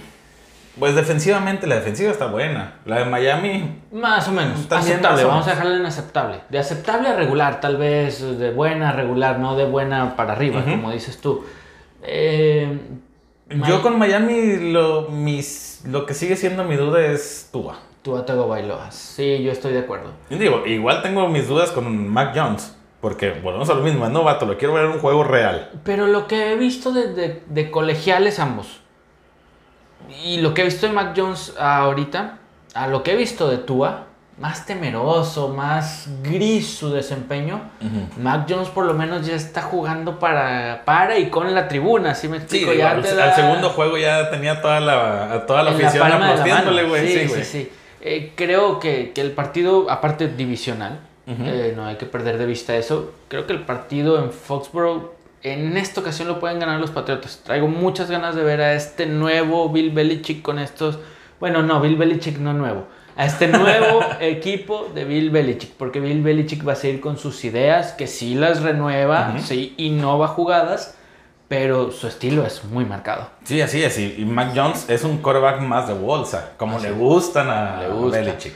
pues 0.79 0.95
defensivamente, 0.95 1.67
la 1.67 1.77
defensiva 1.77 2.11
está 2.11 2.27
buena. 2.27 2.75
La 2.87 2.99
de 2.99 3.05
Miami, 3.05 3.83
Más 3.93 4.27
o 4.29 4.33
menos. 4.33 4.67
Aceptable, 4.71 5.25
vamos 5.25 5.47
a 5.47 5.51
dejarla 5.51 5.77
en 5.77 5.87
aceptable. 5.87 6.41
De 6.49 6.59
aceptable 6.59 7.09
a 7.09 7.15
regular, 7.15 7.61
tal 7.61 7.77
vez 7.77 8.21
de 8.39 8.51
buena 8.51 8.91
a 8.91 8.93
regular, 8.93 9.39
no 9.39 9.55
de 9.55 9.67
buena 9.67 10.17
para 10.17 10.33
arriba, 10.33 10.65
como 10.65 10.91
dices 10.91 11.21
tú. 11.21 11.45
Eh, 12.03 12.79
yo 13.69 13.83
con 13.83 13.99
Miami 13.99 14.73
lo, 14.73 15.09
mis, 15.11 15.83
lo 15.87 16.07
que 16.07 16.15
sigue 16.15 16.37
siendo 16.37 16.65
mi 16.65 16.77
duda 16.77 17.05
es 17.05 17.51
Tua. 17.53 17.79
Tua 18.03 18.27
Tagovailoa. 18.27 18.91
Sí, 18.91 19.43
yo 19.43 19.53
estoy 19.53 19.73
de 19.73 19.81
acuerdo. 19.81 20.11
Y 20.31 20.35
Digo, 20.37 20.67
igual 20.67 21.03
tengo 21.03 21.29
mis 21.29 21.47
dudas 21.49 21.71
con 21.71 22.09
Mac 22.09 22.33
Jones. 22.35 22.77
Porque 23.01 23.31
volvemos 23.31 23.69
a 23.69 23.75
lo 23.75 23.83
mismo, 23.83 24.05
es 24.07 24.13
novato, 24.13 24.47
lo 24.47 24.57
quiero 24.57 24.75
ver 24.75 24.85
en 24.85 24.93
un 24.93 24.99
juego 25.01 25.25
real. 25.25 25.71
Pero 25.83 26.07
lo 26.07 26.29
que 26.29 26.53
he 26.53 26.57
visto 26.57 26.93
de, 26.93 27.13
de- 27.13 27.43
de 27.47 27.71
colegiales 27.73 28.39
ambos, 28.39 28.79
y 30.25 30.41
lo 30.41 30.55
que 30.55 30.63
he 30.63 30.65
visto 30.65 30.87
de 30.87 30.93
Mac 30.93 31.13
Jones 31.17 31.55
ahorita, 31.59 32.39
a 32.75 32.87
lo 32.87 33.03
que 33.03 33.13
he 33.13 33.17
visto 33.17 33.49
de 33.49 33.59
Tua, 33.59 34.05
más 34.39 34.67
temeroso, 34.67 35.49
más 35.49 36.09
gris 36.23 36.77
su 36.77 36.91
desempeño, 36.91 37.61
Mac 38.21 38.47
Jones 38.49 38.69
por 38.69 38.85
lo 38.85 38.95
menos 38.95 39.27
ya 39.27 39.35
está 39.35 39.63
jugando 39.63 40.19
para, 40.21 40.83
para 40.85 41.19
y 41.19 41.29
con 41.29 41.53
la 41.55 41.67
tribuna, 41.69 42.15
¿sí 42.15 42.29
me 42.29 42.37
explico? 42.39 42.73
ya 42.73 42.93
al, 42.93 43.03
te 43.03 43.11
al 43.11 43.17
da- 43.17 43.35
segundo 43.35 43.71
juego 43.71 43.99
ya 43.99 44.31
tenía 44.31 44.61
toda 44.63 44.79
la, 44.81 45.33
a 45.33 45.47
toda 45.47 45.63
la 45.65 45.71
en 45.73 45.77
afición 45.85 46.09
la 46.09 46.17
aplaudiéndole, 46.17 46.85
güey. 46.85 47.07
Sí, 47.07 47.13
Sí, 47.15 47.19
sí, 47.21 47.29
güey. 47.29 47.45
sí. 47.45 47.73
Eh, 48.03 48.33
creo 48.35 48.81
que, 48.81 49.13
que 49.15 49.21
el 49.21 49.31
partido, 49.33 49.91
aparte 49.91 50.29
divisional, 50.29 51.01
eh, 51.27 51.73
no 51.77 51.87
hay 51.87 51.97
que 51.97 52.07
perder 52.07 52.37
de 52.37 52.47
vista 52.47 52.77
eso. 52.77 53.13
Creo 53.29 53.47
que 53.47 53.53
el 53.53 53.61
partido 53.63 54.23
en 54.23 54.33
Foxborough, 54.33 55.13
en 55.43 55.77
esta 55.77 56.01
ocasión 56.01 56.29
lo 56.29 56.41
pueden 56.41 56.59
ganar 56.59 56.81
los 56.81 56.91
Patriotas. 56.91 57.41
Traigo 57.45 57.69
muchas 57.69 58.11
ganas 58.11 58.35
de 58.35 58.43
ver 58.43 58.61
a 58.61 58.75
este 58.75 59.07
nuevo 59.07 59.69
Bill 59.69 59.91
Belichick 59.91 60.43
con 60.43 60.59
estos. 60.59 60.99
Bueno, 61.41 61.63
no, 61.63 61.81
Bill 61.81 61.97
Belichick 61.97 62.39
no 62.39 62.53
nuevo. 62.53 62.87
A 63.17 63.27
este 63.27 63.47
nuevo 63.47 64.01
equipo 64.21 64.91
de 64.95 65.05
Bill 65.05 65.31
Belichick, 65.31 65.71
porque 65.73 66.01
Bill 66.01 66.23
Belichick 66.23 66.67
va 66.67 66.73
a 66.73 66.77
seguir 66.77 67.01
con 67.01 67.19
sus 67.19 67.45
ideas, 67.45 67.93
que 67.93 68.07
sí 68.07 68.35
las 68.35 68.63
renueva, 68.63 69.35
Ujú. 69.37 69.45
sí 69.47 69.75
innova 69.77 70.29
jugadas, 70.29 70.97
pero 71.53 71.91
su 71.91 72.07
estilo 72.07 72.47
es 72.47 72.65
muy 72.65 72.87
marcado. 72.87 73.29
Sí, 73.45 73.61
así 73.61 73.85
es. 73.85 73.99
Y, 73.99 74.25
Mac 74.25 74.53
Jones 74.57 74.89
es 74.89 75.05
un 75.05 75.19
quarterback 75.19 75.61
más 75.61 75.87
de 75.87 75.93
bolsa, 75.93 76.53
como 76.57 76.79
Así 76.79 76.87
le 76.87 76.93
gustan 76.95 77.51
a 77.51 77.83
Le 77.83 77.89
gusta. 77.91 78.21
Belichick. 78.21 78.55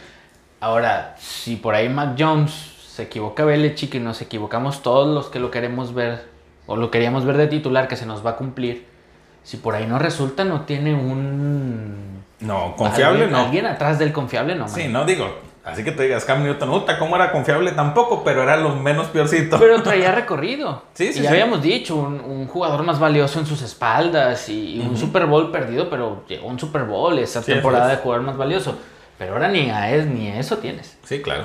Ahora, 0.60 1.14
si 1.18 1.56
por 1.56 1.74
ahí 1.74 1.90
Mac 1.90 2.16
Jones 2.18 2.54
se 2.88 3.02
equivoca 3.02 3.44
Belichick 3.44 3.96
y 3.96 4.00
nos 4.00 4.22
equivocamos 4.22 4.80
todos 4.80 5.14
los 5.14 5.26
que 5.26 5.38
lo 5.40 5.50
queremos 5.50 5.92
ver, 5.92 6.26
o 6.66 6.76
lo 6.76 6.90
queríamos 6.90 7.26
ver 7.26 7.36
de 7.36 7.48
titular 7.48 7.86
que 7.86 7.96
se 7.96 8.06
nos 8.06 8.24
va 8.24 8.30
a 8.30 8.36
cumplir, 8.36 8.86
si 9.42 9.58
por 9.58 9.74
ahí 9.74 9.86
no 9.86 9.98
resulta, 9.98 10.44
no 10.44 10.62
tiene 10.62 10.94
un... 10.94 12.24
No, 12.40 12.76
confiable 12.76 13.24
alguien, 13.24 13.30
no. 13.30 13.44
Alguien 13.44 13.66
atrás 13.66 13.98
del 13.98 14.14
confiable 14.14 14.54
no, 14.54 14.64
man. 14.64 14.74
Sí, 14.74 14.88
no 14.88 15.04
digo. 15.04 15.28
Así 15.66 15.82
que 15.82 15.90
te 15.92 16.04
digas, 16.04 16.24
Cam 16.24 16.44
Newton, 16.44 16.70
puta, 16.70 16.96
¿cómo 16.98 17.16
era 17.16 17.32
confiable? 17.32 17.72
Tampoco, 17.72 18.22
pero 18.22 18.42
era 18.42 18.56
lo 18.56 18.76
menos 18.76 19.08
peorcito. 19.08 19.58
Pero 19.58 19.82
traía 19.82 20.12
recorrido. 20.12 20.84
Sí, 20.94 21.12
sí, 21.12 21.18
y 21.18 21.22
ya 21.22 21.28
sí. 21.30 21.34
habíamos 21.34 21.60
dicho, 21.60 21.96
un, 21.96 22.20
un 22.20 22.46
jugador 22.46 22.82
más 22.84 23.00
valioso 23.00 23.40
en 23.40 23.46
sus 23.46 23.60
espaldas 23.62 24.48
y, 24.48 24.76
y 24.76 24.80
un 24.80 24.96
Super 24.96 25.26
Bowl 25.26 25.50
perdido, 25.50 25.90
pero 25.90 26.24
llegó 26.28 26.46
un 26.46 26.58
Super 26.58 26.84
Bowl 26.84 27.18
esa 27.18 27.42
Sí, 27.42 27.52
temporada 27.52 27.88
de 27.88 27.96
jugador 27.96 28.24
más 28.24 28.36
valioso. 28.36 28.78
Pero 29.18 29.32
ahora 29.32 29.48
ni 29.48 29.68
a, 29.70 29.90
es, 29.94 30.06
ni 30.06 30.28
a 30.28 30.38
eso 30.38 30.58
tienes. 30.58 30.98
Sí, 31.04 31.20
claro. 31.20 31.44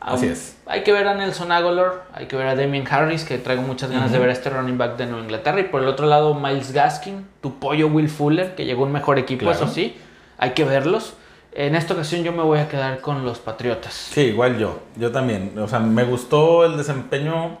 Así 0.00 0.26
es. 0.26 0.58
Hay 0.66 0.82
que 0.82 0.92
ver 0.92 1.06
a 1.06 1.14
Nelson 1.14 1.50
Aguilar, 1.52 2.02
hay 2.12 2.26
que 2.26 2.34
ver 2.36 2.48
a 2.48 2.56
Damien 2.56 2.84
Harris, 2.90 3.24
que 3.24 3.38
traigo 3.38 3.62
muchas 3.62 3.88
ganas 3.90 4.10
de 4.10 4.18
ver 4.18 4.28
a 4.30 4.32
este 4.32 4.50
running 4.50 4.76
back 4.76 4.96
de 4.96 5.06
Nueva 5.06 5.22
Inglaterra. 5.22 5.60
Y 5.60 5.64
por 5.64 5.80
el 5.80 5.88
otro 5.88 6.06
lado, 6.06 6.34
Miles 6.34 6.72
Gaskin, 6.72 7.26
tu 7.40 7.58
pollo 7.60 7.86
Will 7.86 8.08
Fuller, 8.10 8.54
que 8.56 8.64
llegó 8.64 8.82
a 8.82 8.86
un 8.86 8.92
mejor 8.92 9.18
equipo, 9.20 9.46
Claro. 9.46 9.64
eso 9.64 9.68
sí. 9.72 9.96
Hay 10.38 10.50
que 10.50 10.64
verlos. 10.64 11.14
En 11.54 11.74
esta 11.74 11.92
ocasión 11.94 12.22
yo 12.24 12.32
me 12.32 12.42
voy 12.42 12.58
a 12.58 12.68
quedar 12.68 13.00
con 13.00 13.24
los 13.24 13.38
Patriotas. 13.38 13.92
Sí, 13.92 14.22
igual 14.22 14.58
yo. 14.58 14.78
Yo 14.96 15.10
también. 15.12 15.52
O 15.58 15.68
sea, 15.68 15.80
me 15.80 16.04
gustó 16.04 16.64
el 16.64 16.76
desempeño 16.78 17.58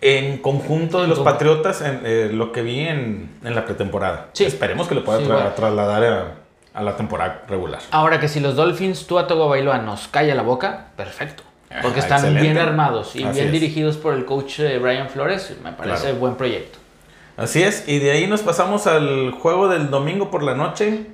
en 0.00 0.38
conjunto 0.38 1.02
de 1.02 1.08
los. 1.08 1.18
Patriotas 1.20 1.82
en 1.82 2.00
eh, 2.04 2.30
lo 2.32 2.52
que 2.52 2.62
vi 2.62 2.80
en, 2.80 3.30
en 3.44 3.54
la 3.54 3.64
pretemporada. 3.64 4.28
Sí. 4.32 4.44
Esperemos 4.44 4.88
que 4.88 4.94
lo 4.94 5.04
pueda 5.04 5.18
Sí, 5.18 5.24
tra- 5.24 5.36
igual. 5.38 5.54
trasladar 5.54 6.04
a, 6.04 6.24
a 6.74 6.82
la 6.82 6.96
temporada 6.96 7.42
regular. 7.48 7.80
Ahora 7.90 8.20
que 8.20 8.28
si 8.28 8.40
los 8.40 8.54
Dolphins, 8.56 9.06
Tua 9.06 9.26
Tagovailoa 9.26 9.78
nos 9.78 10.08
calla 10.08 10.34
la 10.34 10.42
boca, 10.42 10.86
perfecto. 10.96 11.42
Porque 11.82 12.00
Ah, 12.00 12.02
están 12.04 12.18
excelente. 12.20 12.42
bien 12.42 12.58
armados 12.58 13.14
y 13.14 13.24
Así 13.24 13.34
bien 13.34 13.46
es. 13.48 13.52
dirigidos 13.52 13.98
por 13.98 14.14
el 14.14 14.24
coach 14.24 14.60
eh, 14.60 14.78
Brian 14.78 15.10
Flores, 15.10 15.54
me 15.62 15.72
parece 15.72 16.04
Claro. 16.04 16.16
buen 16.18 16.34
proyecto. 16.36 16.78
Así 17.36 17.62
es. 17.62 17.86
Y 17.86 17.98
de 17.98 18.12
ahí 18.12 18.26
nos 18.26 18.40
pasamos 18.40 18.86
al 18.86 19.32
juego 19.32 19.68
del 19.68 19.90
domingo 19.90 20.30
por 20.30 20.42
la 20.42 20.54
noche. 20.54 21.06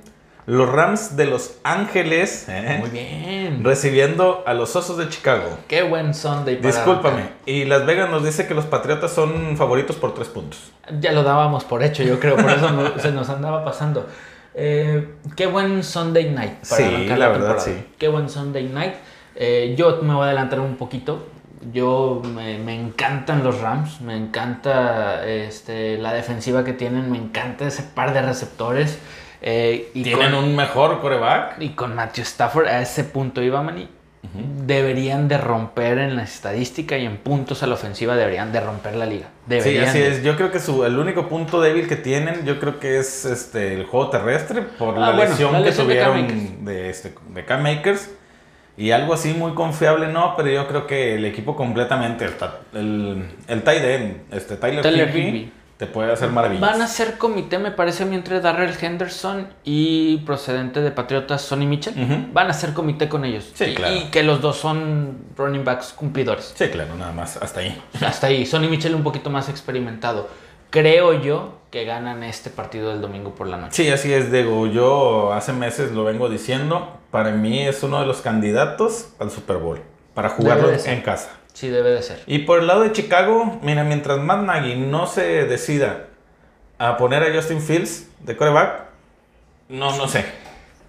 Los 0.47 0.69
Rams 0.69 1.17
de 1.17 1.25
Los 1.25 1.55
Ángeles 1.63 2.45
¿eh? 2.49 2.77
Muy 2.79 2.89
bien. 2.91 3.63
recibiendo 3.63 4.43
a 4.45 4.53
los 4.53 4.75
Osos 4.75 4.97
de 4.97 5.09
Chicago. 5.09 5.57
Qué 5.67 5.81
buen 5.81 6.13
Sunday 6.13 6.57
para 6.57 6.67
Discúlpame. 6.75 7.29
Y 7.47 7.65
Las 7.65 7.85
Vegas 7.87 8.09
nos 8.11 8.23
dice 8.23 8.45
que 8.47 8.53
los 8.53 8.65
Patriotas 8.65 9.11
son 9.11 9.57
favoritos 9.57 9.95
por 9.95 10.13
tres 10.13 10.27
puntos. 10.27 10.71
Ya 10.99 11.13
lo 11.13 11.23
dábamos 11.23 11.63
por 11.63 11.81
hecho, 11.81 12.03
yo 12.03 12.19
creo, 12.19 12.35
por 12.35 12.51
eso 12.51 12.69
no- 12.71 12.99
se 12.99 13.11
nos 13.11 13.29
andaba 13.29 13.65
pasando. 13.65 14.07
Eh, 14.53 15.15
qué 15.35 15.47
buen 15.47 15.83
Sunday 15.83 16.29
night 16.29 16.53
Sí, 16.61 16.83
arrancar 16.83 17.17
la 17.17 17.27
verdad, 17.29 17.55
temporada. 17.57 17.59
sí. 17.81 17.85
Qué 17.97 18.07
buen 18.07 18.29
Sunday 18.29 18.63
night. 18.65 18.93
Eh, 19.35 19.73
yo 19.77 19.99
me 20.03 20.13
voy 20.13 20.23
a 20.23 20.25
adelantar 20.27 20.59
un 20.59 20.75
poquito. 20.75 21.27
Yo 21.73 22.21
me, 22.23 22.59
me 22.59 22.79
encantan 22.79 23.43
los 23.43 23.59
Rams, 23.59 23.99
me 24.01 24.15
encanta 24.15 25.25
este, 25.27 25.97
la 25.97 26.13
defensiva 26.13 26.63
que 26.63 26.73
tienen, 26.73 27.11
me 27.11 27.17
encanta 27.17 27.65
ese 27.65 27.81
par 27.81 28.13
de 28.13 28.21
receptores. 28.21 28.99
Eh, 29.41 29.89
y 29.93 30.03
Tienen 30.03 30.31
con- 30.31 30.43
un 30.45 30.55
mejor 30.55 30.99
coreback. 31.01 31.61
y 31.61 31.69
con 31.69 31.95
Matthew 31.95 32.23
Stafford 32.23 32.67
a 32.67 32.81
ese 32.81 33.03
punto 33.03 33.41
iba 33.41 33.61
Manny. 33.61 33.87
Deberían 34.65 35.27
de 35.27 35.37
romper 35.37 35.97
en 35.99 36.15
la 36.15 36.23
estadística 36.23 36.97
y 36.97 37.05
en 37.05 37.17
puntos 37.17 37.61
a 37.63 37.67
la 37.67 37.75
ofensiva 37.75 38.15
deberían 38.15 38.51
de 38.51 38.59
romper 38.59 38.95
la 38.95 39.05
liga. 39.05 39.25
Sí, 39.27 39.31
Deberían 39.47 39.85
así 39.89 39.99
de. 39.99 40.07
es. 40.09 40.23
Yo 40.23 40.35
creo 40.35 40.51
que 40.51 40.59
su, 40.59 40.83
el 40.83 40.97
único 40.97 41.29
punto 41.29 41.61
débil 41.61 41.87
que 41.87 41.95
tienen, 41.95 42.43
yo 42.45 42.59
creo 42.59 42.79
que 42.79 42.97
es 42.97 43.23
este 43.25 43.73
el 43.75 43.85
juego 43.85 44.09
terrestre 44.09 44.61
por 44.63 44.95
Ah, 44.97 44.99
la 44.99 45.11
bueno, 45.11 45.29
lesión 45.29 45.53
la 45.53 45.59
que 45.59 45.65
lesión 45.65 45.87
Cam 45.87 46.27
tuvieron 46.27 46.65
de, 46.65 46.89
este, 46.89 47.13
de 47.29 47.45
Cam 47.45 47.65
Akers. 47.65 48.09
Y 48.77 48.91
algo 48.91 49.13
así 49.13 49.33
muy 49.33 49.53
confiable 49.53 50.07
no, 50.07 50.33
pero 50.35 50.49
yo 50.49 50.67
creo 50.67 50.85
que 50.85 51.15
el 51.15 51.23
equipo 51.23 51.55
completamente, 51.55 52.25
el, 52.25 52.33
el, 52.73 53.25
el 53.47 53.63
tight 53.63 53.83
end, 53.83 54.17
este 54.33 54.57
Tyler, 54.57 54.81
Tyler 54.81 55.07
Higbee, 55.09 55.27
Higbee. 55.27 55.51
Te 55.77 55.87
puede 55.87 56.11
hacer 56.11 56.29
maravillas. 56.29 56.61
Van 56.61 56.81
a 56.81 56.87
ser 56.87 57.17
comité, 57.17 57.59
me 57.59 57.71
parece 57.71 58.03
a 58.03 58.05
mí, 58.05 58.15
entre 58.15 58.39
Darrell 58.39 58.73
Henderson 58.79 59.49
y 59.63 60.17
procedente 60.19 60.81
de 60.81 60.91
Patriotas 60.91 61.41
Sonny 61.41 61.65
Mitchell. 61.65 62.29
Van 62.31 62.49
a 62.49 62.53
ser 62.53 62.73
comité 62.73 63.09
con 63.09 63.25
ellos. 63.25 63.51
Sí, 63.53 63.65
y, 63.65 63.75
claro. 63.75 63.95
y 63.95 64.03
que 64.05 64.23
los 64.23 64.41
dos 64.41 64.57
son 64.57 65.17
running 65.35 65.65
backs 65.65 65.91
cumplidores. 65.91 66.53
Sí, 66.55 66.69
claro, 66.69 66.95
nada 66.95 67.11
más, 67.11 67.37
hasta 67.37 67.59
ahí. 67.59 67.81
Hasta 68.05 68.27
ahí. 68.27 68.45
Sonny 68.45 68.69
Mitchell 68.69 68.95
un 68.95 69.03
poquito 69.03 69.29
más 69.29 69.49
experimentado. 69.49 70.29
Creo 70.69 71.21
yo 71.21 71.59
que 71.71 71.85
ganan 71.85 72.23
este 72.23 72.49
partido 72.49 72.89
del 72.89 73.01
domingo 73.01 73.35
por 73.35 73.47
la 73.47 73.57
noche. 73.57 73.83
Sí, 73.83 73.89
así 73.89 74.13
es, 74.13 74.31
Diego. 74.31 74.67
Yo 74.67 75.33
hace 75.33 75.51
meses 75.51 75.91
lo 75.91 76.05
vengo 76.05 76.29
diciendo. 76.29 76.99
Para 77.11 77.31
mí 77.31 77.61
es 77.61 77.83
uno 77.83 77.99
de 77.99 78.05
los 78.05 78.21
candidatos 78.21 79.09
al 79.19 79.29
Super 79.29 79.57
Bowl. 79.57 79.81
Para 80.13 80.29
jugarlo 80.29 80.71
en 80.71 81.01
casa. 81.01 81.31
Sí, 81.55 81.69
debe 81.69 81.91
de 81.91 82.01
ser. 82.01 82.21
Y 82.27 82.39
por 82.39 82.59
el 82.59 82.67
lado 82.67 82.81
de 82.81 82.91
Chicago, 82.91 83.59
mira, 83.61 83.85
mientras 83.85 84.19
Matt 84.19 84.41
Nagy 84.41 84.75
no 84.75 85.07
se 85.07 85.45
decida 85.45 86.07
a 86.77 86.97
poner 86.97 87.23
a 87.23 87.33
Justin 87.33 87.61
Fields 87.61 88.09
de 88.19 88.35
coreback, 88.35 88.81
no, 89.69 89.95
no 89.95 90.05
sé. 90.09 90.25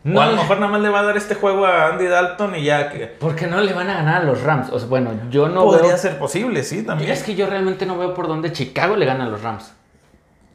No 0.02 0.18
o 0.18 0.22
a 0.22 0.26
lo 0.26 0.36
mejor 0.36 0.58
nada 0.58 0.72
más 0.72 0.80
le 0.80 0.88
va 0.88 1.00
a 1.00 1.02
dar 1.04 1.16
este 1.16 1.36
juego 1.36 1.66
a 1.66 1.88
Andy 1.88 2.06
Dalton 2.06 2.56
y 2.56 2.64
ya 2.64 2.90
que... 2.90 3.06
Porque 3.06 3.46
no 3.46 3.60
le 3.60 3.72
van 3.72 3.88
a 3.90 3.94
ganar 3.94 4.22
a 4.22 4.24
los 4.24 4.42
Rams. 4.42 4.70
O 4.70 4.78
sea, 4.80 4.88
bueno, 4.88 5.12
yo 5.30 5.48
no 5.48 5.62
Podría 5.64 5.88
veo. 5.90 5.98
ser 5.98 6.18
posible, 6.18 6.62
sí, 6.64 6.82
también. 6.84 7.10
Es 7.12 7.22
que 7.22 7.36
yo 7.36 7.46
realmente 7.46 7.86
no 7.86 7.96
veo 7.96 8.12
por 8.12 8.26
dónde 8.26 8.52
Chicago 8.52 8.96
le 8.96 9.06
gana 9.06 9.24
a 9.24 9.28
los 9.28 9.42
Rams. 9.42 9.72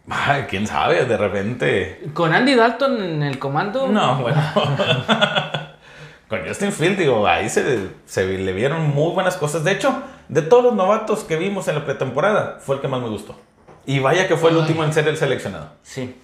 Ay, 0.10 0.46
quién 0.50 0.68
sabe, 0.68 1.06
de 1.06 1.18
repente... 1.18 2.02
Con 2.14 2.34
Andy 2.34 2.56
Dalton 2.56 3.02
en 3.02 3.24
el 3.24 3.40
comando. 3.40 3.88
No, 3.88 4.18
bueno. 4.22 4.42
Con 6.32 6.48
Justin 6.48 6.72
Fields, 6.72 6.98
digo, 6.98 7.28
ahí 7.28 7.50
se, 7.50 7.90
se 8.06 8.26
le 8.26 8.54
vieron 8.54 8.88
muy 8.90 9.12
buenas 9.14 9.36
cosas. 9.36 9.64
De 9.66 9.72
hecho, 9.74 10.02
de 10.30 10.42
todos 10.42 10.64
los 10.64 10.74
novatos 10.74 11.26
que 11.26 11.36
vimos 11.36 11.68
en 11.68 11.76
la 11.76 11.84
pretemporada, 11.86 12.58
fue 12.62 12.76
el 12.78 12.82
que 12.82 12.88
más 12.88 13.02
me 13.02 13.10
gustó. 13.10 13.36
Y 13.86 14.00
vaya 14.00 14.28
que 14.30 14.38
fue 14.38 14.50
el 14.52 14.56
último 14.58 14.84
en 14.86 14.94
ser 14.94 15.08
el 15.10 15.18
seleccionado. 15.18 15.72
Sí. 15.84 16.16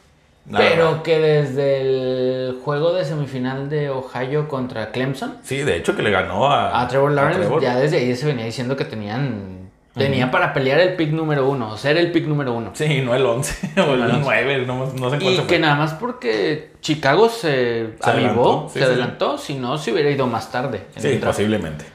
La 0.49 0.59
Pero 0.59 0.85
verdad. 0.85 1.01
que 1.03 1.19
desde 1.19 1.81
el 1.81 2.59
juego 2.63 2.93
de 2.93 3.03
semifinal 3.03 3.69
de 3.69 3.89
Ohio 3.89 4.47
contra 4.47 4.91
Clemson 4.91 5.39
Sí, 5.43 5.57
de 5.57 5.75
hecho 5.75 5.93
que 5.93 6.01
le 6.03 6.09
ganó 6.09 6.49
a, 6.49 6.79
a 6.81 6.87
Trevor 6.87 7.11
Lawrence, 7.11 7.39
Trevor. 7.41 7.61
ya 7.61 7.75
desde 7.75 7.97
ahí 7.97 8.15
se 8.15 8.25
venía 8.27 8.45
diciendo 8.45 8.77
que 8.77 8.85
tenían. 8.85 9.56
Tenía 9.97 10.31
para 10.31 10.53
pelear 10.53 10.79
el 10.79 10.95
pick 10.95 11.11
número 11.11 11.47
uno, 11.49 11.75
ser 11.77 11.97
el 11.97 12.11
pick 12.11 12.25
número 12.27 12.53
uno. 12.53 12.71
Sí, 12.73 13.01
no 13.01 13.15
el 13.15 13.25
11 13.25 13.81
o 13.81 13.93
el 13.93 14.01
el 14.03 14.11
11. 14.11 14.19
9, 14.21 14.63
no, 14.65 14.85
no 14.93 15.09
sé 15.09 15.17
cuál 15.19 15.33
Y 15.33 15.37
se 15.37 15.45
que 15.47 15.59
nada 15.59 15.75
más 15.75 15.93
porque 15.95 16.71
Chicago 16.81 17.29
se, 17.29 17.95
Se 18.01 18.09
avivó, 18.09 18.09
adelantó, 18.09 18.67
sí, 18.69 18.73
se 18.73 18.79
sí. 18.79 18.85
adelantó, 18.85 19.37
si 19.37 19.53
no 19.55 19.77
se 19.77 19.91
hubiera 19.91 20.09
ido 20.09 20.27
más 20.27 20.51
tarde. 20.51 20.85
Sí, 20.97 21.07
el 21.09 21.19
posiblemente. 21.19 21.85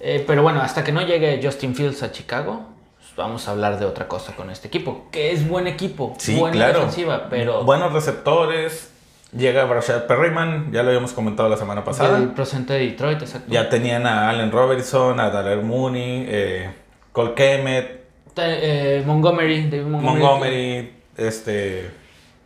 Eh, 0.00 0.24
pero 0.26 0.42
bueno, 0.42 0.60
hasta 0.62 0.82
que 0.82 0.92
no 0.92 1.02
llegue 1.02 1.40
Justin 1.42 1.74
Fields 1.74 2.02
a 2.02 2.10
Chicago, 2.10 2.62
pues 2.98 3.10
vamos 3.16 3.46
a 3.48 3.50
hablar 3.50 3.78
de 3.78 3.84
otra 3.84 4.08
cosa 4.08 4.34
con 4.34 4.50
este 4.50 4.68
equipo, 4.68 5.08
que 5.12 5.32
es 5.32 5.46
buen 5.46 5.66
equipo, 5.66 6.14
Sí, 6.18 6.36
buena 6.36 6.56
claro. 6.56 6.78
defensiva, 6.80 7.26
pero 7.28 7.64
Buenos 7.64 7.92
receptores. 7.92 8.86
Llega 9.36 9.64
Brashad 9.64 10.06
Perryman, 10.08 10.72
ya 10.72 10.82
lo 10.82 10.88
habíamos 10.88 11.12
comentado 11.12 11.48
la 11.48 11.56
semana 11.56 11.84
pasada. 11.84 12.18
del 12.18 12.30
procente 12.30 12.72
de 12.72 12.80
Detroit, 12.80 13.22
exacto. 13.22 13.46
Ya 13.52 13.68
tenían 13.68 14.04
a 14.04 14.28
Allen 14.28 14.50
Robertson, 14.50 15.20
a 15.20 15.30
Daryl 15.30 15.62
Mooney, 15.62 16.24
eh, 16.28 16.70
Te- 18.34 18.98
eh, 18.98 19.02
Montgomery, 19.04 19.68
David 19.68 19.84
Montgomery. 19.86 20.22
Montgomery, 20.22 20.92
este, 21.16 21.90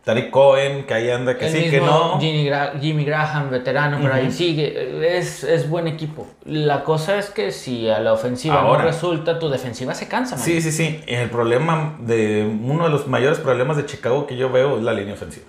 Tariq 0.03 0.31
Cohen, 0.31 0.85
que 0.85 0.93
ahí 0.93 1.09
anda, 1.09 1.37
que 1.37 1.45
el 1.47 1.51
sí, 1.51 1.57
mismo 1.59 1.71
que 1.71 1.79
no. 1.85 2.19
Jimmy, 2.19 2.45
Gra- 2.47 2.79
Jimmy 2.79 3.05
Graham, 3.05 3.49
veterano, 3.51 3.97
pero 4.01 4.13
ahí 4.13 4.31
sigue. 4.31 5.17
Es, 5.17 5.43
es 5.43 5.69
buen 5.69 5.87
equipo. 5.87 6.27
La 6.43 6.83
cosa 6.83 7.17
es 7.17 7.29
que 7.29 7.51
si 7.51 7.89
a 7.89 7.99
la 7.99 8.13
ofensiva 8.13 8.61
Ahora. 8.61 8.79
no 8.83 8.85
resulta, 8.87 9.39
tu 9.39 9.49
defensiva 9.49 9.93
se 9.93 10.07
cansa, 10.07 10.35
man. 10.35 10.43
Sí, 10.43 10.61
sí, 10.61 10.71
sí. 10.71 11.01
El 11.07 11.29
problema 11.29 11.95
de 11.99 12.43
uno 12.63 12.83
de 12.85 12.89
los 12.89 13.07
mayores 13.07 13.39
problemas 13.39 13.77
de 13.77 13.85
Chicago 13.85 14.25
que 14.27 14.35
yo 14.37 14.49
veo 14.51 14.77
es 14.77 14.83
la 14.83 14.93
línea 14.93 15.13
ofensiva. 15.13 15.47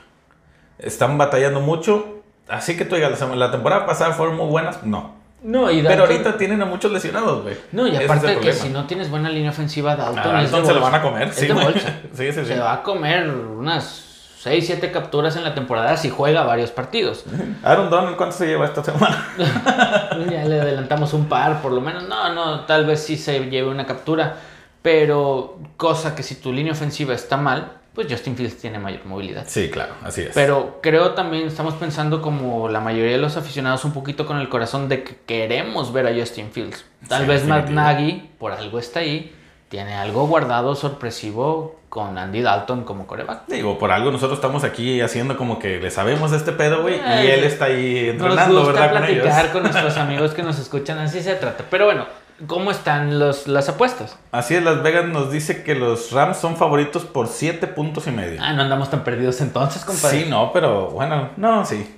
Están 0.78 1.16
batallando 1.18 1.60
mucho. 1.60 2.22
Así 2.48 2.76
que 2.76 2.84
tú 2.84 2.94
digas, 2.94 3.20
la 3.34 3.50
temporada 3.50 3.86
pasada 3.86 4.12
fueron 4.12 4.36
muy 4.36 4.46
buenas, 4.46 4.84
no. 4.84 5.15
No, 5.46 5.70
y 5.70 5.80
Pero 5.82 5.90
Dalton- 5.90 6.00
ahorita 6.00 6.36
tienen 6.38 6.60
a 6.60 6.64
muchos 6.66 6.90
lesionados, 6.90 7.42
güey. 7.44 7.56
No, 7.72 7.86
y 7.86 7.94
es 7.96 8.04
aparte 8.04 8.38
que 8.38 8.52
si 8.52 8.68
no 8.68 8.86
tienes 8.86 9.08
buena 9.10 9.28
línea 9.28 9.50
ofensiva, 9.50 9.94
Dalton, 9.94 10.34
A 10.36 10.42
es 10.42 10.50
de 10.50 10.56
Dalton 10.56 10.66
se 10.66 10.74
lo 10.74 10.80
van 10.80 10.94
a 10.96 11.02
comer, 11.02 11.28
Es 11.28 11.36
sí, 11.36 11.46
de 11.46 11.52
güey. 11.52 11.64
bolsa. 11.66 11.88
Sí, 12.14 12.32
sí, 12.32 12.40
sí. 12.40 12.46
Se 12.46 12.58
va 12.58 12.72
a 12.74 12.82
comer 12.82 13.28
unas 13.30 14.02
6, 14.40 14.66
7 14.66 14.90
capturas 14.90 15.36
en 15.36 15.44
la 15.44 15.54
temporada 15.54 15.96
si 15.96 16.10
juega 16.10 16.42
varios 16.42 16.70
partidos. 16.72 17.24
Aaron 17.62 17.90
Donald, 17.90 18.16
¿cuánto 18.16 18.36
se 18.36 18.46
lleva 18.48 18.64
esta 18.66 18.82
semana? 18.82 19.24
ya 20.30 20.44
le 20.44 20.60
adelantamos 20.60 21.12
un 21.14 21.26
par, 21.28 21.62
por 21.62 21.70
lo 21.72 21.80
menos. 21.80 22.08
No, 22.08 22.32
no, 22.34 22.60
tal 22.64 22.84
vez 22.86 23.02
sí 23.04 23.16
se 23.16 23.38
lleve 23.48 23.68
una 23.70 23.86
captura. 23.86 24.36
Pero 24.82 25.58
cosa 25.76 26.14
que 26.14 26.22
si 26.22 26.36
tu 26.36 26.52
línea 26.52 26.72
ofensiva 26.72 27.12
está 27.14 27.36
mal, 27.36 27.72
pues 27.96 28.08
Justin 28.10 28.36
Fields 28.36 28.58
tiene 28.58 28.78
mayor 28.78 29.06
movilidad. 29.06 29.44
Sí, 29.48 29.70
claro, 29.70 29.94
así 30.04 30.20
es. 30.20 30.32
Pero 30.34 30.80
creo 30.82 31.12
también 31.14 31.46
estamos 31.46 31.74
pensando 31.74 32.20
como 32.20 32.68
la 32.68 32.78
mayoría 32.80 33.12
de 33.12 33.18
los 33.18 33.38
aficionados 33.38 33.86
un 33.86 33.92
poquito 33.92 34.26
con 34.26 34.38
el 34.38 34.50
corazón 34.50 34.88
de 34.90 35.02
que 35.02 35.16
queremos 35.26 35.94
ver 35.94 36.06
a 36.06 36.14
Justin 36.14 36.52
Fields. 36.52 36.84
Tal 37.08 37.22
Sí, 37.22 37.28
vez 37.28 37.46
Matt. 37.46 37.70
Nagy, 37.70 38.28
por 38.38 38.52
algo 38.52 38.78
está 38.78 39.00
ahí, 39.00 39.34
tiene 39.70 39.94
algo 39.94 40.26
guardado 40.26 40.74
sorpresivo 40.74 41.80
con 41.88 42.18
Andy 42.18 42.42
Dalton 42.42 42.84
como 42.84 43.06
coreback. 43.06 43.46
Digo, 43.46 43.78
por 43.78 43.90
algo 43.90 44.10
nosotros 44.12 44.36
estamos 44.38 44.62
aquí 44.64 45.00
haciendo 45.00 45.38
como 45.38 45.58
que 45.58 45.78
le 45.80 45.90
sabemos 45.90 46.32
este 46.32 46.52
pedo, 46.52 46.82
güey. 46.82 46.96
Y 46.96 47.26
él 47.28 47.44
está 47.44 47.64
ahí 47.64 48.12
Nos 48.18 48.26
entrenando, 48.26 48.58
gusta 48.60 48.72
¿verdad? 48.72 48.92
Con 48.92 48.98
platicar 49.06 49.40
ellos. 49.40 49.52
con 49.52 49.62
nuestros 49.62 49.96
amigos 49.96 50.34
que 50.34 50.42
nos 50.42 50.58
escuchan, 50.58 50.98
así 50.98 51.22
se 51.22 51.34
trata. 51.36 51.64
Pero 51.70 51.86
bueno, 51.86 52.04
¿cómo 52.46 52.70
están 52.70 53.18
los, 53.18 53.46
las 53.48 53.68
apuestas? 53.68 54.18
Así 54.32 54.54
es, 54.54 54.62
Las 54.62 54.82
Vegas 54.82 55.06
nos 55.06 55.30
dice 55.30 55.62
que 55.62 55.74
los 55.74 56.12
Rams 56.12 56.36
son 56.36 56.56
favoritos 56.56 57.04
por 57.04 57.28
7 57.28 57.66
puntos 57.68 58.06
y 58.06 58.10
medio. 58.10 58.40
Ah, 58.42 58.52
no 58.52 58.62
andamos 58.62 58.90
tan 58.90 59.04
perdidos 59.04 59.40
entonces, 59.40 59.84
compadre. 59.84 60.24
sí, 60.24 60.30
no, 60.30 60.52
pero 60.52 60.88
bueno, 60.90 61.30
no, 61.36 61.64
sí. 61.64 61.94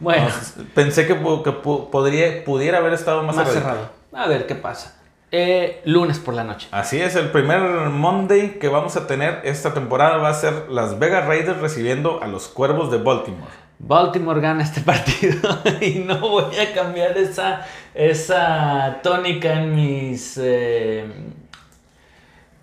Bueno, 0.00 0.26
No, 0.56 0.64
pensé 0.74 1.06
que, 1.06 1.14
que 1.14 1.52
podría, 1.52 2.44
pudiera 2.44 2.78
haber 2.78 2.92
estado 2.92 3.22
más, 3.22 3.36
más 3.36 3.48
cerrado. 3.52 3.88
A 4.12 4.26
ver 4.26 4.46
qué 4.46 4.54
pasa. 4.54 4.96
Eh, 5.30 5.80
lunes 5.86 6.18
por 6.18 6.34
la 6.34 6.44
noche. 6.44 6.68
Así 6.72 7.00
es, 7.00 7.16
el 7.16 7.30
primer 7.30 7.60
Monday 7.88 8.58
que 8.58 8.68
vamos 8.68 8.96
a 8.96 9.06
tener 9.06 9.40
esta 9.44 9.72
temporada 9.72 10.18
va 10.18 10.28
a 10.28 10.34
ser 10.34 10.66
Las 10.68 10.98
Vegas 10.98 11.26
Raiders 11.26 11.58
recibiendo 11.60 12.22
a 12.22 12.26
los 12.26 12.48
Cuervos 12.48 12.90
de 12.90 12.98
Baltimore. 12.98 13.50
Baltimore 13.82 14.40
gana 14.40 14.62
este 14.62 14.80
partido 14.92 15.40
y 15.80 15.98
no 15.98 16.18
voy 16.20 16.56
a 16.56 16.72
cambiar 16.72 17.18
esa, 17.18 17.66
esa 17.94 19.00
tónica 19.02 19.54
en 19.54 19.74
mis, 19.74 20.38
eh, 20.40 21.04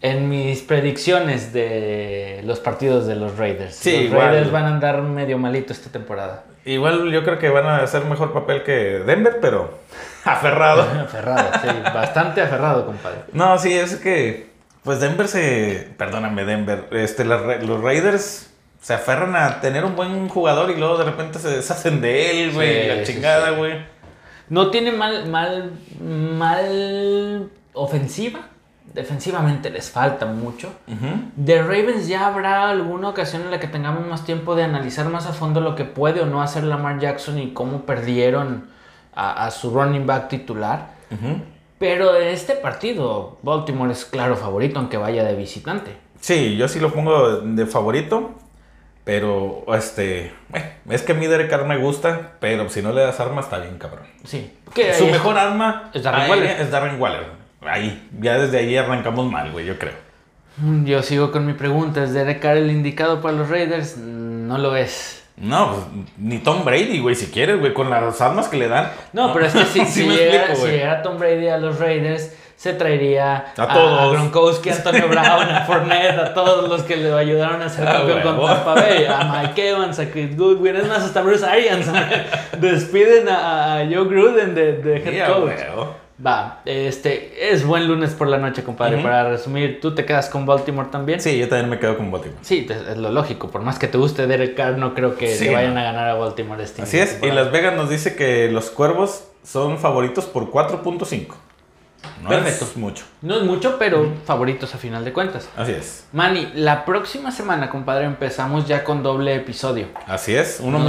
en 0.02 0.30
mis 0.30 0.62
predicciones 0.62 1.52
de 1.52 2.42
los 2.46 2.60
partidos 2.62 3.06
de 3.06 3.16
los 3.16 3.38
Raiders. 3.38 3.76
Sí, 3.76 3.92
los 3.92 4.02
igual. 4.06 4.28
Raiders 4.28 4.52
van 4.52 4.64
a 4.64 4.68
andar 4.70 5.02
medio 5.02 5.38
malito 5.38 5.74
esta 5.74 5.92
temporada. 5.92 6.46
Igual 6.64 7.12
yo 7.12 7.24
creo 7.24 7.38
que 7.38 7.50
van 7.50 7.66
a 7.66 7.78
hacer 7.78 8.06
mejor 8.06 8.32
papel 8.32 8.64
que 8.64 9.02
Denver, 9.06 9.40
pero 9.42 9.78
aferrado. 10.24 10.84
aferrado, 11.02 11.52
sí, 11.62 11.68
bastante 11.94 12.42
aferrado, 12.42 12.86
compadre. 12.86 13.20
No, 13.34 13.58
sí, 13.58 13.74
es 13.74 13.98
que, 13.98 14.50
pues 14.84 15.02
Denver 15.02 15.28
se, 15.28 15.90
perdóname 15.98 16.46
Denver, 16.46 16.88
este, 16.92 17.26
los 17.26 17.82
Raiders 17.82 18.49
se 18.82 18.94
aferran 18.94 19.36
a 19.36 19.60
tener 19.62 19.84
un 19.86 19.96
buen 19.96 20.28
jugador 20.30 20.72
y 20.72 20.76
luego 20.76 20.98
de 20.98 21.06
repente 21.06 21.40
se 21.40 21.50
deshacen 21.50 22.02
de 22.02 22.44
él, 22.44 22.54
güey, 22.54 22.88
la 22.88 23.04
chingada, 23.04 23.52
güey. 23.52 23.74
No 24.50 24.72
tiene 24.72 24.92
mal, 24.92 25.28
mal, 25.28 25.72
mal 26.02 27.50
ofensiva. 27.74 28.40
Defensivamente 28.94 29.70
les 29.70 29.92
falta 29.92 30.26
mucho. 30.26 30.74
De 31.36 31.62
Ravens 31.62 32.08
ya 32.08 32.26
habrá 32.26 32.70
alguna 32.70 33.10
ocasión 33.10 33.44
en 33.44 33.52
la 33.52 33.60
que 33.60 33.68
tengamos 33.68 34.08
más 34.08 34.26
tiempo 34.26 34.56
de 34.56 34.64
analizar 34.64 35.08
más 35.10 35.28
a 35.28 35.34
fondo 35.34 35.62
lo 35.62 35.76
que 35.76 35.86
puede 35.86 36.22
o 36.22 36.26
no 36.26 36.42
hacer 36.42 36.64
Lamar 36.64 37.00
Jackson 37.00 37.38
y 37.38 37.54
cómo 37.54 37.84
perdieron 37.86 38.68
a, 39.14 39.52
su 39.52 39.70
running 39.70 40.08
back 40.08 40.30
titular. 40.30 40.94
Pero 41.78 42.16
en 42.16 42.30
este 42.30 42.56
partido, 42.56 43.38
Baltimore 43.44 43.92
es 43.92 44.06
claro 44.06 44.36
favorito, 44.36 44.80
aunque 44.80 44.98
vaya 44.98 45.24
de 45.24 45.36
visitante. 45.36 45.96
Sí, 46.20 46.58
yo 46.58 46.68
sí 46.68 46.80
lo 46.80 46.92
pongo 46.92 47.42
de 47.42 47.66
favorito. 47.68 48.36
Pero, 49.10 49.66
este, 49.76 50.32
es 50.88 51.02
que 51.02 51.14
a 51.14 51.16
mí 51.16 51.26
Derek 51.26 51.50
Carr 51.50 51.66
me 51.66 51.78
gusta, 51.78 52.34
pero 52.40 52.70
si 52.70 52.84
no 52.84 52.94
le 52.94 53.02
das 53.02 53.20
arma 53.20 53.42
está 53.42 53.58
bien, 53.58 53.80
cabrón. 53.80 54.06
Sí. 54.24 54.54
Su 54.96 55.08
mejor 55.08 55.36
arma 55.36 55.90
es 55.96 56.04
Darren, 56.04 56.30
Waller. 56.30 56.62
es 56.62 56.70
Darren 56.70 57.02
Waller. 57.02 57.26
Ahí, 57.62 58.08
ya 58.20 58.38
desde 58.38 58.60
ahí 58.60 58.78
arrancamos 58.78 59.26
mal, 59.32 59.52
güey, 59.52 59.66
yo 59.66 59.80
creo. 59.80 59.96
Mm, 60.58 60.86
yo 60.86 61.02
sigo 61.02 61.32
con 61.32 61.48
mi 61.48 61.54
pregunta, 61.54 62.04
¿es 62.04 62.14
Derek 62.14 62.40
Carr 62.40 62.58
el 62.58 62.70
indicado 62.70 63.20
para 63.20 63.36
los 63.36 63.50
Raiders? 63.50 63.98
No 63.98 64.60
lo 64.60 64.76
es. 64.76 65.24
No, 65.38 65.74
pues, 65.74 66.06
ni 66.20 66.38
Tom 66.38 66.64
Brady, 66.64 67.00
güey, 67.00 67.16
si 67.16 67.32
quieres, 67.32 67.60
güey, 67.60 67.74
con 67.74 67.90
las 67.90 68.22
armas 68.22 68.48
que 68.48 68.58
le 68.58 68.68
dan. 68.68 68.92
No, 69.12 69.34
pero 69.34 69.48
es 69.48 69.54
que 69.54 69.66
si, 69.66 69.86
si, 69.88 70.08
llega, 70.08 70.56
si 70.56 70.68
llega 70.68 71.02
Tom 71.02 71.18
Brady 71.18 71.48
a 71.48 71.58
los 71.58 71.80
Raiders 71.80 72.32
se 72.60 72.74
traería 72.74 73.54
a, 73.56 73.68
todos. 73.74 74.02
a 74.02 74.12
Gronkowski, 74.12 74.70
a 74.70 74.76
Antonio 74.76 75.08
Brown, 75.08 75.50
a 75.50 75.64
Fournette, 75.66 76.20
a 76.20 76.34
todos 76.34 76.68
los 76.68 76.84
que 76.84 76.98
le 76.98 77.14
ayudaron 77.14 77.62
a 77.62 77.70
ser 77.70 77.88
ah, 77.88 77.94
campeón 77.94 78.22
con 78.22 78.48
Tampa 78.48 78.74
Bay, 78.74 79.06
a 79.06 79.24
Mike 79.24 79.70
Evans, 79.70 79.98
a 79.98 80.12
Chris 80.12 80.36
Goodwin, 80.36 80.76
es 80.76 80.86
más, 80.86 81.06
hasta 81.06 81.22
Bruce 81.22 81.46
Arians. 81.46 81.88
Despiden 82.60 83.30
a, 83.30 83.88
Joe 83.90 84.04
Gruden 84.10 84.56
de, 84.56 84.74
de 84.74 84.98
head 84.98 85.32
coach. 85.32 85.54
Va, 86.26 86.60
este, 86.66 87.50
es 87.50 87.66
buen 87.66 87.88
lunes 87.88 88.10
por 88.10 88.28
la 88.28 88.38
noche, 88.38 88.62
compadre. 88.62 89.02
Para 89.02 89.30
resumir, 89.30 89.80
¿tú 89.80 89.96
te 89.96 90.04
quedas 90.04 90.28
con 90.28 90.46
Baltimore 90.46 90.90
también? 90.92 91.22
Sí, 91.22 91.40
yo 91.40 91.48
también 91.48 91.70
me 91.70 91.80
quedo 91.80 91.96
con 91.96 92.12
Baltimore. 92.12 92.40
Sí, 92.42 92.68
es 92.70 92.98
lo 92.98 93.10
lógico. 93.10 93.50
Por 93.50 93.62
más 93.62 93.80
que 93.80 93.88
te 93.88 93.98
guste 93.98 94.28
Derek 94.28 94.56
Carr, 94.56 94.78
no 94.78 94.94
creo 94.94 95.16
que 95.16 95.34
se 95.34 95.50
vayan 95.50 95.78
a 95.78 95.84
ganar 95.84 96.10
a 96.10 96.16
Baltimore 96.16 96.62
este 96.62 96.82
Así 96.82 97.00
es, 97.00 97.20
y 97.24 97.32
Las 97.32 97.54
Vegas 97.54 97.74
nos 97.78 97.90
dice 97.90 98.18
que 98.18 98.52
los 98.52 98.70
Cuervos 98.70 99.24
son 99.44 99.78
favoritos 99.78 100.26
por 100.26 100.52
4.5. 100.52 101.36
No 102.22 102.34
es 102.34 102.78
mucho. 102.78 103.06
No 103.22 103.36
es 103.36 103.44
mucho, 103.44 103.78
pero 103.80 104.14
favoritos 104.26 104.76
a 104.76 104.78
final 104.78 105.06
de 105.06 105.14
cuentas. 105.14 105.50
Así 105.56 105.72
es. 105.72 106.08
Manny, 106.12 106.52
la 106.54 106.86
próxima 106.86 107.32
semana, 107.32 107.70
compadre, 107.70 108.06
empezamos 108.06 108.68
ya 108.68 108.84
con 108.84 109.04
doble 109.04 109.36
episodio. 109.36 109.88
Así 110.06 110.36
es. 110.36 110.60
Uno, 110.62 110.80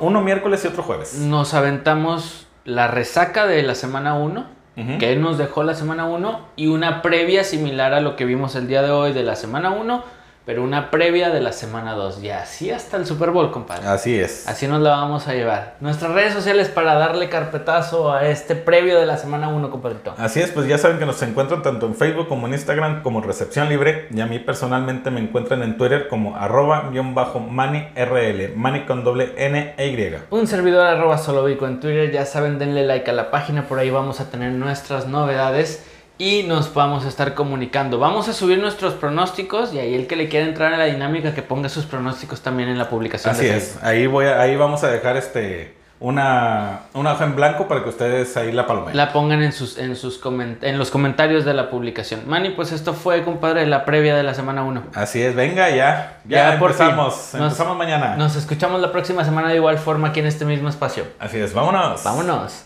uno, 0.00 0.20
miércoles 0.22 0.64
y 0.64 0.68
otro 0.68 0.82
jueves. 0.82 1.14
Nos 1.14 1.54
aventamos 1.54 2.46
la 2.64 2.88
resaca 2.88 3.46
de 3.46 3.62
la 3.62 3.74
semana 3.74 4.14
1. 4.14 4.62
Que 4.98 5.16
nos 5.16 5.36
dejó 5.36 5.64
la 5.64 5.74
semana 5.74 6.06
1 6.06 6.48
y 6.56 6.68
una 6.68 7.02
previa 7.02 7.44
similar 7.44 7.92
a 7.92 8.00
lo 8.00 8.16
que 8.16 8.24
vimos 8.24 8.56
el 8.56 8.68
día 8.68 8.80
de 8.80 8.90
hoy 8.90 9.12
de 9.12 9.22
la 9.22 9.36
semana 9.36 9.68
1 9.68 10.02
pero 10.44 10.62
una 10.62 10.90
previa 10.90 11.30
de 11.30 11.40
la 11.40 11.52
semana 11.52 11.94
2. 11.94 12.22
Y 12.22 12.30
así 12.30 12.70
hasta 12.70 12.96
el 12.96 13.06
Super 13.06 13.30
Bowl, 13.30 13.50
compadre. 13.52 13.86
Así 13.86 14.18
es. 14.18 14.48
Así 14.48 14.66
nos 14.66 14.80
la 14.80 14.90
vamos 14.90 15.28
a 15.28 15.34
llevar. 15.34 15.76
Nuestras 15.80 16.12
redes 16.12 16.32
sociales 16.32 16.68
para 16.68 16.94
darle 16.94 17.28
carpetazo 17.28 18.12
a 18.12 18.26
este 18.26 18.56
previo 18.56 18.98
de 18.98 19.06
la 19.06 19.16
semana 19.16 19.48
1, 19.48 19.70
compadre. 19.70 19.92
Así 20.16 20.40
es, 20.40 20.50
pues 20.50 20.66
ya 20.66 20.78
saben 20.78 20.98
que 20.98 21.06
nos 21.06 21.20
encuentran 21.22 21.62
tanto 21.62 21.86
en 21.86 21.94
Facebook 21.94 22.28
como 22.28 22.46
en 22.46 22.54
Instagram 22.54 23.02
como 23.02 23.20
Recepción 23.20 23.68
Libre. 23.68 24.08
Y 24.10 24.20
a 24.20 24.26
mí 24.26 24.38
personalmente 24.38 25.10
me 25.10 25.20
encuentran 25.20 25.62
en 25.62 25.76
Twitter 25.76 26.08
como 26.08 26.36
arroba 26.36 26.88
guion 26.90 27.14
bajo 27.14 27.40
mani 27.40 27.88
rl. 27.94 28.56
Mani 28.56 28.84
con 28.84 29.04
doble 29.04 29.34
N 29.36 29.74
e 29.76 29.88
Y. 29.88 30.16
Un 30.30 30.46
servidor 30.46 30.86
arroba 30.86 31.18
solovico 31.18 31.66
en 31.66 31.80
Twitter. 31.80 32.10
Ya 32.10 32.26
saben, 32.26 32.58
denle 32.58 32.84
like 32.86 33.10
a 33.10 33.14
la 33.14 33.30
página. 33.30 33.68
Por 33.68 33.78
ahí 33.78 33.90
vamos 33.90 34.20
a 34.20 34.30
tener 34.30 34.52
nuestras 34.52 35.06
novedades 35.06 35.84
y 36.18 36.44
nos 36.44 36.72
vamos 36.72 37.04
a 37.04 37.08
estar 37.08 37.34
comunicando. 37.34 37.98
Vamos 37.98 38.28
a 38.28 38.32
subir 38.32 38.58
nuestros 38.58 38.94
pronósticos 38.94 39.72
y 39.72 39.78
ahí 39.78 39.94
el 39.94 40.06
que 40.06 40.16
le 40.16 40.28
quiera 40.28 40.46
entrar 40.46 40.72
a 40.72 40.76
la 40.76 40.84
dinámica 40.84 41.34
que 41.34 41.42
ponga 41.42 41.68
sus 41.68 41.84
pronósticos 41.84 42.40
también 42.40 42.68
en 42.68 42.78
la 42.78 42.88
publicación. 42.88 43.34
Así 43.34 43.46
es, 43.46 43.78
ahí, 43.82 44.06
voy 44.06 44.26
ahí 44.26 44.56
vamos 44.56 44.84
a 44.84 44.90
dejar 44.90 45.16
este 45.16 45.82
una, 46.02 46.80
hoja 46.94 47.24
en 47.24 47.36
blanco 47.36 47.68
para 47.68 47.84
que 47.84 47.88
ustedes 47.88 48.36
ahí 48.36 48.50
la 48.52 48.66
palomen. 48.66 48.96
La 48.96 49.12
pongan 49.12 49.42
en, 49.42 49.52
sus, 49.52 49.78
en, 49.78 49.94
sus 49.94 50.20
en 50.60 50.78
los 50.78 50.90
comentarios 50.90 51.44
de 51.44 51.54
la 51.54 51.70
publicación. 51.70 52.22
Manny, 52.26 52.50
pues 52.50 52.72
esto 52.72 52.92
fue, 52.92 53.22
compadre, 53.22 53.66
la 53.66 53.84
previa 53.84 54.16
de 54.16 54.24
la 54.24 54.34
semana 54.34 54.64
1. 54.64 54.82
Así 54.94 55.22
es, 55.22 55.36
venga 55.36 55.70
ya. 55.70 56.18
Ya, 56.24 56.54
empezamos. 56.54 57.34
empezamos 57.34 57.76
mañana. 57.76 58.16
Nos 58.16 58.34
escuchamos 58.34 58.80
la 58.80 58.90
próxima 58.90 59.24
semana 59.24 59.48
de 59.50 59.56
igual 59.56 59.78
forma 59.78 60.08
aquí 60.08 60.20
en 60.20 60.26
este 60.26 60.44
mismo 60.44 60.68
espacio. 60.68 61.04
Así 61.20 61.38
es, 61.38 61.54
vámonos. 61.54 62.02
Vámonos. 62.02 62.64